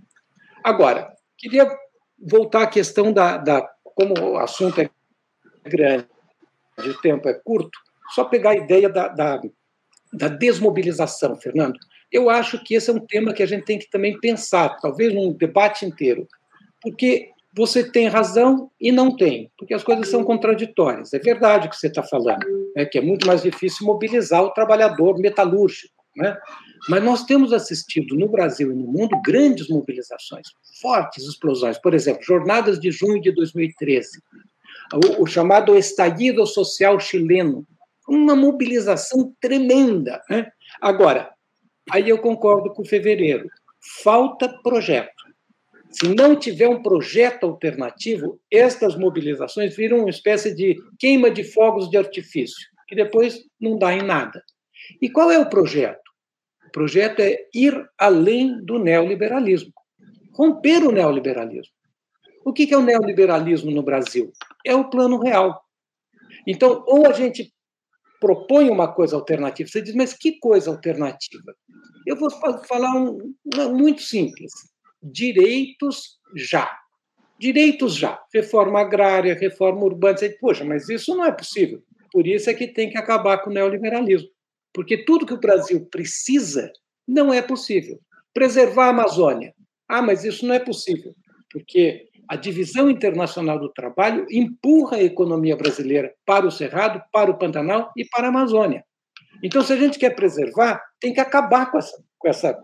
Agora, 0.64 1.14
queria 1.38 1.70
voltar 2.20 2.64
à 2.64 2.68
questão 2.68 3.12
da, 3.12 3.38
da 3.38 3.70
como 3.84 4.14
o 4.20 4.38
assunto 4.38 4.82
é 4.82 4.90
grande, 5.66 6.08
o 6.78 7.02
tempo 7.02 7.28
é 7.30 7.34
curto, 7.34 7.78
só 8.14 8.26
pegar 8.26 8.52
a 8.52 8.58
ideia 8.58 8.90
da, 8.90 9.08
da, 9.08 9.42
da 10.12 10.28
desmobilização, 10.28 11.36
Fernando. 11.36 11.78
Eu 12.12 12.30
acho 12.30 12.64
que 12.64 12.76
esse 12.76 12.90
é 12.90 12.94
um 12.94 13.00
tema 13.00 13.34
que 13.34 13.44
a 13.44 13.46
gente 13.46 13.66
tem 13.66 13.80
que 13.80 13.90
também 13.90 14.20
pensar, 14.20 14.78
talvez 14.80 15.14
num 15.14 15.34
debate 15.34 15.86
inteiro, 15.86 16.28
porque 16.82 17.30
você 17.56 17.90
tem 17.90 18.08
razão 18.08 18.72
e 18.80 18.92
não 18.92 19.16
tem, 19.16 19.52
porque 19.58 19.74
as 19.74 19.84
coisas 19.84 20.08
são 20.08 20.24
contraditórias. 20.24 21.14
É 21.14 21.20
verdade 21.20 21.68
o 21.68 21.70
que 21.70 21.78
você 21.78 21.88
está 21.88 22.02
falando, 22.02 22.46
né, 22.76 22.86
que 22.86 22.98
é 22.98 23.02
muito 23.02 23.28
mais 23.28 23.44
difícil 23.44 23.86
mobilizar 23.86 24.44
o 24.44 24.52
trabalhador 24.52 25.20
metalúrgico. 25.20 25.93
Né? 26.16 26.38
Mas 26.90 27.04
nós 27.04 27.24
temos 27.26 27.54
assistido 27.54 28.16
no 28.16 28.28
Brasil 28.28 28.72
e 28.72 28.76
no 28.76 28.86
mundo 28.86 29.20
grandes 29.24 29.68
mobilizações, 29.68 30.48
fortes 30.82 31.26
explosões. 31.26 31.78
Por 31.78 31.94
exemplo, 31.94 32.24
jornadas 32.24 32.80
de 32.80 32.92
junho 32.92 33.22
de 33.22 33.32
2013, 33.32 34.22
o, 34.94 35.24
o 35.24 35.26
chamado 35.26 35.76
estallido 35.78 36.46
social 36.46 37.00
chileno, 37.00 37.66
uma 38.08 38.36
mobilização 38.36 39.34
tremenda. 39.40 40.22
Né? 40.30 40.52
Agora, 40.82 41.32
aí 41.90 42.10
eu 42.10 42.20
concordo 42.20 42.72
com 42.74 42.82
o 42.82 42.88
fevereiro, 42.88 43.50
falta 44.04 44.50
projeto. 44.62 45.12
Se 45.90 46.14
não 46.14 46.36
tiver 46.36 46.68
um 46.68 46.82
projeto 46.82 47.46
alternativo, 47.46 48.40
estas 48.52 48.96
mobilizações 48.96 49.76
viram 49.76 50.00
uma 50.00 50.10
espécie 50.10 50.54
de 50.54 50.76
queima 50.98 51.30
de 51.30 51.44
fogos 51.44 51.90
de 51.90 51.98
artifício, 51.98 52.68
que 52.88 52.96
depois 52.96 53.40
não 53.62 53.78
dá 53.78 53.94
em 53.94 54.02
nada. 54.02 54.44
E 55.02 55.10
qual 55.10 55.32
é 55.32 55.38
o 55.38 55.50
projeto? 55.50 56.03
Projeto 56.74 57.20
é 57.20 57.38
ir 57.54 57.88
além 58.00 58.66
do 58.66 58.80
neoliberalismo, 58.80 59.72
romper 60.34 60.84
o 60.84 60.92
neoliberalismo. 60.92 61.72
O 62.44 62.52
que 62.52 62.74
é 62.74 62.78
o 62.78 62.82
neoliberalismo 62.82 63.70
no 63.70 63.84
Brasil? 63.84 64.34
É 64.66 64.76
o 64.76 64.90
plano 64.90 65.20
real. 65.20 65.64
Então, 66.48 66.84
ou 66.88 67.06
a 67.06 67.14
gente 67.14 67.54
propõe 68.20 68.72
uma 68.72 68.92
coisa 68.92 69.16
alternativa, 69.16 69.70
você 69.70 69.84
diz, 69.84 69.94
mas 69.94 70.14
que 70.14 70.40
coisa 70.40 70.72
alternativa? 70.72 71.56
Eu 72.08 72.18
vou 72.18 72.32
falar 72.68 72.96
um, 72.96 73.36
muito 73.72 74.02
simples: 74.02 74.52
direitos 75.02 76.18
já. 76.36 76.76
Direitos 77.40 77.96
já, 77.96 78.20
reforma 78.34 78.80
agrária, 78.82 79.36
reforma 79.36 79.84
urbana. 79.84 80.18
Você 80.18 80.30
diz, 80.30 80.40
Poxa, 80.40 80.66
mas 80.66 80.90
isso 80.90 81.16
não 81.16 81.26
é 81.26 81.32
possível. 81.32 81.84
Por 82.12 82.26
isso 82.26 82.50
é 82.50 82.54
que 82.54 82.68
tem 82.68 82.90
que 82.90 82.98
acabar 82.98 83.40
com 83.40 83.52
o 83.52 83.54
neoliberalismo. 83.54 84.30
Porque 84.74 85.04
tudo 85.04 85.26
que 85.26 85.34
o 85.34 85.40
Brasil 85.40 85.88
precisa 85.92 86.72
não 87.08 87.34
é 87.34 87.42
possível. 87.42 88.00
Preservar 88.34 88.88
a 88.88 88.90
Amazônia. 88.90 89.54
Ah, 89.88 90.02
mas 90.02 90.24
isso 90.24 90.46
não 90.46 90.56
é 90.56 90.60
possível. 90.60 91.14
Porque 91.52 92.08
a 92.28 92.36
divisão 92.36 92.90
internacional 92.90 93.60
do 93.60 93.72
trabalho 93.72 94.26
empurra 94.32 94.98
a 94.98 95.04
economia 95.04 95.56
brasileira 95.56 96.14
para 96.26 96.48
o 96.48 96.52
Cerrado, 96.52 97.02
para 97.12 97.30
o 97.30 97.38
Pantanal 97.38 97.92
e 97.96 98.06
para 98.06 98.28
a 98.28 98.30
Amazônia. 98.30 98.84
Então, 99.44 99.62
se 99.62 99.74
a 99.74 99.78
gente 99.78 100.00
quer 100.00 100.16
preservar, 100.16 100.82
tem 101.00 101.14
que 101.14 101.20
acabar 101.20 101.70
com 101.70 101.78
essa, 101.78 102.04
com 102.18 102.30
essa 102.30 102.58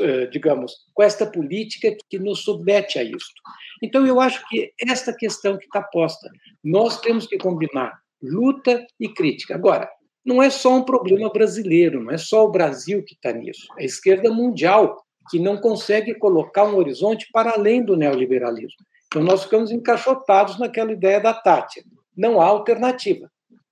eh, 0.00 0.26
digamos, 0.26 0.72
com 0.92 1.02
esta 1.02 1.24
política 1.24 1.96
que 2.10 2.18
nos 2.18 2.42
submete 2.42 2.98
a 2.98 3.02
isso. 3.02 3.32
Então, 3.80 4.04
eu 4.04 4.20
acho 4.20 4.46
que 4.48 4.72
esta 4.86 5.14
questão 5.14 5.56
que 5.56 5.66
está 5.66 5.80
posta, 5.80 6.28
nós 6.64 7.00
temos 7.00 7.28
que 7.28 7.38
combinar 7.38 7.96
luta 8.20 8.84
e 8.98 9.08
crítica. 9.08 9.54
Agora, 9.54 9.88
não 10.28 10.42
é 10.42 10.50
só 10.50 10.76
um 10.76 10.82
problema 10.82 11.32
brasileiro, 11.32 12.04
não 12.04 12.12
é 12.12 12.18
só 12.18 12.44
o 12.44 12.50
Brasil 12.50 13.02
que 13.02 13.14
está 13.14 13.32
nisso, 13.32 13.66
é 13.78 13.82
a 13.82 13.86
esquerda 13.86 14.30
mundial 14.30 15.02
que 15.30 15.38
não 15.38 15.56
consegue 15.56 16.14
colocar 16.14 16.64
um 16.64 16.76
horizonte 16.76 17.26
para 17.32 17.52
além 17.52 17.82
do 17.82 17.96
neoliberalismo. 17.96 18.84
Então, 19.06 19.22
nós 19.22 19.44
ficamos 19.44 19.70
encaixotados 19.70 20.58
naquela 20.58 20.92
ideia 20.92 21.18
da 21.18 21.32
Tátia. 21.32 21.82
Não 22.14 22.42
há 22.42 22.44
alternativa. 22.44 23.30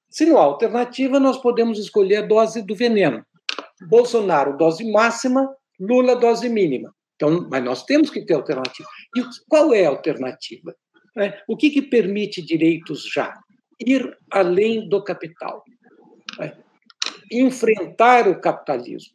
Se 0.09 0.25
não 0.25 0.39
há 0.39 0.45
alternativa, 0.45 1.21
nós 1.21 1.37
podemos 1.37 1.79
escolher 1.79 2.17
a 2.17 2.27
dose 2.27 2.63
do 2.63 2.75
veneno. 2.75 3.23
Bolsonaro, 3.91 4.57
dose 4.57 4.91
máxima, 4.91 5.55
Lula, 5.79 6.17
dose 6.17 6.49
mínima. 6.49 6.91
Então, 7.17 7.47
mas 7.51 7.63
nós 7.63 7.85
temos 7.85 8.09
que 8.09 8.25
ter 8.25 8.33
alternativa. 8.33 8.89
E 9.15 9.23
qual 9.47 9.75
é 9.75 9.85
a 9.85 9.91
alternativa? 9.91 10.75
É, 11.19 11.39
o 11.47 11.55
que, 11.55 11.69
que 11.69 11.83
permite 11.83 12.41
direitos 12.41 13.07
já? 13.13 13.35
Ir 13.79 14.17
além 14.31 14.89
do 14.89 15.05
capital. 15.05 15.63
Enfrentar 17.31 18.29
o 18.29 18.41
capitalismo. 18.41 19.13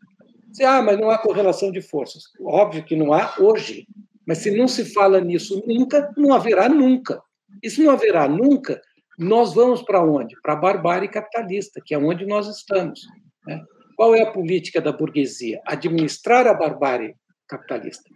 Você, 0.51 0.63
ah, 0.63 0.81
mas 0.81 0.99
não 0.99 1.09
há 1.09 1.17
correlação 1.17 1.71
de 1.71 1.81
forças. 1.81 2.23
Óbvio 2.41 2.83
que 2.83 2.95
não 2.95 3.13
há 3.13 3.35
hoje. 3.39 3.87
Mas 4.27 4.39
se 4.39 4.51
não 4.55 4.67
se 4.67 4.85
fala 4.85 5.21
nisso 5.21 5.63
nunca, 5.65 6.11
não 6.17 6.33
haverá 6.33 6.67
nunca. 6.67 7.21
E 7.63 7.69
se 7.69 7.83
não 7.83 7.91
haverá 7.91 8.27
nunca, 8.27 8.81
nós 9.17 9.53
vamos 9.53 9.81
para 9.81 10.03
onde? 10.03 10.35
Para 10.41 10.53
a 10.53 10.57
barbárie 10.57 11.09
capitalista, 11.09 11.81
que 11.83 11.93
é 11.93 11.97
onde 11.97 12.25
nós 12.25 12.47
estamos. 12.47 13.01
Né? 13.45 13.61
Qual 13.95 14.15
é 14.15 14.21
a 14.21 14.31
política 14.31 14.81
da 14.81 14.91
burguesia? 14.91 15.61
Administrar 15.65 16.47
a 16.47 16.53
barbárie 16.53 17.15
capitalista. 17.47 18.09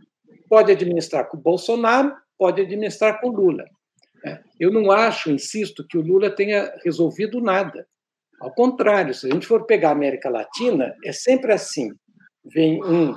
Pode 0.50 0.72
administrar 0.72 1.28
com 1.28 1.38
Bolsonaro, 1.38 2.14
pode 2.38 2.62
administrar 2.62 3.20
com 3.20 3.30
Lula. 3.30 3.66
É, 4.26 4.40
eu 4.60 4.72
não 4.72 4.92
acho, 4.92 5.30
insisto, 5.30 5.86
que 5.88 5.98
o 5.98 6.02
Lula 6.02 6.30
tenha 6.30 6.74
resolvido 6.84 7.40
nada. 7.40 7.88
Ao 8.40 8.52
contrário, 8.54 9.14
se 9.14 9.28
a 9.28 9.34
gente 9.34 9.48
for 9.48 9.66
pegar 9.66 9.90
a 9.90 9.94
América 9.94 10.30
Latina, 10.30 10.94
é 11.04 11.12
sempre 11.12 11.54
assim: 11.54 11.90
vem 12.54 12.84
um, 12.84 13.14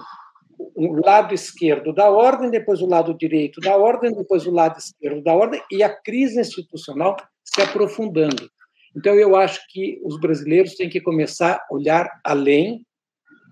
um 0.77 1.01
lado 1.05 1.35
esquerdo 1.35 1.93
da 1.93 2.11
ordem, 2.11 2.51
depois 2.51 2.81
o 2.81 2.87
lado 2.87 3.15
direito 3.15 3.61
da 3.61 3.77
ordem, 3.77 4.15
depois 4.15 4.47
o 4.47 4.51
lado 4.51 4.79
esquerdo 4.79 5.23
da 5.23 5.35
ordem, 5.35 5.61
e 5.71 5.83
a 5.83 5.89
crise 5.89 6.41
institucional 6.41 7.17
se 7.45 7.61
aprofundando. 7.61 8.49
Então, 8.97 9.15
eu 9.15 9.37
acho 9.37 9.61
que 9.69 10.01
os 10.05 10.19
brasileiros 10.19 10.75
têm 10.75 10.89
que 10.89 11.01
começar 11.01 11.57
a 11.57 11.75
olhar 11.75 12.09
além, 12.25 12.85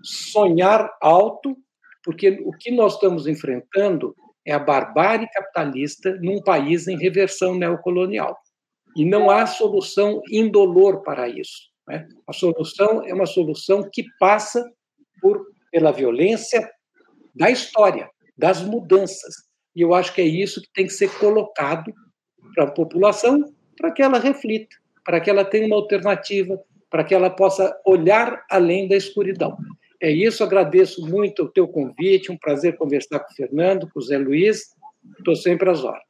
sonhar 0.03 0.89
alto, 1.01 1.55
porque 2.03 2.41
o 2.45 2.51
que 2.51 2.71
nós 2.71 2.93
estamos 2.93 3.27
enfrentando 3.27 4.15
é 4.45 4.53
a 4.53 4.59
barbárie 4.59 5.27
capitalista 5.29 6.17
num 6.21 6.41
país 6.41 6.87
em 6.87 6.97
reversão 6.97 7.55
neocolonial. 7.55 8.37
E 8.97 9.05
não 9.05 9.29
há 9.29 9.45
solução 9.45 10.21
indolor 10.29 11.03
para 11.03 11.29
isso. 11.29 11.69
Né? 11.87 12.07
A 12.27 12.33
solução 12.33 13.05
é 13.05 13.13
uma 13.13 13.25
solução 13.25 13.87
que 13.89 14.03
passa 14.19 14.63
por, 15.21 15.45
pela 15.71 15.91
violência 15.91 16.69
da 17.33 17.49
história, 17.49 18.09
das 18.37 18.61
mudanças. 18.61 19.35
E 19.75 19.81
eu 19.81 19.93
acho 19.93 20.13
que 20.13 20.21
é 20.21 20.25
isso 20.25 20.61
que 20.61 20.73
tem 20.73 20.87
que 20.87 20.93
ser 20.93 21.09
colocado 21.19 21.93
para 22.53 22.65
a 22.65 22.71
população, 22.71 23.53
para 23.77 23.91
que 23.91 24.01
ela 24.01 24.19
reflita 24.19 24.75
para 25.07 25.21
que 25.21 25.29
ela 25.29 25.45
tenha 25.45 25.65
uma 25.65 25.77
alternativa, 25.77 26.61
para 26.89 27.01
que 27.01 27.15
ela 27.15 27.29
possa 27.29 27.73
olhar 27.85 28.43
além 28.51 28.89
da 28.89 28.95
escuridão. 28.97 29.57
É 30.01 30.11
isso, 30.11 30.43
agradeço 30.43 31.01
muito 31.07 31.43
o 31.43 31.49
teu 31.49 31.65
convite, 31.65 32.29
um 32.29 32.37
prazer 32.37 32.75
conversar 32.75 33.19
com 33.21 33.31
o 33.31 33.35
Fernando, 33.35 33.89
com 33.89 33.99
o 33.99 34.01
Zé 34.01 34.17
Luiz, 34.17 34.63
estou 35.17 35.33
sempre 35.33 35.69
às 35.69 35.81
horas. 35.81 36.03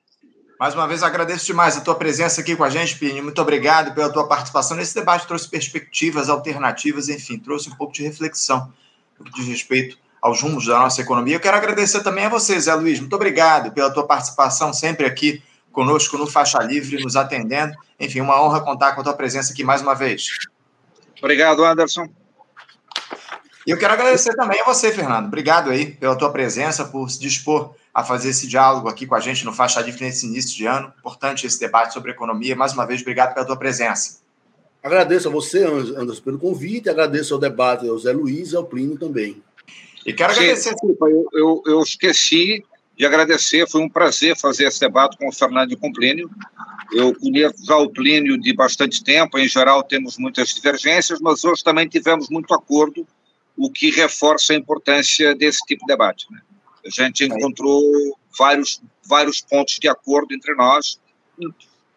Mais 0.60 0.74
uma 0.74 0.88
vez, 0.88 1.04
agradeço 1.04 1.46
demais 1.46 1.78
a 1.78 1.82
tua 1.82 1.94
presença 1.94 2.42
aqui 2.42 2.56
com 2.56 2.64
a 2.64 2.70
gente, 2.70 2.98
Pini. 2.98 3.22
Muito 3.22 3.40
obrigado 3.40 3.94
pela 3.94 4.12
tua 4.12 4.28
participação 4.28 4.76
nesse 4.76 4.96
debate. 4.96 5.28
Trouxe 5.28 5.48
perspectivas 5.48 6.30
alternativas, 6.30 7.10
enfim, 7.10 7.38
trouxe 7.38 7.70
um 7.70 7.76
pouco 7.76 7.94
de 7.94 8.02
reflexão 8.02 8.74
no 9.20 9.26
que 9.26 9.34
diz 9.34 9.48
respeito 9.48 10.00
aos 10.20 10.42
rumos 10.42 10.66
da 10.66 10.80
nossa 10.80 11.00
economia. 11.00 11.36
Eu 11.36 11.40
quero 11.40 11.58
agradecer 11.58 12.02
também 12.02 12.26
a 12.26 12.30
você, 12.30 12.60
Zé 12.60 12.74
Luiz. 12.74 13.00
Muito 13.00 13.16
obrigado 13.16 13.72
pela 13.72 13.92
tua 13.92 14.08
participação 14.08 14.74
sempre 14.74 15.06
aqui 15.06 15.44
conosco 15.72 16.18
no 16.18 16.26
Faixa 16.26 16.58
Livre, 16.64 17.04
nos 17.04 17.16
atendendo. 17.16 17.76
Enfim, 18.00 18.22
uma 18.22 18.42
honra 18.42 18.60
contar 18.62 18.94
com 18.94 19.02
a 19.02 19.04
tua 19.04 19.14
presença 19.14 19.54
aqui 19.54 19.64
mais 19.64 19.84
uma 19.84 19.94
vez. 19.94 20.28
Obrigado, 21.20 21.64
Anderson. 21.64 22.08
E 23.68 23.70
eu 23.70 23.78
quero 23.78 23.94
agradecer 23.94 24.34
também 24.34 24.60
a 24.62 24.66
você, 24.66 24.92
Fernando. 24.92 25.28
Obrigado 25.28 25.70
aí 25.70 25.86
pela 25.86 26.16
tua 26.16 26.32
presença, 26.32 26.86
por 26.86 27.12
se 27.12 27.20
dispor 27.20 27.76
a 27.98 28.04
fazer 28.04 28.30
esse 28.30 28.46
diálogo 28.46 28.88
aqui 28.88 29.08
com 29.08 29.16
a 29.16 29.20
gente 29.20 29.44
no 29.44 29.52
Faixa 29.52 29.82
Livre 29.82 30.06
nesse 30.06 30.28
início 30.28 30.56
de 30.56 30.68
ano. 30.68 30.94
Importante 31.00 31.48
esse 31.48 31.60
debate 31.60 31.96
sobre 31.96 32.12
economia. 32.12 32.56
Mais 32.56 32.72
uma 32.74 32.86
vez, 32.86 33.02
obrigado 33.02 33.34
pela 33.34 33.44
tua 33.44 33.58
presença. 33.58 34.20
Agradeço 34.84 35.28
a 35.28 35.32
você, 35.32 35.64
Anderson, 35.64 36.22
pelo 36.22 36.38
convite, 36.38 36.92
agradeço 36.92 37.34
ao 37.34 37.40
debate 37.40 37.90
ao 37.90 37.98
Zé 37.98 38.12
Luiz 38.14 38.52
e 38.52 38.56
ao 38.56 38.64
Plínio 38.64 39.00
também. 39.00 39.42
E 40.06 40.14
quero 40.14 40.32
agradecer. 40.32 40.74
Desculpa, 40.74 41.08
eu, 41.08 41.28
eu, 41.34 41.64
eu 41.66 41.82
esqueci 41.82 42.64
de 42.96 43.04
agradecer. 43.04 43.68
Foi 43.68 43.82
um 43.82 43.90
prazer 43.90 44.38
fazer 44.38 44.66
esse 44.66 44.80
debate 44.80 45.18
com 45.18 45.30
o 45.30 45.34
Fernando 45.34 45.72
e 45.72 45.76
com 45.76 45.90
o 45.90 45.94
Plínio. 45.94 46.30
Eu 46.94 47.16
conheço 47.20 47.66
já 47.66 47.78
o 47.78 47.90
Plínio 47.90 48.40
de 48.40 48.54
bastante 48.54 49.04
tempo, 49.04 49.40
em 49.40 49.48
geral 49.48 49.82
temos 49.82 50.20
muitas 50.20 50.50
divergências, 50.50 51.20
mas 51.20 51.44
hoje 51.44 51.64
também 51.64 51.88
tivemos 51.88 52.30
muito 52.30 52.54
acordo, 52.54 53.08
o 53.58 53.72
que 53.72 53.90
reforça 53.90 54.54
a 54.54 54.56
importância 54.56 55.34
desse 55.34 55.66
tipo 55.66 55.82
de 55.82 55.88
debate. 55.88 56.28
Né? 56.32 56.42
A 56.88 56.90
gente 56.90 57.26
encontrou 57.26 57.84
vários, 58.38 58.82
vários 59.06 59.42
pontos 59.42 59.78
de 59.80 59.88
acordo 59.88 60.34
entre 60.34 60.56
nós 60.56 61.00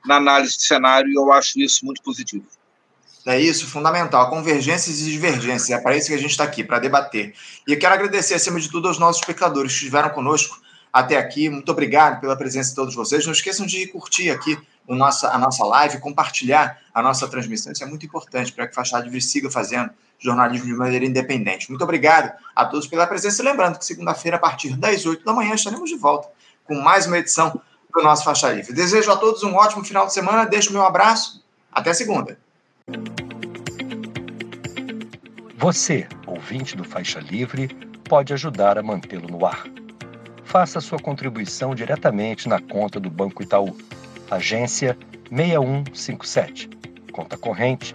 na 0.04 0.16
análise 0.16 0.56
de 0.56 0.64
cenário 0.64 1.08
e 1.10 1.14
eu 1.14 1.32
acho 1.32 1.58
isso 1.60 1.84
muito 1.84 2.02
positivo. 2.02 2.46
É 3.26 3.38
isso, 3.38 3.66
fundamental. 3.66 4.30
Convergências 4.30 5.00
e 5.00 5.04
divergências. 5.04 5.70
É 5.70 5.80
para 5.80 5.96
isso 5.96 6.08
que 6.08 6.14
a 6.14 6.18
gente 6.18 6.30
está 6.30 6.44
aqui, 6.44 6.64
para 6.64 6.78
debater. 6.78 7.34
E 7.66 7.72
eu 7.72 7.78
quero 7.78 7.94
agradecer, 7.94 8.34
acima 8.34 8.58
de 8.58 8.68
tudo, 8.70 8.88
aos 8.88 8.98
nossos 8.98 9.20
espectadores 9.20 9.72
que 9.72 9.78
estiveram 9.78 10.10
conosco 10.10 10.60
até 10.92 11.16
aqui. 11.16 11.48
Muito 11.48 11.70
obrigado 11.70 12.20
pela 12.20 12.34
presença 12.34 12.70
de 12.70 12.76
todos 12.76 12.94
vocês. 12.94 13.26
Não 13.26 13.32
esqueçam 13.32 13.66
de 13.66 13.86
curtir 13.88 14.30
aqui 14.30 14.58
o 14.86 14.94
nossa, 14.94 15.28
a 15.28 15.38
nossa 15.38 15.64
live, 15.64 16.00
compartilhar 16.00 16.80
a 16.94 17.02
nossa 17.02 17.28
transmissão. 17.28 17.72
Isso 17.72 17.84
é 17.84 17.86
muito 17.86 18.06
importante 18.06 18.52
para 18.52 18.66
que 18.66 18.78
a 18.78 18.98
Livre 19.00 19.20
siga 19.20 19.50
fazendo 19.50 19.90
jornalismo 20.20 20.66
de 20.66 20.74
maneira 20.74 21.04
independente. 21.04 21.68
Muito 21.70 21.82
obrigado 21.82 22.32
a 22.54 22.64
todos 22.64 22.86
pela 22.86 23.06
presença. 23.06 23.42
Lembrando 23.42 23.78
que 23.78 23.84
segunda-feira, 23.84 24.36
a 24.36 24.40
partir 24.40 24.76
das 24.76 25.04
8 25.04 25.24
da 25.24 25.32
manhã, 25.32 25.54
estaremos 25.54 25.88
de 25.88 25.96
volta 25.96 26.28
com 26.64 26.74
mais 26.74 27.06
uma 27.06 27.18
edição 27.18 27.60
do 27.92 28.02
nosso 28.02 28.22
Faixa 28.22 28.52
Livre. 28.52 28.72
Desejo 28.72 29.10
a 29.10 29.16
todos 29.16 29.42
um 29.42 29.54
ótimo 29.54 29.84
final 29.84 30.06
de 30.06 30.12
semana. 30.12 30.44
Deixo 30.44 30.72
meu 30.72 30.84
abraço. 30.84 31.44
Até 31.72 31.92
segunda. 31.92 32.38
Você, 35.56 36.06
ouvinte 36.26 36.76
do 36.76 36.84
Faixa 36.84 37.20
Livre, 37.20 37.68
pode 38.08 38.32
ajudar 38.32 38.78
a 38.78 38.82
mantê-lo 38.82 39.28
no 39.28 39.44
ar 39.44 39.64
faça 40.50 40.80
sua 40.80 40.98
contribuição 40.98 41.76
diretamente 41.76 42.48
na 42.48 42.60
conta 42.60 42.98
do 42.98 43.08
Banco 43.08 43.40
Itaú. 43.40 43.76
Agência 44.28 44.98
6157. 45.30 46.68
Conta 47.12 47.36
corrente 47.38 47.94